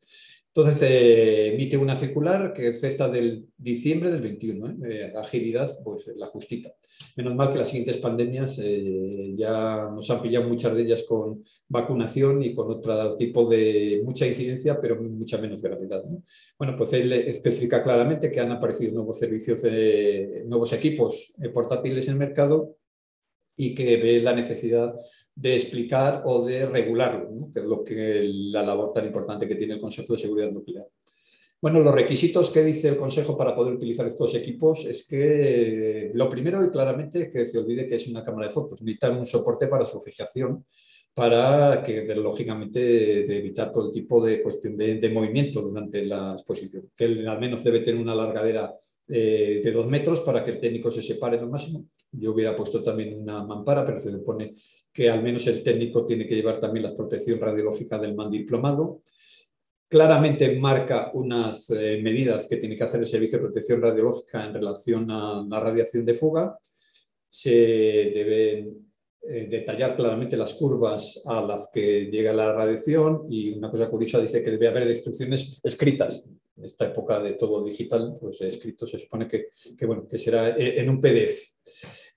Entonces 0.55 0.83
eh, 0.83 1.47
emite 1.47 1.77
una 1.77 1.95
circular 1.95 2.53
que 2.53 2.67
es 2.67 2.83
esta 2.83 3.09
del 3.09 3.47
diciembre 3.57 4.11
del 4.11 4.21
21, 4.21 4.67
¿eh? 4.67 4.75
Eh, 4.87 5.13
agilidad, 5.17 5.67
pues 5.83 6.11
la 6.15 6.27
justita. 6.27 6.71
Menos 7.17 7.33
mal 7.33 7.49
que 7.49 7.57
las 7.57 7.69
siguientes 7.69 7.97
pandemias 7.97 8.61
ya 9.33 9.89
nos 9.91 10.09
han 10.11 10.21
pillado 10.21 10.47
muchas 10.47 10.75
de 10.75 10.83
ellas 10.83 11.05
con 11.07 11.43
vacunación 11.67 12.43
y 12.43 12.53
con 12.53 12.69
otro 12.69 13.17
tipo 13.17 13.49
de 13.49 14.01
mucha 14.05 14.27
incidencia, 14.27 14.79
pero 14.79 15.01
mucha 15.01 15.39
menos 15.39 15.61
gravedad. 15.61 16.03
¿no? 16.07 16.23
Bueno, 16.57 16.75
pues 16.77 16.93
él 16.93 17.11
especifica 17.11 17.81
claramente 17.81 18.31
que 18.31 18.39
han 18.39 18.51
aparecido 18.51 18.93
nuevos 18.93 19.17
servicios, 19.17 19.63
nuevos 20.45 20.71
equipos 20.73 21.33
portátiles 21.51 22.07
en 22.07 22.13
el 22.13 22.19
mercado 22.19 22.77
y 23.55 23.75
que 23.75 23.97
ve 23.97 24.19
la 24.21 24.33
necesidad 24.33 24.93
de 25.36 25.56
explicar 25.56 26.24
o 26.26 26.46
de 26.46 26.65
regularlo, 26.65 27.50
que 27.52 27.60
es 27.60 27.65
lo 27.65 27.84
que 27.84 28.30
la 28.52 28.63
labor 28.63 28.93
tan 28.93 29.06
importante 29.06 29.48
que 29.48 29.56
tiene 29.56 29.74
el 29.74 29.80
Consejo 29.80 30.13
de 30.13 30.19
Seguridad 30.19 30.52
Nuclear. 30.52 30.88
Bueno, 31.62 31.80
los 31.80 31.96
requisitos 31.96 32.52
que 32.52 32.62
dice 32.62 32.89
el 32.89 32.98
Consejo 32.98 33.38
para 33.38 33.56
poder 33.56 33.74
utilizar 33.74 34.06
estos 34.06 34.36
equipos 34.36 34.86
es 34.86 35.08
que 35.08 36.12
lo 36.13 36.28
primero 36.28 36.63
y 36.63 36.69
claramente 36.69 37.30
que 37.30 37.48
se 37.48 37.58
olvide 37.58 37.88
que 37.88 37.96
es 37.96 38.08
una 38.10 38.22
cámara 38.22 38.48
de 38.48 38.54
fotos, 38.54 38.82
necesitan 38.82 39.17
un 39.17 39.26
soporte 39.26 39.67
para 39.67 39.86
su 39.86 40.02
fijación 40.02 40.65
para 41.13 41.84
que 41.84 42.04
lógicamente 42.15 42.80
de 42.80 43.38
evitar 43.38 43.72
todo 43.72 43.91
tipo 43.91 44.24
de 44.26 44.41
cuestión 44.41 44.76
de, 44.76 44.96
de 44.96 45.10
movimiento 45.10 45.62
durante 45.62 46.04
la 46.06 46.34
exposición, 46.34 46.89
que 46.96 47.06
al 47.06 47.39
menos 47.39 47.63
debe 47.63 47.82
tener 47.82 48.02
una 48.02 48.15
largadera 48.15 48.76
eh, 49.07 49.59
de 49.61 49.71
dos 49.71 49.87
metros 49.87 50.21
para 50.21 50.43
que 50.43 50.51
el 50.51 50.59
técnico 50.59 50.89
se 50.89 51.01
separe 51.01 51.39
lo 51.39 51.49
máximo. 51.49 51.85
Yo 52.11 52.31
hubiera 52.31 52.55
puesto 52.55 52.81
también 52.81 53.19
una 53.19 53.43
mampara, 53.43 53.85
pero 53.85 53.99
se 53.99 54.11
supone 54.11 54.53
que 54.93 55.09
al 55.09 55.21
menos 55.21 55.45
el 55.47 55.61
técnico 55.61 56.05
tiene 56.05 56.25
que 56.25 56.35
llevar 56.35 56.59
también 56.59 56.83
la 56.83 56.95
protección 56.95 57.39
radiológica 57.39 57.97
del 57.97 58.15
mandil 58.15 58.45
plomado. 58.45 59.01
Claramente 59.89 60.57
marca 60.57 61.11
unas 61.13 61.69
eh, 61.71 61.99
medidas 62.01 62.47
que 62.47 62.57
tiene 62.57 62.77
que 62.77 62.83
hacer 62.83 63.01
el 63.01 63.05
Servicio 63.05 63.37
de 63.37 63.43
Protección 63.43 63.81
Radiológica 63.81 64.45
en 64.45 64.53
relación 64.53 65.11
a 65.11 65.45
la 65.47 65.59
radiación 65.59 66.05
de 66.05 66.13
fuga. 66.13 66.57
Se 67.27 68.11
deben 68.13 68.92
eh, 69.25 69.47
detallar 69.49 69.95
claramente 69.95 70.36
las 70.36 70.53
curvas 70.55 71.23
a 71.25 71.41
las 71.41 71.69
que 71.73 72.09
llega 72.12 72.33
la 72.33 72.53
radiación 72.53 73.25
y 73.29 73.57
una 73.57 73.71
cosa 73.71 73.89
curiosa 73.89 74.19
dice 74.19 74.43
que 74.43 74.51
debe 74.51 74.67
haber 74.67 74.89
instrucciones 74.89 75.62
escritas. 75.63 76.27
En 76.57 76.65
esta 76.65 76.88
época 76.88 77.21
de 77.21 77.33
todo 77.33 77.63
digital, 77.63 78.17
pues 78.19 78.41
escrito 78.41 78.86
se 78.86 78.99
supone 78.99 79.25
que, 79.25 79.47
que 79.77 79.86
bueno, 79.86 80.05
que 80.07 80.17
será 80.17 80.49
eh, 80.49 80.81
en 80.81 80.89
un 80.89 80.99
PDF. 80.99 81.39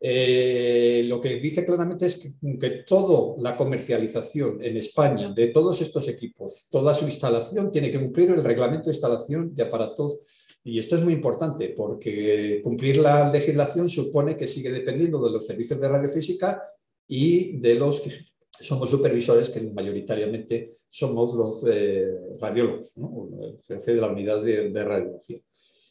Eh, 0.01 1.05
lo 1.07 1.21
que 1.21 1.37
dice 1.37 1.65
claramente 1.65 2.07
es 2.07 2.17
que, 2.17 2.59
que 2.59 2.71
toda 2.83 3.37
la 3.39 3.57
comercialización 3.57 4.63
en 4.65 4.77
España 4.77 5.33
de 5.33 5.49
todos 5.49 5.81
estos 5.81 6.09
equipos, 6.09 6.67
toda 6.71 6.93
su 6.93 7.05
instalación 7.05 7.71
tiene 7.71 7.93
que 7.93 8.01
cumplir 8.01 8.31
el 8.31 8.43
reglamento 8.43 8.91
de 8.91 8.97
instalación 8.97 9.55
de 9.55 9.63
aparatos 9.63 10.19
y 10.65 10.81
esto 10.81 10.97
es 10.97 11.03
muy 11.03 11.13
importante 11.13 11.69
porque 11.69 12.61
cumplir 12.65 12.97
la 12.97 13.31
legislación 13.31 13.89
supone 13.89 14.37
que 14.37 14.49
sigue 14.49 14.73
dependiendo 14.73 15.23
de 15.25 15.31
los 15.31 15.47
servicios 15.47 15.81
de 15.81 15.89
radiofísica 15.89 16.61
y 17.09 17.59
de 17.59 17.75
los 17.75 18.01
que 18.01 18.11
somos 18.59 18.91
supervisores, 18.91 19.51
que 19.51 19.61
mayoritariamente 19.73 20.73
somos 20.89 21.35
los 21.35 21.65
eh, 21.69 22.09
radiólogos, 22.41 22.97
el 22.97 23.59
jefe 23.67 23.95
de 23.95 24.01
la 24.01 24.09
unidad 24.09 24.43
de, 24.43 24.85
radiología. 24.85 25.39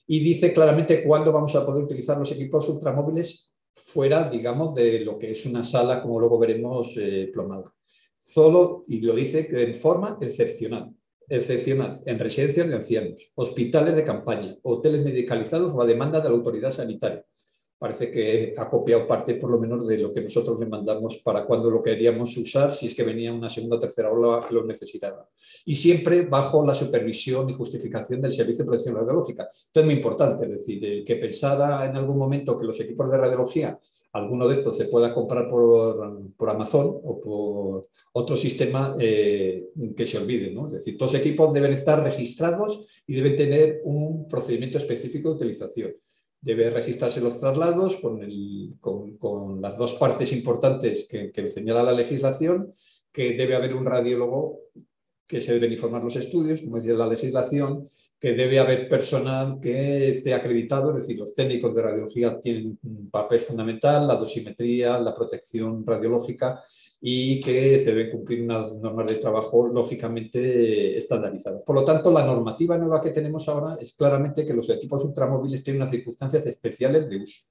Y 0.08 0.20
dice 0.20 0.54
claramente 0.54 1.04
cuándo 1.04 1.32
vamos 1.32 1.56
a 1.56 1.66
poder 1.66 1.84
utilizar 1.84 2.18
los 2.18 2.32
equipos 2.32 2.68
ultramóviles 2.70 3.54
fuera, 3.74 4.30
digamos, 4.30 4.74
de 4.76 5.02
lo 5.02 5.18
que 5.18 5.32
es 5.32 5.46
una 5.46 5.64
sala, 5.64 6.02
como 6.02 6.20
luego 6.20 6.40
veremos, 6.40 6.96
eh, 6.98 7.30
plomada. 7.32 7.74
Solo, 8.20 8.84
y 8.88 9.02
lo 9.02 9.14
dice 9.14 9.48
en 9.52 9.76
forma 9.76 10.18
excepcional, 10.22 10.92
excepcional 11.28 12.02
en 12.06 12.20
residencias 12.20 12.68
de 12.68 12.76
ancianos, 12.76 13.34
hospitales 13.36 13.96
de 13.96 14.04
campaña, 14.04 14.58
hoteles 14.64 15.04
medicalizados 15.04 15.74
o 15.74 15.82
a 15.82 15.86
demanda 15.86 16.20
de 16.20 16.30
la 16.30 16.36
autoridad 16.36 16.70
sanitaria 16.70 17.26
parece 17.78 18.10
que 18.10 18.54
ha 18.58 18.70
copiado 18.70 19.06
parte 19.06 19.36
por 19.36 19.52
lo 19.52 19.60
menos 19.60 19.86
de 19.88 19.98
lo 19.98 20.14
que 20.14 20.22
nosotros 20.22 20.60
le 20.60 20.66
mandamos 20.66 21.18
para 21.18 21.46
cuando 21.46 21.70
lo 21.70 21.82
queríamos 21.82 22.36
usar, 22.38 22.74
si 22.74 22.88
es 22.88 22.96
que 22.96 23.04
venía 23.04 23.34
una 23.34 23.50
segunda 23.50 23.76
o 23.76 23.80
tercera 23.80 24.12
ola 24.12 24.40
que 24.48 24.54
lo 24.54 24.66
necesitaba. 24.66 25.28
Y 25.66 25.76
siempre 25.76 26.22
bajo 26.22 26.66
la 26.66 26.74
supervisión 26.74 27.50
y 27.50 27.54
justificación 27.54 28.22
del 28.22 28.32
Servicio 28.32 28.64
de 28.64 28.70
Protección 28.70 28.96
Radiológica. 28.96 29.48
Esto 29.52 29.82
es 29.82 29.86
muy 29.86 29.96
importante, 29.96 30.46
es 30.46 30.52
decir, 30.52 30.84
el 30.86 31.04
que 31.04 31.18
pensara 31.18 31.86
en 31.86 31.98
algún 31.98 32.18
momento 32.18 32.58
que 32.58 32.66
los 32.66 32.80
equipos 32.80 33.12
de 33.12 33.18
radiología, 33.18 33.78
alguno 34.14 34.48
de 34.48 34.54
estos 34.54 34.78
se 34.78 34.86
pueda 34.86 35.14
comprar 35.14 35.50
por, 35.50 36.34
por 36.38 36.50
Amazon 36.50 36.88
o 37.04 37.20
por 37.20 37.82
otro 38.14 38.38
sistema, 38.38 38.96
eh, 38.98 39.66
que 39.96 40.06
se 40.06 40.18
olvide. 40.18 40.52
¿no? 40.52 40.68
Es 40.68 40.74
decir, 40.74 40.98
todos 40.98 41.12
los 41.12 41.22
equipos 41.22 41.52
deben 41.52 41.74
estar 41.74 42.02
registrados 42.02 43.04
y 43.06 43.16
deben 43.16 43.36
tener 43.36 43.82
un 43.84 44.28
procedimiento 44.30 44.78
específico 44.78 45.30
de 45.30 45.36
utilización 45.36 45.94
debe 46.46 46.70
registrarse 46.70 47.22
los 47.22 47.40
traslados 47.40 47.98
con, 47.98 48.22
las 49.62 49.78
dos 49.80 49.96
partes 49.96 50.32
importantes 50.32 51.08
que, 51.10 51.32
que, 51.32 51.48
señala 51.48 51.82
la 51.82 51.92
legislación, 51.92 52.72
que 53.12 53.34
debe 53.34 53.56
haber 53.56 53.74
un 53.74 53.84
radiólogo 53.84 54.60
que 55.26 55.42
se 55.42 55.54
deben 55.54 55.72
informar 55.72 56.04
los 56.04 56.16
estudios, 56.16 56.62
como 56.62 56.76
decía 56.76 56.94
la 56.94 57.08
legislación, 57.08 57.88
que 58.20 58.34
debe 58.34 58.60
haber 58.60 58.88
personal 58.88 59.58
que 59.60 60.10
esté 60.10 60.36
acreditado, 60.36 60.92
es 60.92 61.08
decir, 61.08 61.18
los 61.18 61.34
técnicos 61.34 61.76
de 61.76 61.82
radiología 61.82 62.40
tienen 62.40 62.78
un 62.84 63.10
papel 63.10 63.42
fundamental, 63.42 64.08
la 64.08 64.16
dosimetría, 64.16 65.00
la 65.00 65.16
protección 65.16 65.84
radiológica 65.84 66.62
y 67.08 67.40
que 67.40 67.78
se 67.78 67.94
deben 67.94 68.10
cumplir 68.10 68.42
unas 68.42 68.80
normas 68.80 69.06
de 69.06 69.20
trabajo 69.20 69.68
lógicamente 69.68 70.98
estandarizadas. 70.98 71.64
Por 71.64 71.76
lo 71.76 71.84
tanto, 71.84 72.12
la 72.12 72.26
normativa 72.26 72.80
nueva 72.80 73.00
que 73.00 73.12
tenemos 73.12 73.48
ahora 73.48 73.78
es 73.80 73.94
claramente 73.94 74.44
que 74.44 74.56
los 74.56 74.72
equipos 74.72 75.04
ultramóviles 75.04 75.62
tienen 75.62 75.84
unas 75.84 75.92
circunstancias 75.92 76.48
especiales 76.48 77.08
de 77.08 77.18
uso. 77.18 77.42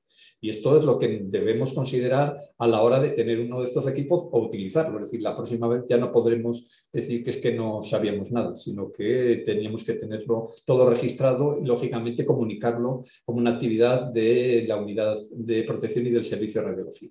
Y 0.41 0.51
esto 0.51 0.77
es 0.77 0.85
lo 0.85 0.99
que 0.99 1.21
debemos 1.27 1.73
considerar 1.73 2.37
a 2.59 2.67
la 2.67 2.83
hora 2.83 2.99
de 2.99 3.11
tener 3.11 3.39
uno 3.39 3.61
de 3.61 3.67
estos 3.67 3.87
equipos 3.87 4.29
o 4.33 4.41
utilizarlo. 4.41 4.99
Es 4.99 5.05
decir, 5.05 5.23
la 5.23 5.37
próxima 5.37 5.69
vez 5.69 5.87
ya 5.87 5.99
no 5.99 6.11
podremos 6.11 6.89
decir 6.93 7.23
que 7.23 7.31
es 7.31 7.37
que 7.37 7.55
no 7.55 7.81
sabíamos 7.81 8.33
nada, 8.33 8.57
sino 8.57 8.91
que 8.91 9.45
teníamos 9.47 9.85
que 9.85 9.95
tenerlo 9.95 10.47
todo 10.67 10.91
registrado 10.91 11.57
y, 11.63 11.65
lógicamente, 11.65 12.27
comunicarlo 12.27 13.03
como 13.25 13.39
una 13.39 13.53
actividad 13.53 14.13
de 14.13 14.65
la 14.67 14.79
unidad 14.79 15.17
de 15.37 15.63
protección 15.63 16.09
y 16.09 16.11
del 16.11 16.25
servicio 16.25 16.61
de 16.61 16.69
radiología. 16.71 17.11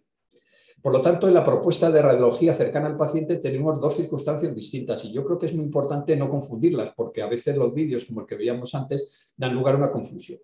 Por 0.84 0.91
lo 0.91 0.99
tanto, 0.99 1.29
en 1.29 1.34
la 1.34 1.45
propuesta 1.45 1.89
de 1.89 2.01
radiología 2.01 2.53
cercana 2.53 2.88
al 2.88 2.97
paciente 2.97 3.38
tenemos 3.38 3.79
dos 3.79 3.95
circunstancias 3.95 4.53
distintas 4.53 5.05
y 5.05 5.13
yo 5.13 5.23
creo 5.23 5.39
que 5.39 5.45
es 5.45 5.55
muy 5.55 5.63
importante 5.63 6.17
no 6.17 6.29
confundirlas 6.29 6.91
porque 6.93 7.21
a 7.21 7.27
veces 7.27 7.55
los 7.55 7.73
vídeos, 7.73 8.03
como 8.03 8.19
el 8.19 8.27
que 8.27 8.36
veíamos 8.36 8.75
antes, 8.75 9.34
dan 9.38 9.55
lugar 9.55 9.75
a 9.75 9.77
una 9.77 9.89
confusión. 9.89 10.39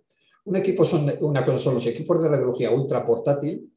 Un 0.45 0.55
equipo 0.55 0.85
son, 0.85 1.11
una 1.19 1.43
cosa 1.43 1.57
son 1.57 1.73
los 1.73 1.85
equipos 1.87 2.23
de 2.23 2.29
radiología 2.29 2.71
ultra 2.71 3.03
portátil, 3.03 3.69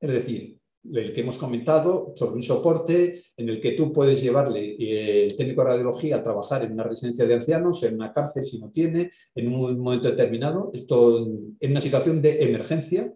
es 0.00 0.12
decir, 0.12 0.58
el 0.92 1.12
que 1.12 1.20
hemos 1.20 1.38
comentado, 1.38 2.12
sobre 2.16 2.34
un 2.34 2.42
soporte 2.42 3.22
en 3.36 3.48
el 3.48 3.60
que 3.60 3.72
tú 3.72 3.92
puedes 3.92 4.20
llevarle 4.20 4.74
eh, 4.76 5.26
el 5.26 5.36
técnico 5.36 5.62
de 5.62 5.68
radiología 5.68 6.16
a 6.16 6.22
trabajar 6.24 6.64
en 6.64 6.72
una 6.72 6.82
residencia 6.82 7.24
de 7.24 7.34
ancianos, 7.34 7.84
en 7.84 7.94
una 7.94 8.12
cárcel 8.12 8.44
si 8.44 8.58
no 8.58 8.68
tiene, 8.70 9.12
en 9.36 9.46
un 9.46 9.78
momento 9.78 10.10
determinado, 10.10 10.72
esto 10.74 11.24
en 11.60 11.70
una 11.70 11.80
situación 11.80 12.20
de 12.20 12.42
emergencia. 12.42 13.14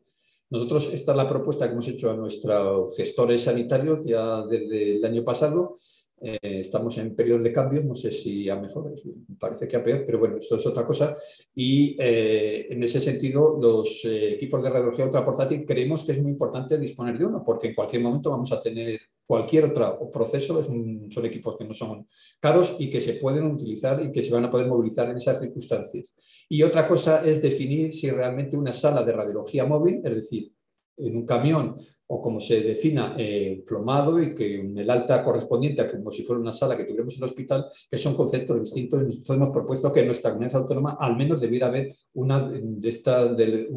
Nosotros, 0.51 0.93
esta 0.95 1.13
es 1.13 1.17
la 1.17 1.29
propuesta 1.29 1.67
que 1.67 1.73
hemos 1.73 1.89
hecho 1.89 2.11
a 2.11 2.17
nuestros 2.17 2.97
gestores 2.97 3.43
sanitarios 3.43 4.05
ya 4.05 4.43
desde 4.43 4.95
el 4.95 5.05
año 5.05 5.25
pasado 5.25 5.75
eh, 6.21 6.39
estamos 6.43 6.99
en 6.99 7.15
periodo 7.15 7.43
de 7.43 7.53
cambios, 7.53 7.85
no 7.85 7.95
sé 7.95 8.11
si 8.11 8.49
a 8.51 8.57
mejor, 8.57 8.93
parece 9.39 9.69
que 9.69 9.77
a 9.77 9.83
peor, 9.83 10.05
pero 10.05 10.19
bueno, 10.19 10.37
esto 10.37 10.57
es 10.57 10.67
otra 10.67 10.85
cosa. 10.85 11.17
Y 11.55 11.97
eh, 11.99 12.67
en 12.71 12.83
ese 12.83 13.01
sentido, 13.01 13.57
los 13.61 14.05
eh, 14.05 14.35
equipos 14.35 14.63
de 14.63 14.71
radiología 14.71 15.05
ultraportátil 15.05 15.65
creemos 15.65 16.05
que 16.05 16.13
es 16.13 16.23
muy 16.23 16.33
importante 16.33 16.79
disponer 16.79 17.19
de 17.19 17.27
uno, 17.27 17.45
porque 17.45 17.69
en 17.69 17.75
cualquier 17.75 18.03
momento 18.03 18.31
vamos 18.31 18.51
a 18.53 18.61
tener 18.61 19.01
cualquier 19.29 19.67
otro 19.67 20.11
proceso, 20.11 20.63
son 20.63 21.27
equipos 21.27 21.59
que 21.59 21.67
no 21.67 21.75
son 21.75 22.09
caros 22.41 22.77
y 22.79 22.89
que 22.89 23.03
se 23.03 23.15
pueden 23.15 23.45
utilizar 23.45 24.03
y 24.03 24.11
que 24.11 24.23
se 24.23 24.33
van 24.33 24.47
a 24.47 24.51
poder 24.51 24.67
movilizar 24.67 25.11
en 25.11 25.19
esas 25.19 25.39
circunstancias. 25.39 26.15
Y 26.49 26.63
otra 26.63 26.89
cosa 26.89 27.23
es 27.23 27.43
definir 27.43 27.93
si 27.93 28.11
realmente 28.11 28.57
una 28.57 28.73
sala 28.73 29.03
de 29.03 29.13
radiología 29.13 29.67
móvil, 29.67 30.01
es 30.03 30.15
decir, 30.15 30.51
en 30.97 31.15
un 31.15 31.27
camión 31.27 31.77
o 32.07 32.23
como 32.23 32.41
se 32.41 32.63
defina 32.63 33.15
eh, 33.19 33.63
plomado 33.67 34.21
y 34.21 34.35
que 34.35 34.61
en 34.61 34.79
el 34.79 34.89
alta 34.89 35.23
correspondiente 35.23 35.83
a 35.83 35.87
como 35.87 36.11
si 36.11 36.23
fuera 36.23 36.41
una 36.41 36.51
sala 36.51 36.75
que 36.75 36.85
tuviéramos 36.85 37.15
en 37.15 37.19
el 37.19 37.29
hospital, 37.29 37.67
que 37.91 37.99
son 37.99 38.15
conceptos 38.15 38.59
distintos. 38.59 39.03
Nosotros 39.03 39.37
hemos 39.37 39.51
propuesto 39.51 39.93
que 39.93 40.01
en 40.01 40.07
nuestra 40.07 40.31
comunidad 40.31 40.63
autónoma 40.63 40.97
al 40.99 41.19
menos 41.19 41.43
debiera 41.43 41.67
haber 41.67 41.95
una 42.15 42.49
de, 42.49 43.69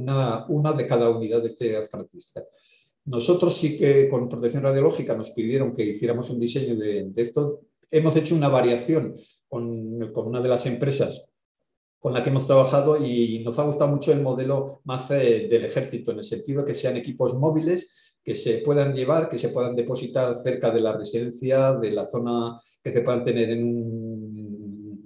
cada 0.87 1.09
unidad 1.09 1.41
de 1.41 1.49
estas 1.49 1.89
características. 1.89 2.45
Nosotros 3.05 3.55
sí 3.55 3.77
que 3.77 4.07
con 4.07 4.29
protección 4.29 4.63
radiológica 4.63 5.15
nos 5.15 5.31
pidieron 5.31 5.73
que 5.73 5.85
hiciéramos 5.85 6.29
un 6.29 6.39
diseño 6.39 6.75
de, 6.75 7.05
de 7.09 7.21
esto. 7.21 7.61
Hemos 7.89 8.15
hecho 8.15 8.35
una 8.35 8.47
variación 8.47 9.15
con, 9.47 10.11
con 10.13 10.27
una 10.27 10.41
de 10.41 10.49
las 10.49 10.65
empresas 10.65 11.31
con 12.01 12.13
la 12.13 12.23
que 12.23 12.31
hemos 12.31 12.47
trabajado 12.47 12.97
y 12.97 13.43
nos 13.43 13.59
ha 13.59 13.63
gustado 13.63 13.91
mucho 13.91 14.11
el 14.11 14.23
modelo 14.23 14.81
más 14.85 15.11
eh, 15.11 15.47
del 15.47 15.65
ejército, 15.65 16.11
en 16.11 16.17
el 16.17 16.23
sentido 16.23 16.65
que 16.65 16.73
sean 16.73 16.97
equipos 16.97 17.35
móviles 17.35 18.15
que 18.23 18.33
se 18.33 18.59
puedan 18.59 18.93
llevar, 18.93 19.29
que 19.29 19.37
se 19.37 19.49
puedan 19.49 19.75
depositar 19.75 20.33
cerca 20.33 20.71
de 20.71 20.79
la 20.79 20.93
residencia, 20.93 21.73
de 21.73 21.91
la 21.91 22.05
zona 22.05 22.57
que 22.83 22.91
se 22.91 23.01
puedan 23.01 23.23
tener 23.23 23.51
en 23.51 24.10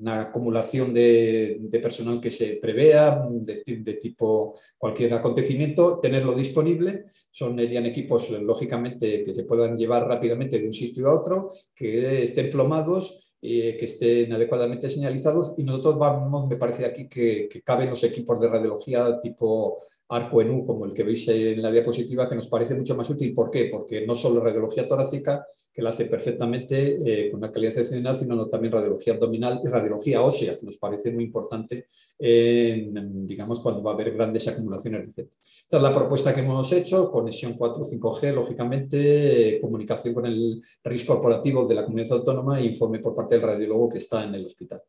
una 0.06 0.22
acumulación 0.22 0.94
de, 0.94 1.60
personal 1.82 2.22
que 2.22 2.30
se 2.30 2.58
prevea, 2.58 3.28
de, 3.28 3.94
tipo 3.96 4.54
cualquier 4.78 5.16
acontecimiento, 5.16 6.00
tenerlo 6.00 6.36
disponible. 6.36 7.06
Son, 7.32 7.60
equipos, 7.60 8.30
lógicamente, 8.42 9.24
que 9.24 9.34
se 9.34 9.46
puedan 9.46 9.76
llevar 9.76 10.08
rápidamente 10.08 10.60
de 10.60 10.68
un 10.68 10.74
sitio 10.74 11.10
a 11.10 11.16
otro, 11.20 11.50
que 11.74 12.22
estén 12.22 12.52
plomados 12.52 13.34
eh, 13.42 13.76
que 13.78 13.86
estén 13.86 14.32
adecuadamente 14.34 14.90
señalizados 14.90 15.54
y 15.58 15.64
nosotros 15.64 16.00
vamos, 16.00 16.48
me 16.48 16.56
parece 16.56 16.86
aquí 16.86 17.08
que, 17.08 17.48
que 17.48 17.62
caben 17.62 17.90
los 17.90 18.04
equipos 18.04 18.42
de 18.42 18.48
radiología 18.48 19.20
tipo 19.22 19.78
arco 20.10 20.42
en 20.42 20.52
U, 20.52 20.64
como 20.64 20.86
el 20.86 20.94
que 20.94 21.04
veis 21.04 21.28
en 21.30 21.62
la 21.62 21.72
diapositiva, 21.72 22.30
que 22.30 22.36
nos 22.36 22.48
parece 22.48 22.76
mucho 22.76 22.96
más 22.96 23.10
útil. 23.10 23.34
¿Por 23.34 23.50
qué? 23.50 23.70
Porque 23.72 24.06
no 24.06 24.14
solo 24.14 24.40
radiología 24.42 24.88
torácica, 24.88 25.46
que 25.76 25.82
la 25.82 25.90
hace 25.90 26.06
perfectamente 26.06 26.98
eh, 27.06 27.30
con 27.30 27.40
una 27.40 27.52
calidad 27.52 27.74
excepcional, 27.74 28.16
sino 28.16 28.48
también 28.48 28.72
radiología 28.72 29.14
abdominal 29.14 29.60
y 29.62 29.68
radiología 29.68 30.22
ósea, 30.22 30.58
que 30.58 30.66
nos 30.66 30.78
parece 30.78 31.12
muy 31.12 31.26
importante, 31.26 31.88
digamos, 32.18 33.60
cuando 33.60 33.84
va 33.84 33.92
a 33.92 33.94
haber 33.94 34.14
grandes 34.14 34.48
acumulaciones 34.48 35.14
de 35.16 35.28
Esta 35.44 35.78
es 35.78 35.84
la 35.84 35.92
propuesta 35.92 36.34
que 36.34 36.40
hemos 36.40 36.72
hecho, 36.72 37.12
conexión 37.12 37.56
4 37.58 37.84
5G, 37.84 38.34
lógicamente, 38.34 39.60
comunicación 39.60 40.14
con 40.14 40.26
el 40.26 40.62
riesgo 40.84 41.16
corporativo 41.16 41.66
de 41.66 41.76
la 41.76 41.84
comunidad 41.84 42.14
autónoma 42.14 42.60
e 42.60 42.66
informe 42.66 43.00
por 43.00 43.14
parte 43.14 43.36
del 43.36 43.44
radiólogo 43.44 43.90
que 43.90 43.98
está 43.98 44.24
en 44.24 44.36
el 44.36 44.46
hospital. 44.46 44.82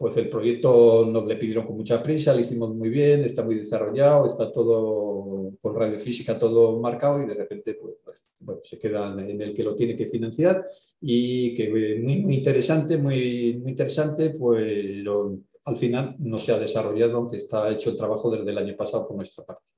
Pues 0.00 0.16
el 0.16 0.30
proyecto 0.30 1.04
nos 1.04 1.26
le 1.26 1.36
pidieron 1.36 1.66
con 1.66 1.76
mucha 1.76 2.02
prisa, 2.02 2.32
lo 2.32 2.40
hicimos 2.40 2.74
muy 2.74 2.88
bien, 2.88 3.22
está 3.22 3.44
muy 3.44 3.56
desarrollado, 3.56 4.24
está 4.24 4.50
todo 4.50 5.52
con 5.60 5.76
radiofísica 5.76 6.38
todo 6.38 6.80
marcado 6.80 7.22
y 7.22 7.26
de 7.26 7.34
repente 7.34 7.74
pues, 7.74 7.96
bueno, 8.38 8.62
se 8.64 8.78
queda 8.78 9.14
en 9.18 9.42
el 9.42 9.52
que 9.52 9.62
lo 9.62 9.74
tiene 9.74 9.94
que 9.94 10.06
financiar 10.06 10.64
y 11.02 11.54
que 11.54 11.68
muy, 12.02 12.22
muy 12.22 12.34
interesante, 12.34 12.96
muy, 12.96 13.58
muy 13.60 13.72
interesante, 13.72 14.30
pues 14.30 15.04
al 15.66 15.76
final 15.76 16.16
no 16.18 16.38
se 16.38 16.52
ha 16.52 16.58
desarrollado, 16.58 17.18
aunque 17.18 17.36
está 17.36 17.70
hecho 17.70 17.90
el 17.90 17.98
trabajo 17.98 18.30
desde 18.30 18.50
el 18.50 18.56
año 18.56 18.74
pasado 18.78 19.06
por 19.06 19.16
nuestra 19.16 19.44
parte. 19.44 19.70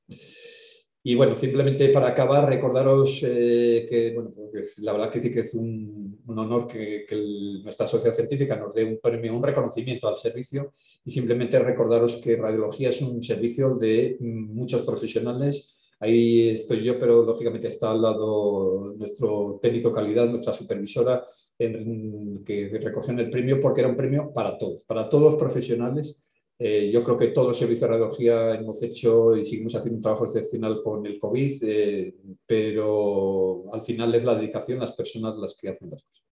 Y 1.03 1.17
bueno, 1.17 1.35
simplemente 1.35 1.89
para 1.89 2.07
acabar, 2.07 2.49
recordaros 2.49 3.25
eh, 3.25 3.85
que, 3.89 4.13
bueno, 4.15 4.33
pues 4.53 4.79
la 4.79 4.93
verdad 4.93 5.11
que 5.11 5.21
sí 5.21 5.33
que 5.33 5.41
es 5.41 5.53
un, 5.55 6.12
un 6.27 6.39
honor 6.39 6.67
que, 6.67 7.05
que 7.09 7.17
nuestra 7.63 7.87
sociedad 7.87 8.15
científica 8.15 8.57
nos 8.57 8.75
dé 8.75 8.85
un 8.85 8.99
premio, 9.03 9.35
un 9.35 9.43
reconocimiento 9.43 10.09
al 10.09 10.17
servicio 10.17 10.73
y 11.05 11.11
simplemente 11.11 11.59
recordaros 11.59 12.17
que 12.17 12.37
radiología 12.37 12.91
es 12.91 13.03
un 13.03 13.23
servicio 13.23 13.77
de 13.77 14.17
muchos 14.21 14.83
profesionales 14.83 15.79
Ahí 16.03 16.49
estoy 16.49 16.83
yo, 16.83 16.99
pero 16.99 17.23
lógicamente 17.23 17.69
está 17.69 17.93
al 17.93 18.03
lado 18.03 18.93
nuestro 18.99 19.61
técnico 19.63 19.93
calidad, 19.93 20.27
nuestra 20.27 20.53
supervisora, 20.53 21.25
en, 21.57 22.43
que 22.45 22.69
recogió 22.83 23.15
el 23.17 23.31
premio 23.31 23.61
porque 23.61 23.83
era 23.83 23.89
un 23.89 23.95
premio 23.95 24.33
para 24.33 24.59
todos, 24.59 24.83
para 24.83 25.09
todos 25.09 25.23
los 25.23 25.35
profesionales. 25.37 26.32
Eh, 26.59 26.91
yo 26.93 27.03
creo 27.03 27.17
que 27.17 27.29
todo 27.29 27.49
el 27.49 27.55
servicio 27.55 27.87
de 27.87 27.93
radiología 27.95 28.55
hemos 28.55 28.83
hecho 28.83 29.37
y 29.37 29.45
seguimos 29.45 29.75
haciendo 29.75 29.97
un 29.97 30.03
trabajo 30.03 30.25
excepcional 30.25 30.81
con 30.83 31.05
el 31.07 31.19
COVID, 31.19 31.53
eh, 31.65 32.15
pero 32.47 33.65
al 33.73 33.81
final 33.81 34.15
es 34.15 34.25
la 34.25 34.35
dedicación, 34.35 34.79
las 34.79 34.93
personas 34.93 35.37
las 35.39 35.57
que 35.57 35.69
hacen 35.69 35.91
las 35.91 36.05
cosas. 36.05 36.25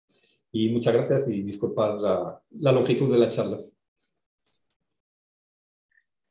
Y 0.53 0.71
muchas 0.71 0.95
gracias 0.95 1.29
y 1.29 1.43
disculpad 1.43 1.99
la, 1.99 2.43
la 2.61 2.73
longitud 2.73 3.11
de 3.13 3.19
la 3.19 3.29
charla. 3.29 3.59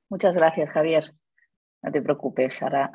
Muchas 0.09 0.35
gracias, 0.35 0.69
Javier. 0.69 1.13
No 1.81 1.91
te 1.91 2.01
preocupes, 2.01 2.61
ahora 2.61 2.91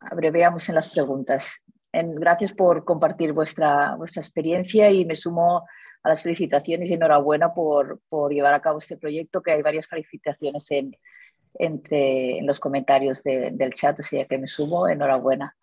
abreveamos 0.00 0.68
en 0.68 0.74
las 0.74 0.88
preguntas. 0.88 1.60
gracias 1.92 2.52
por 2.52 2.84
compartir 2.84 3.32
vuestra, 3.32 3.94
vuestra 3.96 4.20
experiencia 4.20 4.90
y 4.90 5.04
me 5.04 5.16
sumo 5.16 5.64
a 6.04 6.10
las 6.10 6.22
felicitaciones 6.22 6.88
y 6.88 6.94
enhorabuena 6.94 7.54
por, 7.54 8.00
por 8.08 8.32
llevar 8.32 8.54
a 8.54 8.60
cabo 8.60 8.78
este 8.78 8.96
proyecto, 8.96 9.42
que 9.42 9.52
hay 9.52 9.62
varias 9.62 9.86
felicitaciones 9.86 10.70
en, 10.70 10.94
entre, 11.54 12.38
en 12.38 12.46
los 12.46 12.60
comentarios 12.60 13.22
del 13.22 13.72
chat, 13.72 14.00
sea 14.02 14.26
que 14.26 14.38
me 14.38 14.46
sumo, 14.46 14.86
enhorabuena. 14.86 15.56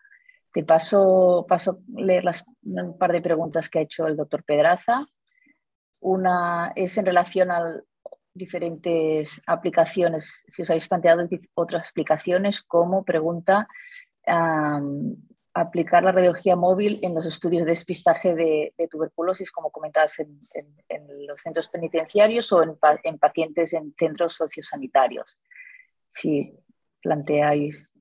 Te 0.52 0.64
paso, 0.64 1.46
paso 1.48 1.80
a 1.98 2.02
leer 2.02 2.24
un 2.64 2.98
par 2.98 3.12
de 3.12 3.22
preguntas 3.22 3.70
que 3.70 3.80
ha 3.80 3.84
hecho 3.84 4.08
el 4.08 4.18
doctor 4.18 4.44
Pedraza. 4.44 5.06
Una 6.02 6.74
es 6.76 6.98
en 6.98 7.06
relación 7.06 7.52
a 7.52 7.80
diferentes 8.34 9.42
aplicaciones, 9.46 10.44
si 10.48 10.64
os 10.64 10.70
habéis 10.70 10.88
planteado 10.88 11.28
otras 11.54 11.90
aplicaciones, 11.90 12.62
como 12.62 13.04
pregunta 13.04 13.68
aplicar 15.54 16.04
la 16.04 16.12
radiología 16.12 16.56
móvil 16.56 17.00
en 17.02 17.14
los 17.14 17.26
estudios 17.26 17.66
de 17.66 17.72
despistaje 17.72 18.34
de, 18.34 18.74
tuberculosis, 18.90 19.52
como 19.52 19.70
comentabas, 19.70 20.20
en, 20.20 20.48
los 21.28 21.42
centros 21.42 21.68
penitenciarios 21.68 22.52
o 22.52 22.64
en, 22.64 23.18
pacientes 23.18 23.74
en 23.74 23.94
centros 23.98 24.34
sociosanitarios. 24.34 25.38
Si 26.08 26.54
planteáis. 27.02 27.94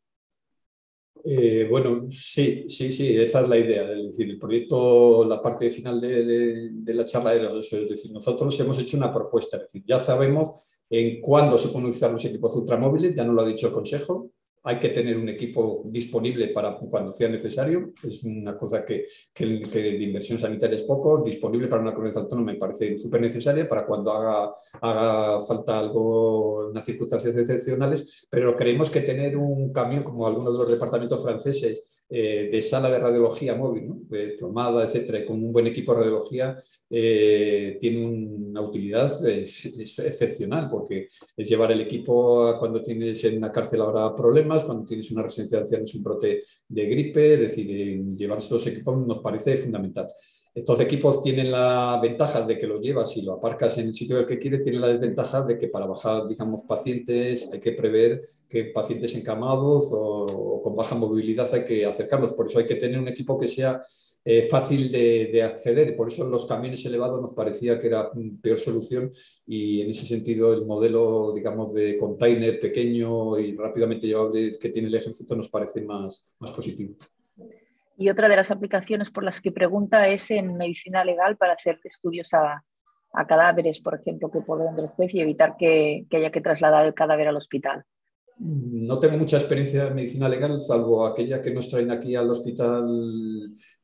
Eh, 1.25 1.67
bueno, 1.69 2.07
sí, 2.11 2.65
sí, 2.69 2.93
sí, 2.93 3.21
esa 3.21 3.41
es 3.43 3.49
la 3.49 3.59
idea. 3.59 3.91
Es 3.91 4.05
decir, 4.05 4.31
el 4.31 4.39
proyecto, 4.39 5.25
la 5.25 5.43
parte 5.43 5.71
final 5.71 6.01
de, 6.01 6.71
la 6.87 7.05
charla 7.05 7.35
era 7.35 7.51
eso. 7.51 7.77
Es 7.77 7.89
decir, 7.89 8.13
nosotros 8.13 8.59
hemos 8.61 8.79
hecho 8.79 8.97
una 8.97 9.13
propuesta. 9.13 9.57
Es 9.57 9.65
decir, 9.65 9.83
ya 9.87 10.01
sabemos 10.01 10.67
en 10.89 11.21
cuándo 11.21 11.59
se 11.59 11.69
pueden 11.69 11.87
utilizar 11.87 12.11
los 12.11 12.25
equipos 12.25 12.55
ultramóviles, 12.57 13.15
ya 13.15 13.25
no 13.25 13.33
lo 13.33 13.43
ha 13.43 13.47
dicho 13.47 13.69
el 13.69 13.73
Consejo, 13.73 14.31
hay 14.63 14.79
que 14.79 14.91
tener 14.91 15.17
un 15.17 15.29
equipo 15.29 15.83
disponible 15.87 16.49
para 16.49 16.77
cuando 16.77 17.13
sea 17.13 17.29
necesario. 17.29 17.93
Es 18.03 18.23
una 18.25 18.59
cosa 18.59 18.85
que, 18.85 19.07
de 19.39 20.03
inversión 20.03 20.39
sanitaria 20.39 20.77
es 20.77 20.83
poco. 20.83 21.23
Disponible 21.25 21.69
para 21.69 21.83
una 21.83 21.95
comunidad 21.95 22.23
autónoma 22.23 22.53
me 22.53 22.59
parece 22.59 22.99
súper 22.99 23.23
necesaria 23.23 23.69
para 23.69 23.87
cuando 23.87 24.13
haga, 24.13 25.41
falta 25.41 25.79
algo, 25.79 26.69
unas 26.69 26.85
circunstancias 26.85 27.37
excepcionales. 27.37 28.27
Pero 28.31 28.55
creemos 28.55 28.91
que 28.91 29.01
tener 29.01 29.37
un 29.37 29.73
camión 29.73 30.03
como 30.03 30.27
algunos 30.27 30.53
de 30.53 30.59
los 30.59 30.71
departamentos 30.71 31.23
franceses 31.23 32.00
eh, 32.11 32.49
de 32.51 32.61
sala 32.63 32.91
de 32.91 32.99
radiología 32.99 33.55
móvil, 33.55 33.89
¿no? 33.89 34.01
plomada, 34.37 34.85
etcétera, 34.85 35.21
y 35.21 35.27
con 35.27 35.43
un 35.45 35.53
buen 35.53 35.69
equipo 35.69 35.93
de 35.93 35.99
radiología, 36.01 36.57
eh, 36.91 37.79
tiene 37.81 38.05
una 38.05 38.61
utilidad 38.63 39.13
excepcional, 39.27 40.69
porque 40.69 41.07
es 41.37 41.49
llevar 41.49 41.71
el 41.71 41.81
equipo 41.81 42.57
cuando 42.59 42.83
tienes 42.83 43.23
en 43.25 43.37
una 43.37 43.53
cárcel 43.53 43.83
ahora 43.83 44.15
problemas, 44.17 44.65
cuando 44.65 44.85
tienes 44.85 45.11
una 45.13 45.23
residencia 45.23 45.59
de 45.59 45.63
ancianos 45.63 45.95
un 45.95 46.03
brote 46.03 46.43
de 46.69 46.87
gripe, 46.87 47.35
es 47.35 47.41
decir, 47.41 48.05
llevar 48.09 48.39
estos 48.39 48.67
equipos 48.67 49.07
nos 49.07 49.21
parece 49.21 49.57
fundamental. 49.57 50.09
Estos 50.53 50.81
equipos 50.81 51.23
tienen 51.23 51.53
la 51.53 52.01
ventaja 52.03 52.43
de 52.43 52.59
que 52.59 52.67
los 52.67 52.81
llevas 52.81 53.17
y 53.17 53.23
lo 53.23 53.35
aparcas 53.35 53.79
en 53.79 53.87
el 53.87 53.95
sitio 53.95 54.17
del 54.17 54.27
que 54.27 54.41
quieres, 54.41 54.65
tienen 54.65 54.81
la 54.81 54.89
desventaja 54.89 55.43
de 55.43 55.57
que 55.57 55.69
para 55.69 55.87
bajar, 55.87 56.27
digamos, 56.27 56.65
pacientes 56.65 57.49
hay 57.53 57.61
que 57.61 57.71
prever 57.71 58.21
que 58.49 58.65
pacientes 58.65 59.15
encamados 59.15 59.91
o, 59.93 60.61
con 60.61 60.75
baja 60.75 60.97
movilidad 60.97 61.49
hay 61.55 61.65
que 61.65 61.87
acercarlos. 61.87 62.33
Por 62.33 62.47
eso 62.47 62.59
hay 62.59 62.67
que 62.67 62.75
tener 62.75 62.99
un 62.99 63.07
equipo 63.07 63.39
que 63.39 63.47
sea 63.47 63.81
eh, 64.25 64.43
fácil 64.43 64.91
de, 64.91 65.31
de, 65.33 65.43
acceder. 65.45 65.97
Por 65.97 66.09
eso 66.09 66.29
los 66.29 66.47
camiones 66.47 66.85
elevados 66.85 67.23
nos 67.23 67.33
parecía 67.33 67.79
que 67.79 67.87
era 67.87 68.11
peor 68.43 68.59
solución 68.59 69.13
y 69.47 69.83
en 69.83 69.91
ese 69.91 70.05
sentido 70.05 70.53
el 70.53 70.67
modelo, 70.67 71.33
digamos, 71.33 71.73
de 71.75 71.97
container 71.97 72.59
pequeño 72.59 73.39
y 73.39 73.55
rápidamente 73.55 74.09
llevable 74.09 74.59
que 74.59 74.71
tiene 74.71 74.89
el 74.89 74.95
ejército 74.97 75.37
nos 75.37 75.49
parece 75.49 75.83
más, 75.83 76.35
más 76.41 76.51
positivo. 76.51 76.97
Y 78.01 78.09
otra 78.09 78.31
de 78.31 78.37
las 78.37 78.51
aplicaciones 78.51 79.11
por 79.11 79.25
las 79.25 79.43
que 79.43 79.53
pregunta 79.53 80.09
es 80.09 80.31
en 80.31 80.57
medicina 80.57 81.05
legal 81.05 81.37
para 81.37 81.53
hacer 81.53 81.79
estudios 81.85 82.33
a, 82.33 82.65
cadáveres, 83.29 83.79
por 83.81 83.95
ejemplo, 83.95 84.31
que 84.31 84.41
por 84.41 84.59
donde 84.59 84.81
el 84.81 84.89
juez 84.89 85.13
y 85.13 85.21
evitar 85.21 85.55
que, 85.59 86.07
haya 86.11 86.31
que 86.31 86.41
trasladar 86.41 86.87
el 86.87 86.95
cadáver 86.95 87.29
al 87.29 87.37
hospital. 87.37 87.85
No 88.39 88.99
tengo 88.99 89.19
mucha 89.19 89.37
experiencia 89.37 89.89
en 89.89 89.97
medicina 89.97 90.31
legal, 90.31 90.63
salvo 90.63 91.07
aquella 91.07 91.43
que 91.43 91.53
nos 91.53 91.69
traen 91.69 91.91
aquí 91.91 92.17
al 92.17 92.31
hospital, 92.31 92.87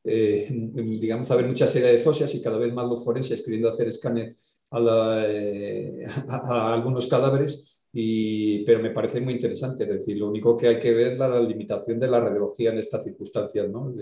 eh, 0.03 0.47
digamos, 0.99 1.29
a 1.29 1.35
ver 1.35 1.45
mucha 1.45 1.67
serie 1.67 1.89
de 1.89 1.99
fosias 1.99 2.33
y 2.33 2.41
cada 2.41 2.57
vez 2.57 2.73
más 2.73 2.87
los 2.87 3.05
forenses 3.05 3.43
queriendo 3.43 3.69
hacer 3.69 3.87
escáner 3.87 4.35
a, 4.71 5.25
eh, 5.27 6.03
a 6.27 6.73
algunos 6.73 7.05
cadáveres 7.05 7.76
pero 7.93 8.79
me 8.81 8.91
parece 8.91 9.21
muy 9.21 9.33
interesante. 9.33 9.83
Es 9.83 9.89
decir, 9.89 10.17
lo 10.17 10.27
único 10.27 10.55
que 10.55 10.67
hay 10.67 10.79
que 10.79 10.93
ver 10.93 11.13
es 11.13 11.19
la, 11.19 11.39
limitación 11.39 11.99
de 11.99 12.07
la 12.07 12.19
radiología 12.19 12.71
en 12.71 12.77
estas 12.77 13.03
circunstancias. 13.03 13.69
¿no? 13.69 13.93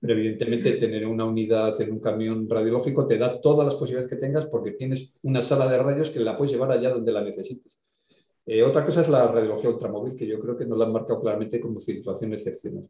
pero 0.00 0.14
evidentemente 0.14 0.72
tener 0.72 1.06
una 1.06 1.24
unidad 1.24 1.78
en 1.80 1.92
un 1.92 2.00
camión 2.00 2.48
radiológico 2.48 3.06
te 3.06 3.18
da 3.18 3.40
todas 3.40 3.64
las 3.64 3.76
posibilidades 3.76 4.10
que 4.10 4.20
tengas 4.20 4.46
porque 4.46 4.72
tienes 4.72 5.18
una 5.22 5.42
sala 5.42 5.68
de 5.68 5.78
rayos 5.78 6.10
que 6.10 6.20
la 6.20 6.36
puedes 6.36 6.52
llevar 6.52 6.72
allá 6.72 6.90
donde 6.90 7.12
la 7.12 7.22
necesites. 7.22 7.80
Eh, 8.46 8.62
otra 8.62 8.84
cosa 8.84 9.02
es 9.02 9.08
la 9.08 9.30
radiología 9.30 9.70
ultramóvil, 9.70 10.16
que 10.16 10.26
yo 10.26 10.40
creo 10.40 10.56
que 10.56 10.64
nos 10.64 10.78
la 10.78 10.86
han 10.86 10.92
marcado 10.92 11.20
claramente 11.20 11.60
como 11.60 11.78
situación 11.78 12.32
excepcional. 12.32 12.88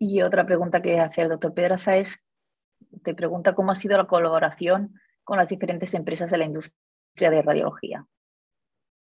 Y 0.00 0.22
otra 0.22 0.44
pregunta 0.44 0.82
que 0.82 0.98
hace 0.98 1.22
el 1.22 1.28
doctor 1.28 1.54
Pedraza 1.54 1.96
es, 1.96 2.18
te 3.04 3.14
pregunta 3.14 3.54
cómo 3.54 3.72
ha 3.72 3.74
sido 3.74 3.96
la 3.96 4.06
colaboración 4.06 4.94
con 5.24 5.38
las 5.38 5.48
diferentes 5.48 5.94
empresas 5.94 6.30
de 6.30 6.38
la 6.38 6.44
industria 6.44 6.87
de 7.26 7.42
radiología. 7.42 8.06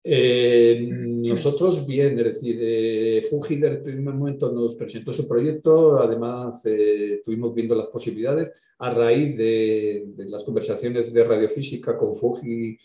Eh, 0.07 0.87
nosotros 0.87 1.87
bien, 1.87 2.19
es 2.19 2.25
decir, 2.25 2.59
eh, 2.61 3.23
Fuji 3.27 3.55
desde 3.55 3.77
el 3.77 3.81
primer 3.81 4.13
momento 4.13 4.51
nos 4.51 4.75
presentó 4.75 5.11
su 5.11 5.27
proyecto, 5.27 5.97
además 5.97 6.63
eh, 6.67 7.15
estuvimos 7.15 7.55
viendo 7.55 7.73
las 7.73 7.87
posibilidades 7.87 8.51
a 8.77 8.91
raíz 8.91 9.35
de, 9.35 10.13
las 10.27 10.43
conversaciones 10.43 11.11
de 11.11 11.23
radiofísica 11.23 11.97
con 11.97 12.13
Fuji 12.13 12.77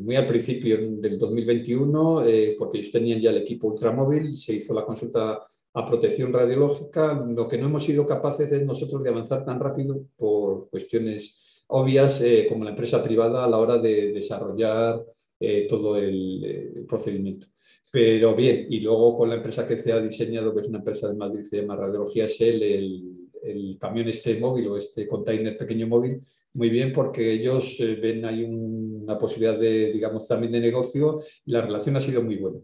muy 0.00 0.14
al 0.14 0.26
principio 0.26 0.76
del 0.78 1.18
2021, 1.18 2.22
porque 2.58 2.78
ellos 2.78 2.92
tenían 2.92 3.18
ya 3.18 3.30
el 3.30 3.38
equipo 3.38 3.68
ultramóvil, 3.68 4.36
se 4.36 4.56
hizo 4.56 4.74
la 4.74 4.84
consulta 4.84 5.42
a 5.72 5.86
protección 5.86 6.32
radiológica, 6.32 7.14
lo 7.14 7.48
que 7.48 7.58
no 7.58 7.66
hemos 7.66 7.82
sido 7.82 8.06
capaces 8.06 8.50
de 8.50 8.64
nosotros 8.64 9.02
de 9.02 9.08
avanzar 9.08 9.44
tan 9.44 9.58
rápido 9.58 10.04
por 10.16 10.68
cuestiones 10.68 11.43
obvias 11.68 12.22
como 12.48 12.64
la 12.64 12.70
empresa 12.70 13.02
privada 13.02 13.44
a 13.44 13.48
la 13.48 13.58
hora 13.58 13.78
de 13.78 14.12
desarrollar 14.12 15.04
eh, 15.40 15.66
todo 15.68 15.98
el, 15.98 16.84
procedimiento. 16.88 17.48
Pero 17.90 18.34
bien, 18.34 18.66
y 18.70 18.80
luego 18.80 19.16
con 19.16 19.28
la 19.28 19.36
empresa 19.36 19.66
que 19.66 19.76
se 19.76 19.92
ha 19.92 20.00
diseñado, 20.00 20.54
que 20.54 20.60
es 20.60 20.68
una 20.68 20.78
empresa 20.78 21.08
de 21.08 21.16
Madrid, 21.16 21.42
se 21.42 21.60
llama 21.60 21.76
Radiología 21.76 22.28
SEL, 22.28 22.62
el, 22.62 23.14
el 23.42 23.76
camión 23.78 24.08
este 24.08 24.38
móvil 24.38 24.68
o 24.68 24.76
este 24.76 25.06
container 25.06 25.56
pequeño 25.56 25.86
móvil, 25.86 26.20
muy 26.54 26.70
bien 26.70 26.92
porque 26.92 27.32
ellos 27.32 27.78
eh, 27.80 27.96
ven 27.96 28.24
ahí 28.24 28.44
una 28.44 29.18
posibilidad 29.18 29.58
de, 29.58 29.92
digamos, 29.92 30.26
también 30.26 30.52
de 30.52 30.60
negocio 30.60 31.18
y 31.44 31.52
la 31.52 31.62
relación 31.62 31.96
ha 31.96 32.00
sido 32.00 32.22
muy 32.22 32.36
buena. 32.36 32.60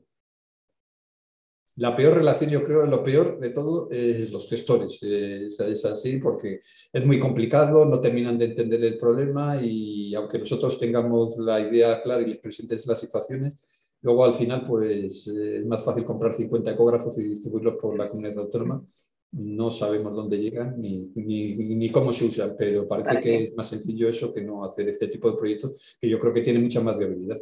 La 1.80 1.96
peor 1.96 2.12
relación, 2.16 2.50
yo 2.50 2.62
creo, 2.62 2.84
lo 2.84 3.02
peor 3.02 3.40
de 3.40 3.48
todo 3.48 3.88
es 3.90 4.30
los 4.30 4.50
gestores. 4.50 5.02
Es, 5.02 5.84
así 5.86 6.18
porque 6.18 6.60
es 6.92 7.06
muy 7.06 7.18
complicado, 7.18 7.86
no 7.86 8.02
terminan 8.02 8.36
de 8.36 8.44
entender 8.44 8.84
el 8.84 8.98
problema 8.98 9.58
y 9.62 10.14
aunque 10.14 10.38
nosotros 10.38 10.78
tengamos 10.78 11.38
la 11.38 11.58
idea 11.58 12.02
clara 12.02 12.20
y 12.20 12.26
les 12.26 12.38
presentes 12.38 12.86
las 12.86 13.00
situaciones, 13.00 13.54
luego 14.02 14.26
al 14.26 14.34
final 14.34 14.62
pues 14.62 15.26
es 15.28 15.64
más 15.64 15.82
fácil 15.82 16.04
comprar 16.04 16.34
50 16.34 16.70
ecógrafos 16.70 17.18
y 17.18 17.22
distribuirlos 17.22 17.76
por 17.76 17.96
la 17.96 18.10
comunidad 18.10 18.40
autónoma. 18.40 18.84
No 19.32 19.70
sabemos 19.70 20.14
dónde 20.14 20.38
llegan 20.38 20.78
ni, 20.78 21.10
ni, 21.14 21.54
ni 21.54 21.88
cómo 21.88 22.12
se 22.12 22.26
usan, 22.26 22.56
pero 22.58 22.86
parece 22.86 23.18
que 23.20 23.44
es 23.44 23.54
más 23.54 23.68
sencillo 23.68 24.06
eso 24.06 24.34
que 24.34 24.42
no 24.42 24.62
hacer 24.62 24.86
este 24.86 25.08
tipo 25.08 25.30
de 25.30 25.38
proyectos 25.38 25.96
que 25.98 26.10
yo 26.10 26.18
creo 26.18 26.34
que 26.34 26.42
tienen 26.42 26.62
mucha 26.62 26.82
más 26.82 26.98
viabilidad. 26.98 27.38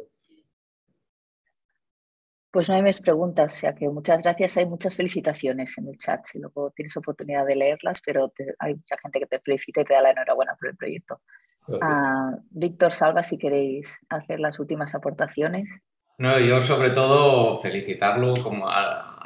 Pues 2.51 2.67
no 2.67 2.75
hay 2.75 2.81
más 2.81 2.99
preguntas, 2.99 3.53
o 3.53 3.55
sea 3.55 3.75
que 3.75 3.87
muchas 3.89 4.23
gracias. 4.23 4.57
Hay 4.57 4.65
muchas 4.65 4.95
felicitaciones 4.95 5.77
en 5.77 5.87
el 5.87 5.97
chat, 5.99 6.25
si 6.25 6.39
luego 6.39 6.71
tienes 6.71 6.97
oportunidad 6.97 7.45
de 7.45 7.55
leerlas, 7.55 8.01
pero 8.03 8.33
hay 8.57 8.75
mucha 8.75 8.97
gente 8.97 9.19
que 9.19 9.27
te 9.27 9.39
felicita 9.39 9.81
y 9.81 9.85
te 9.85 9.93
da 9.93 10.01
la 10.01 10.11
enhorabuena 10.11 10.55
por 10.59 10.69
el 10.69 10.75
proyecto. 10.75 11.21
Ah, 11.81 12.31
Víctor 12.49 12.93
Salva, 12.93 13.23
si 13.23 13.37
queréis 13.37 13.87
hacer 14.09 14.39
las 14.39 14.59
últimas 14.59 14.95
aportaciones. 14.95 15.69
No, 16.17 16.39
yo 16.39 16.61
sobre 16.61 16.89
todo 16.89 17.59
felicitarlo, 17.59 18.33
como 18.43 18.67
a, 18.67 19.19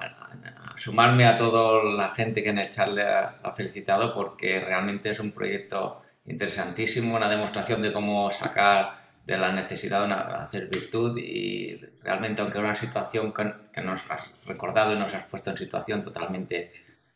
sumarme 0.75 1.25
a 1.25 1.37
toda 1.37 1.81
la 1.83 2.09
gente 2.09 2.43
que 2.43 2.49
en 2.49 2.59
el 2.59 2.69
chat 2.69 2.89
le 2.89 3.03
ha 3.03 3.51
felicitado, 3.55 4.13
porque 4.13 4.59
realmente 4.59 5.11
es 5.11 5.19
un 5.19 5.31
proyecto 5.31 6.01
interesantísimo, 6.25 7.15
una 7.15 7.29
demostración 7.29 7.81
de 7.81 7.93
cómo 7.93 8.29
sacar 8.31 9.02
de 9.25 9.37
la 9.37 9.51
necesidad 9.51 10.05
de 10.07 10.13
hacer 10.13 10.67
virtud 10.67 11.17
y 11.17 11.77
realmente 12.01 12.41
aunque 12.41 12.59
una 12.59 12.75
situación 12.75 13.33
que, 13.33 13.81
nos 13.81 14.01
has 14.09 14.45
recordado 14.45 14.93
y 14.93 14.99
nos 14.99 15.13
has 15.13 15.25
puesto 15.25 15.49
en 15.51 15.57
situación 15.57 16.01
totalmente 16.01 16.71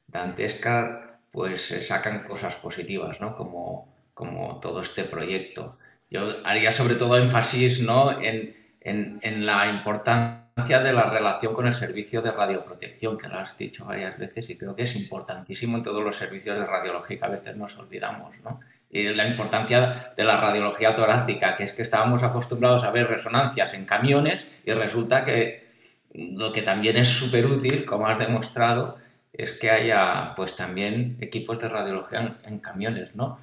dantesca, 0.08 1.20
pues 1.32 1.62
se 1.62 1.82
sacan 1.82 2.24
cosas 2.24 2.56
positivas, 2.56 3.20
¿no? 3.20 3.36
Como, 3.36 3.94
como 4.14 4.60
todo 4.60 4.82
este 4.82 5.04
proyecto. 5.04 5.74
Yo 6.10 6.46
haría 6.46 6.72
sobre 6.72 6.96
todo 6.96 7.18
énfasis 7.18 7.82
¿no? 7.82 8.22
en, 8.22 8.56
en, 8.80 9.46
la 9.46 9.68
importancia 9.68 10.80
de 10.80 10.94
la 10.94 11.10
relación 11.10 11.54
con 11.54 11.68
el 11.68 11.74
servicio 11.74 12.22
de 12.22 12.32
radioprotección, 12.32 13.18
que 13.18 13.28
lo 13.28 13.40
has 13.40 13.58
dicho 13.58 13.84
varias 13.84 14.18
veces 14.18 14.50
y 14.50 14.58
creo 14.58 14.74
que 14.74 14.84
es 14.84 14.96
importantísimo 14.96 15.76
en 15.76 15.84
todos 15.84 16.02
los 16.02 16.16
servicios 16.16 16.58
de 16.58 16.66
radiología 16.66 17.20
a 17.24 17.28
veces 17.28 17.58
nos 17.58 17.78
olvidamos. 17.78 18.40
¿no? 18.40 18.62
La 18.92 19.28
importancia 19.28 20.14
de 20.16 20.24
la 20.24 20.38
radiología 20.38 20.96
torácica, 20.96 21.56
que 21.56 21.64
es 21.64 21.74
que 21.74 21.82
estábamos 21.82 22.24
acostumbrados 22.24 22.84
a 22.84 22.92
ver 22.92 23.08
resonancias 23.08 23.74
en 23.74 23.86
camiones 23.86 24.50
y 24.66 24.72
resulta 24.72 25.26
que 25.26 25.68
lo 26.14 26.52
que 26.52 26.62
también 26.62 26.98
es 26.98 27.10
súper 27.10 27.46
útil, 27.46 27.86
como 27.86 28.08
has 28.08 28.20
demostrado, 28.20 28.98
es 29.34 29.54
que 29.54 29.70
haya 29.70 30.34
pues 30.36 30.56
también 30.56 31.18
equipos 31.22 31.60
de 31.60 31.70
radiología 31.70 32.38
en, 32.46 32.60
camiones, 32.60 33.16
¿no? 33.16 33.40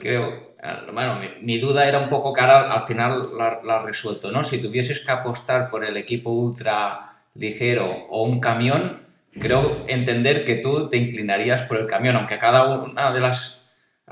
Creo, 0.00 0.54
bueno, 0.92 1.18
mi, 1.40 1.58
duda 1.58 1.88
era 1.88 1.98
un 1.98 2.08
poco 2.08 2.32
cara, 2.32 2.70
al 2.70 2.86
final 2.86 3.30
la, 3.38 3.60
la 3.64 3.82
resuelto, 3.82 4.30
¿no? 4.30 4.44
Si 4.44 4.60
tuvieses 4.60 5.00
que 5.00 5.10
apostar 5.10 5.70
por 5.70 5.84
el 5.84 5.96
equipo 5.96 6.30
ultra 6.30 7.22
ligero 7.34 8.06
o 8.10 8.24
un 8.24 8.40
camión, 8.40 9.00
creo 9.38 9.84
entender 9.88 10.44
que 10.44 10.56
tú 10.56 10.88
te 10.90 10.98
inclinarías 10.98 11.62
por 11.62 11.78
el 11.78 11.86
camión, 11.86 12.16
aunque 12.16 12.36
cada 12.36 12.64
una 12.64 13.12
de 13.12 13.20
las 13.20 13.61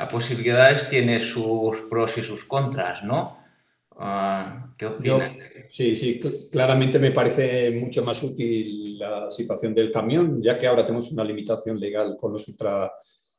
posibilidades 0.09 0.88
tiene 0.88 1.20
sus 1.20 1.82
pros 1.82 2.16
y 2.18 2.22
sus 2.22 2.44
contras, 2.44 3.05
¿no? 3.05 3.38
Ah, 3.96 4.72
¿Qué 4.78 4.86
opinas? 4.86 5.32
sí, 5.68 5.94
sí, 5.94 6.20
claramente 6.51 6.98
me 6.98 7.11
parece 7.11 7.70
mucho 7.72 8.03
más 8.03 8.22
útil 8.22 8.98
la 8.98 9.30
situación 9.30 9.74
del 9.74 9.92
camión, 9.92 10.40
ya 10.40 10.59
que 10.59 10.66
ahora 10.66 10.84
tenemos 10.84 11.12
una 11.12 11.24
limitación 11.24 11.78
legal 11.78 12.16
con 12.18 12.32
los 12.32 12.48
ultra, 12.48 12.90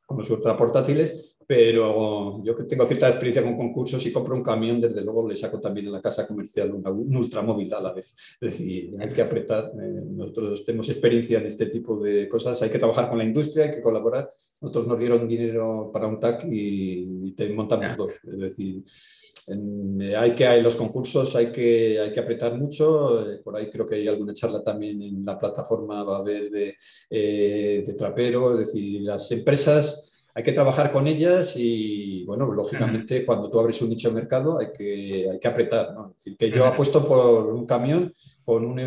con 0.06 0.18
los 0.18 0.30
ultraportátiles, 0.30 1.31
pero 1.52 2.42
yo 2.46 2.56
que 2.56 2.64
tengo 2.64 2.86
cierta 2.86 3.08
experiencia 3.08 3.44
con 3.44 3.58
concursos 3.58 4.06
y 4.06 4.12
compro 4.14 4.38
un 4.38 4.42
camión, 4.42 4.80
desde 4.80 5.02
luego 5.02 5.28
le 5.28 5.36
saco 5.36 5.60
también 5.60 5.88
en 5.88 5.92
la 5.92 6.02
casa 6.02 6.26
comercial 6.26 6.72
un 6.72 7.18
ultramóvil 7.18 7.74
a 7.74 7.82
la 7.82 7.92
vez. 7.92 8.16
Es 8.40 8.58
decir, 8.58 8.94
hay 8.98 9.10
que 9.12 9.22
apretar. 9.22 9.70
Eh, 9.76 10.02
nosotros 10.12 10.64
tenemos 10.64 10.88
experiencia 10.88 11.40
en 11.40 11.48
este 11.48 11.66
tipo 11.66 12.00
de 12.00 12.30
cosas. 12.30 12.62
Hay 12.62 12.70
que 12.70 12.80
trabajar 12.80 13.10
con 13.10 13.18
la 13.18 13.26
industria, 13.26 13.66
hay 13.66 13.72
que 13.72 13.82
colaborar. 13.82 14.32
Nosotros 14.62 14.88
nos 14.88 14.98
dieron 14.98 15.28
dinero 15.28 15.90
para 15.92 16.08
un 16.08 16.22
TAC 16.22 16.46
y 16.50 17.34
te 17.34 17.50
montamos 17.50 17.98
dos. 17.98 18.16
Es 18.24 18.40
decir, 18.40 18.86
hay 20.18 20.32
que 20.34 20.46
en 20.46 20.64
los 20.64 20.78
concursos 20.78 21.36
hay 21.36 21.52
que, 21.52 22.00
hay 22.00 22.14
que 22.14 22.20
apretar 22.22 22.58
mucho. 22.58 23.30
Eh, 23.30 23.40
por 23.44 23.58
ahí 23.58 23.70
creo 23.70 23.86
que 23.86 23.96
hay 23.96 24.08
alguna 24.08 24.32
charla 24.32 24.64
también 24.64 25.02
en 25.02 25.26
la 25.26 25.38
plataforma, 25.38 26.02
va 26.02 26.16
a 26.16 26.20
haber 26.20 26.50
de, 26.50 26.76
eh, 27.10 27.84
de 27.86 27.94
trapero. 27.96 28.58
Es 28.58 28.68
decir, 28.68 29.02
las 29.02 29.30
empresas 29.34 30.11
hay 30.34 30.44
que 30.44 30.54
trabajar 30.54 30.92
con 30.92 31.08
ellas 31.08 31.56
y, 31.58 32.24
bueno, 32.26 32.52
lógicamente 32.52 33.26
cuando 33.26 33.50
tú 33.50 33.60
abres 33.60 33.82
un 33.82 33.90
nicho 33.90 34.10
de 34.10 34.16
mercado 34.16 34.60
hay 34.60 34.72
que, 34.72 35.30
hay 35.32 35.40
que 35.40 35.48
apretar, 35.48 35.94
¿no? 35.94 36.10
Es 36.10 36.18
decir, 36.18 36.38
que 36.38 36.50
yo 36.50 36.66
apuesto 36.66 37.06
por 37.06 37.48
un 37.48 37.66
camión 37.66 38.14
con 38.46 38.66
un, 38.66 38.80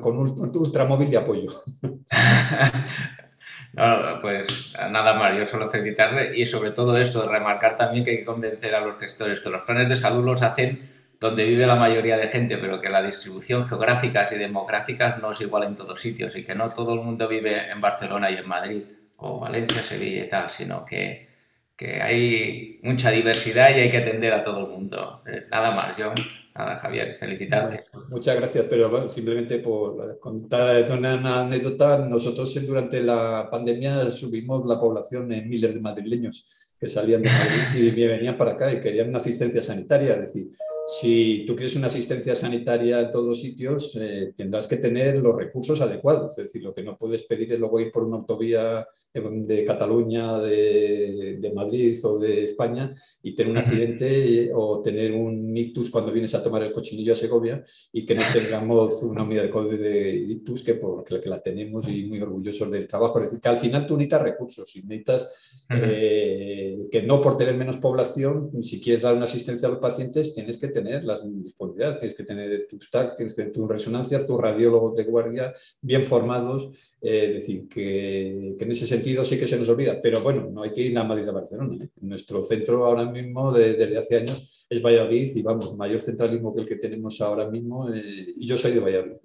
con 0.00 0.18
un 0.18 0.52
ultramóvil 0.54 1.10
de 1.10 1.16
apoyo. 1.16 1.50
pues 4.20 4.74
nada 4.90 5.14
más, 5.14 5.36
yo 5.36 5.46
solo 5.46 5.68
felicitarte 5.68 6.38
y 6.38 6.44
sobre 6.44 6.70
todo 6.70 6.96
esto, 6.96 7.28
remarcar 7.28 7.74
también 7.74 8.04
que 8.04 8.12
hay 8.12 8.18
que 8.18 8.24
convencer 8.24 8.74
a 8.74 8.80
los 8.80 8.98
gestores 8.98 9.40
que 9.40 9.50
los 9.50 9.62
planes 9.62 9.88
de 9.88 9.96
salud 9.96 10.24
los 10.24 10.42
hacen 10.42 11.02
donde 11.18 11.46
vive 11.46 11.66
la 11.66 11.76
mayoría 11.76 12.16
de 12.16 12.26
gente, 12.26 12.58
pero 12.58 12.80
que 12.80 12.88
la 12.88 13.00
distribución 13.00 13.68
geográfica 13.68 14.26
y 14.32 14.38
demográfica 14.38 15.18
no 15.22 15.30
es 15.30 15.40
igual 15.40 15.64
en 15.64 15.76
todos 15.76 16.00
sitios 16.00 16.34
y 16.36 16.44
que 16.44 16.56
no 16.56 16.70
todo 16.70 16.94
el 16.94 17.00
mundo 17.00 17.28
vive 17.28 17.70
en 17.70 17.80
Barcelona 17.80 18.28
y 18.30 18.38
en 18.38 18.48
Madrid 18.48 18.82
o 19.22 19.40
Valencia, 19.40 19.82
Sevilla 19.82 20.24
y 20.24 20.28
tal, 20.28 20.50
sino 20.50 20.84
que, 20.84 21.28
que 21.76 22.02
hay 22.02 22.80
mucha 22.82 23.10
diversidad 23.10 23.70
y 23.70 23.80
hay 23.80 23.90
que 23.90 23.98
atender 23.98 24.32
a 24.34 24.42
todo 24.42 24.66
el 24.66 24.72
mundo. 24.72 25.22
Eh, 25.26 25.46
nada 25.50 25.70
más, 25.70 25.96
yo, 25.96 26.12
nada, 26.54 26.76
Javier, 26.76 27.16
felicitarte. 27.18 27.84
muchas 28.10 28.36
gracias, 28.36 28.66
pero 28.68 29.10
simplemente 29.10 29.58
por 29.58 30.18
contar 30.18 30.84
una 30.90 31.40
anécdota, 31.40 31.98
nosotros 31.98 32.54
durante 32.66 33.02
la 33.02 33.48
pandemia 33.50 34.10
subimos 34.10 34.66
la 34.66 34.78
población 34.78 35.32
en 35.32 35.48
miles 35.48 35.72
de 35.72 35.80
madrileños 35.80 36.76
que 36.78 36.88
salían 36.88 37.22
de 37.22 37.30
Madrid 37.30 37.86
y 37.86 37.90
venían 37.92 38.36
para 38.36 38.52
acá 38.52 38.72
y 38.72 38.80
querían 38.80 39.08
una 39.08 39.18
asistencia 39.18 39.62
sanitaria, 39.62 40.14
es 40.14 40.20
decir, 40.20 40.50
si 40.84 41.44
tú 41.46 41.54
quieres 41.54 41.76
una 41.76 41.86
asistencia 41.86 42.34
sanitaria 42.34 43.00
en 43.00 43.10
todos 43.10 43.40
sitios, 43.40 43.96
eh, 44.00 44.32
tendrás 44.36 44.66
que 44.66 44.78
tener 44.78 45.16
los 45.18 45.36
recursos 45.36 45.80
adecuados. 45.80 46.36
Es 46.38 46.46
decir, 46.46 46.62
lo 46.62 46.74
que 46.74 46.82
no 46.82 46.96
puedes 46.96 47.22
pedir 47.22 47.52
es 47.52 47.60
luego 47.60 47.78
ir 47.78 47.92
por 47.92 48.04
una 48.04 48.16
autovía 48.16 48.86
de 49.14 49.64
Cataluña, 49.64 50.38
de, 50.38 51.52
Madrid 51.54 51.96
o 52.04 52.18
de 52.18 52.44
España 52.44 52.92
y 53.22 53.34
tener 53.34 53.52
un 53.52 53.58
accidente 53.58 54.50
o 54.54 54.80
tener 54.80 55.12
un 55.12 55.54
ictus 55.56 55.90
cuando 55.90 56.10
vienes 56.10 56.34
a 56.34 56.42
tomar 56.42 56.62
el 56.62 56.72
cochinillo 56.72 57.12
a 57.12 57.16
Segovia 57.16 57.62
y 57.92 58.06
que 58.06 58.14
no 58.14 58.22
tengamos 58.32 59.02
una 59.02 59.22
unidad 59.22 59.42
de 59.42 59.50
código 59.50 59.82
de 59.82 60.16
ictus 60.16 60.62
que, 60.62 60.74
porque 60.74 61.20
que 61.20 61.28
la 61.28 61.40
tenemos 61.40 61.88
y 61.88 62.04
muy 62.04 62.20
orgullosos 62.20 62.70
del 62.70 62.86
trabajo. 62.86 63.18
Es 63.18 63.26
decir, 63.26 63.40
que 63.40 63.48
al 63.48 63.58
final 63.58 63.86
tú 63.86 63.96
necesitas 63.96 64.22
recursos 64.22 64.76
y 64.76 64.82
necesitas 64.82 65.66
eh, 65.68 66.88
que 66.90 67.02
no 67.02 67.20
por 67.20 67.36
tener 67.36 67.56
menos 67.56 67.76
población, 67.76 68.50
si 68.62 68.80
quieres 68.80 69.02
dar 69.02 69.14
una 69.14 69.24
asistencia 69.24 69.68
a 69.68 69.70
los 69.70 69.80
pacientes, 69.80 70.34
tienes 70.34 70.56
que 70.56 70.71
tener 70.72 71.04
las 71.04 71.24
disponibilidades, 71.24 71.98
tienes 71.98 72.16
que 72.16 72.24
tener 72.24 72.66
tu 72.68 72.80
stack, 72.80 73.16
tienes 73.16 73.34
que 73.34 73.42
tener 73.42 73.54
tu 73.54 73.68
resonancia, 73.68 74.24
tus 74.26 74.40
radiólogos 74.40 74.96
de 74.96 75.04
guardia 75.04 75.52
bien 75.80 76.02
formados, 76.02 76.96
eh, 77.00 77.26
es 77.28 77.34
decir, 77.36 77.68
que, 77.68 78.56
en 78.58 78.70
ese 78.70 78.86
sentido 78.86 79.24
sí 79.24 79.38
que 79.38 79.46
se 79.46 79.58
nos 79.58 79.68
olvida, 79.68 80.00
pero 80.02 80.20
bueno, 80.20 80.50
no 80.52 80.62
hay 80.62 80.72
que 80.72 80.82
ir 80.82 80.98
a 80.98 81.04
Madrid 81.04 81.28
a 81.28 81.32
Barcelona. 81.32 81.84
¿eh? 81.84 81.88
Nuestro 82.00 82.42
centro 82.42 82.84
ahora 82.84 83.04
mismo, 83.10 83.52
desde 83.52 83.96
hace 83.96 84.16
años, 84.16 84.66
es 84.68 84.82
Valladolid 84.82 85.30
y 85.36 85.42
vamos, 85.42 85.76
mayor 85.76 86.00
centralismo 86.00 86.54
que 86.54 86.62
el 86.62 86.66
que 86.66 86.76
tenemos 86.76 87.20
ahora 87.20 87.48
mismo, 87.48 87.92
eh, 87.92 88.26
y 88.36 88.46
yo 88.46 88.56
soy 88.56 88.72
de 88.72 88.80
Valladolid. 88.80 89.16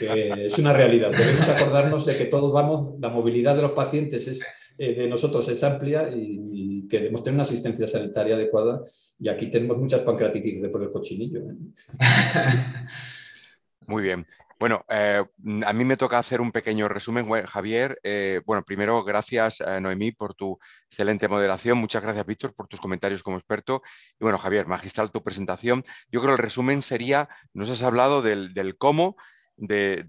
Es 0.00 0.58
una 0.58 0.72
realidad. 0.72 1.10
Debemos 1.10 1.48
acordarnos 1.48 2.06
de 2.06 2.16
que 2.16 2.26
todos 2.26 2.52
vamos, 2.52 2.94
la 3.00 3.10
movilidad 3.10 3.56
de 3.56 3.62
los 3.62 3.72
pacientes 3.72 4.28
es 4.28 4.40
de 4.86 5.08
nosotros 5.08 5.46
es 5.48 5.62
amplia 5.62 6.08
y, 6.08 6.86
queremos 6.88 7.22
tener 7.22 7.34
una 7.34 7.42
asistencia 7.42 7.86
sanitaria 7.86 8.34
adecuada 8.34 8.82
y 9.20 9.28
aquí 9.28 9.48
tenemos 9.48 9.78
muchas 9.78 10.00
pancreatitis 10.00 10.60
de 10.60 10.68
por 10.70 10.82
el 10.82 10.90
cochinillo. 10.90 11.38
¿eh? 11.38 11.54
Muy 13.86 14.02
bien. 14.02 14.26
Bueno, 14.58 14.84
eh, 14.88 15.24
a 15.64 15.72
mí 15.72 15.84
me 15.84 15.96
toca 15.96 16.18
hacer 16.18 16.40
un 16.40 16.50
pequeño 16.50 16.88
resumen, 16.88 17.28
Javier. 17.46 18.00
Eh, 18.02 18.40
bueno, 18.44 18.64
primero, 18.64 19.04
gracias, 19.04 19.62
Noemí, 19.80 20.10
por 20.10 20.34
tu 20.34 20.58
excelente 20.90 21.28
moderación. 21.28 21.78
Muchas 21.78 22.02
gracias, 22.02 22.26
Víctor, 22.26 22.54
por 22.54 22.66
tus 22.66 22.80
comentarios 22.80 23.22
como 23.22 23.36
experto. 23.36 23.82
Y 24.18 24.24
bueno, 24.24 24.38
Javier, 24.38 24.66
magistral 24.66 25.12
tu 25.12 25.22
presentación. 25.22 25.84
Yo 26.10 26.20
creo 26.20 26.34
que 26.34 26.42
el 26.42 26.44
resumen 26.44 26.82
sería, 26.82 27.28
nos 27.54 27.70
has 27.70 27.82
hablado 27.82 28.20
del, 28.20 28.76
cómo, 28.76 29.16
del, 29.56 30.06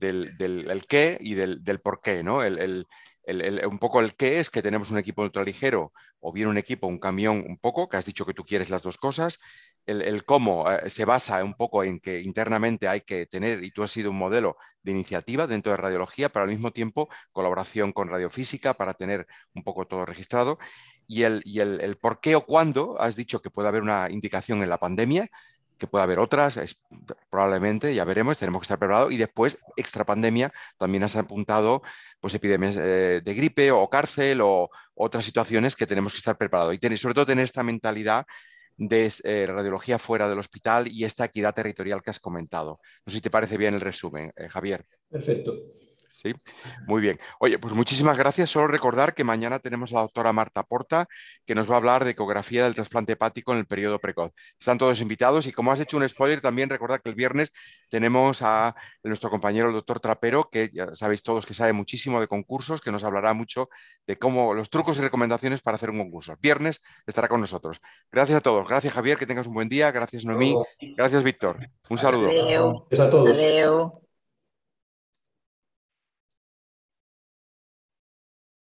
qué 0.89 1.17
y 1.21 1.35
del, 1.35 1.79
por 1.81 2.01
qué, 2.01 2.23
¿no? 2.23 2.43
el, 2.43 2.87
un 3.27 3.79
poco 3.79 3.99
el 3.99 4.15
qué 4.15 4.39
es 4.39 4.49
que 4.49 4.61
tenemos 4.61 4.91
un 4.91 4.97
equipo 4.97 5.21
ultraligero 5.21 5.93
o 6.19 6.31
bien 6.31 6.47
un 6.47 6.57
equipo, 6.57 6.87
un 6.87 6.99
camión, 6.99 7.43
un 7.47 7.57
poco, 7.57 7.89
que 7.89 7.97
has 7.97 8.05
dicho 8.05 8.25
que 8.25 8.33
tú 8.33 8.43
quieres 8.45 8.69
las 8.69 8.81
dos 8.83 8.97
cosas. 8.97 9.39
El, 9.85 10.23
cómo 10.25 10.69
eh, 10.71 10.89
se 10.89 11.05
basa 11.05 11.43
un 11.43 11.55
poco 11.55 11.83
en 11.83 11.99
que 11.99 12.21
internamente 12.21 12.87
hay 12.87 13.01
que 13.01 13.25
tener, 13.25 13.63
y 13.63 13.71
tú 13.71 13.83
has 13.83 13.91
sido 13.91 14.11
un 14.11 14.17
modelo 14.17 14.57
de 14.83 14.91
iniciativa 14.91 15.47
dentro 15.47 15.71
de 15.71 15.77
radiología, 15.77 16.29
pero 16.29 16.43
al 16.43 16.51
mismo 16.51 16.71
tiempo 16.71 17.09
colaboración 17.31 17.91
con 17.91 18.07
radiofísica 18.07 18.75
para 18.75 18.93
tener 18.93 19.25
un 19.55 19.63
poco 19.63 19.87
todo 19.87 20.05
registrado. 20.05 20.59
Y 21.07 21.23
el, 21.23 21.41
y 21.45 21.59
el 21.59 21.97
por 21.97 22.21
qué 22.21 22.35
o 22.35 22.45
cuándo 22.45 22.99
has 22.99 23.15
dicho 23.15 23.41
que 23.41 23.49
puede 23.49 23.69
haber 23.69 23.81
una 23.81 24.09
indicación 24.09 24.61
en 24.63 24.69
la 24.69 24.77
pandemia, 24.77 25.29
que 25.81 25.87
puede 25.87 26.03
haber 26.03 26.19
otras, 26.19 26.59
probablemente, 27.31 27.95
ya 27.95 28.05
veremos, 28.05 28.37
tenemos 28.37 28.61
que 28.61 28.65
estar 28.65 28.77
preparados. 28.77 29.11
Y 29.11 29.17
después, 29.17 29.57
extra 29.75 30.05
pandemia, 30.05 30.53
también 30.77 31.03
has 31.03 31.15
apuntado 31.15 31.81
pues, 32.19 32.35
epidemias 32.35 32.77
eh, 32.77 33.21
de 33.23 33.33
gripe 33.33 33.71
o 33.71 33.89
cárcel 33.89 34.41
o 34.41 34.69
otras 34.93 35.25
situaciones 35.25 35.75
que 35.75 35.87
tenemos 35.87 36.13
que 36.13 36.19
estar 36.19 36.37
preparados. 36.37 36.77
Y 36.79 36.97
sobre 36.97 37.15
todo 37.15 37.25
tener 37.25 37.43
esta 37.43 37.63
mentalidad 37.63 38.27
de 38.77 39.11
eh, 39.23 39.47
radiología 39.47 39.97
fuera 39.97 40.29
del 40.29 40.37
hospital 40.37 40.87
y 40.87 41.03
esta 41.03 41.25
equidad 41.25 41.55
territorial 41.55 42.03
que 42.03 42.11
has 42.11 42.19
comentado. 42.19 42.79
No 43.05 43.11
sé 43.11 43.17
si 43.17 43.21
te 43.21 43.31
parece 43.31 43.57
bien 43.57 43.73
el 43.73 43.81
resumen, 43.81 44.31
eh, 44.35 44.49
Javier. 44.49 44.85
Perfecto. 45.09 45.57
Sí, 46.21 46.33
muy 46.85 47.01
bien. 47.01 47.19
Oye, 47.39 47.57
pues 47.57 47.73
muchísimas 47.73 48.15
gracias. 48.15 48.51
Solo 48.51 48.67
recordar 48.67 49.15
que 49.15 49.23
mañana 49.23 49.57
tenemos 49.57 49.91
a 49.91 49.95
la 49.95 50.01
doctora 50.01 50.31
Marta 50.31 50.61
Porta, 50.61 51.07
que 51.45 51.55
nos 51.55 51.67
va 51.67 51.73
a 51.73 51.77
hablar 51.77 52.05
de 52.05 52.11
ecografía 52.11 52.63
del 52.63 52.75
trasplante 52.75 53.13
hepático 53.13 53.53
en 53.53 53.59
el 53.59 53.65
periodo 53.65 53.97
precoz. 53.97 54.31
Están 54.59 54.77
todos 54.77 55.01
invitados 55.01 55.47
y 55.47 55.51
como 55.51 55.71
has 55.71 55.79
hecho 55.79 55.97
un 55.97 56.07
spoiler, 56.07 56.39
también 56.39 56.69
recordad 56.69 57.01
que 57.01 57.09
el 57.09 57.15
viernes 57.15 57.51
tenemos 57.89 58.41
a 58.43 58.75
nuestro 59.03 59.31
compañero 59.31 59.69
el 59.69 59.73
doctor 59.73 59.99
Trapero, 59.99 60.47
que 60.51 60.69
ya 60.71 60.93
sabéis 60.93 61.23
todos 61.23 61.47
que 61.47 61.55
sabe 61.55 61.73
muchísimo 61.73 62.21
de 62.21 62.27
concursos, 62.27 62.81
que 62.81 62.91
nos 62.91 63.03
hablará 63.03 63.33
mucho 63.33 63.69
de 64.05 64.19
cómo 64.19 64.53
los 64.53 64.69
trucos 64.69 64.99
y 64.99 65.01
recomendaciones 65.01 65.61
para 65.61 65.77
hacer 65.77 65.89
un 65.89 65.97
concurso. 65.97 66.35
Viernes 66.39 66.83
estará 67.07 67.27
con 67.29 67.41
nosotros. 67.41 67.81
Gracias 68.11 68.37
a 68.37 68.41
todos. 68.41 68.67
Gracias 68.67 68.93
Javier, 68.93 69.17
que 69.17 69.25
tengas 69.25 69.47
un 69.47 69.55
buen 69.55 69.69
día. 69.69 69.91
Gracias 69.91 70.23
Noemí. 70.23 70.55
Gracias 70.95 71.23
Víctor. 71.23 71.67
Un 71.89 71.97
saludo. 71.97 72.29
Gracias 72.89 73.07
a 73.07 73.09
todos. 73.09 74.01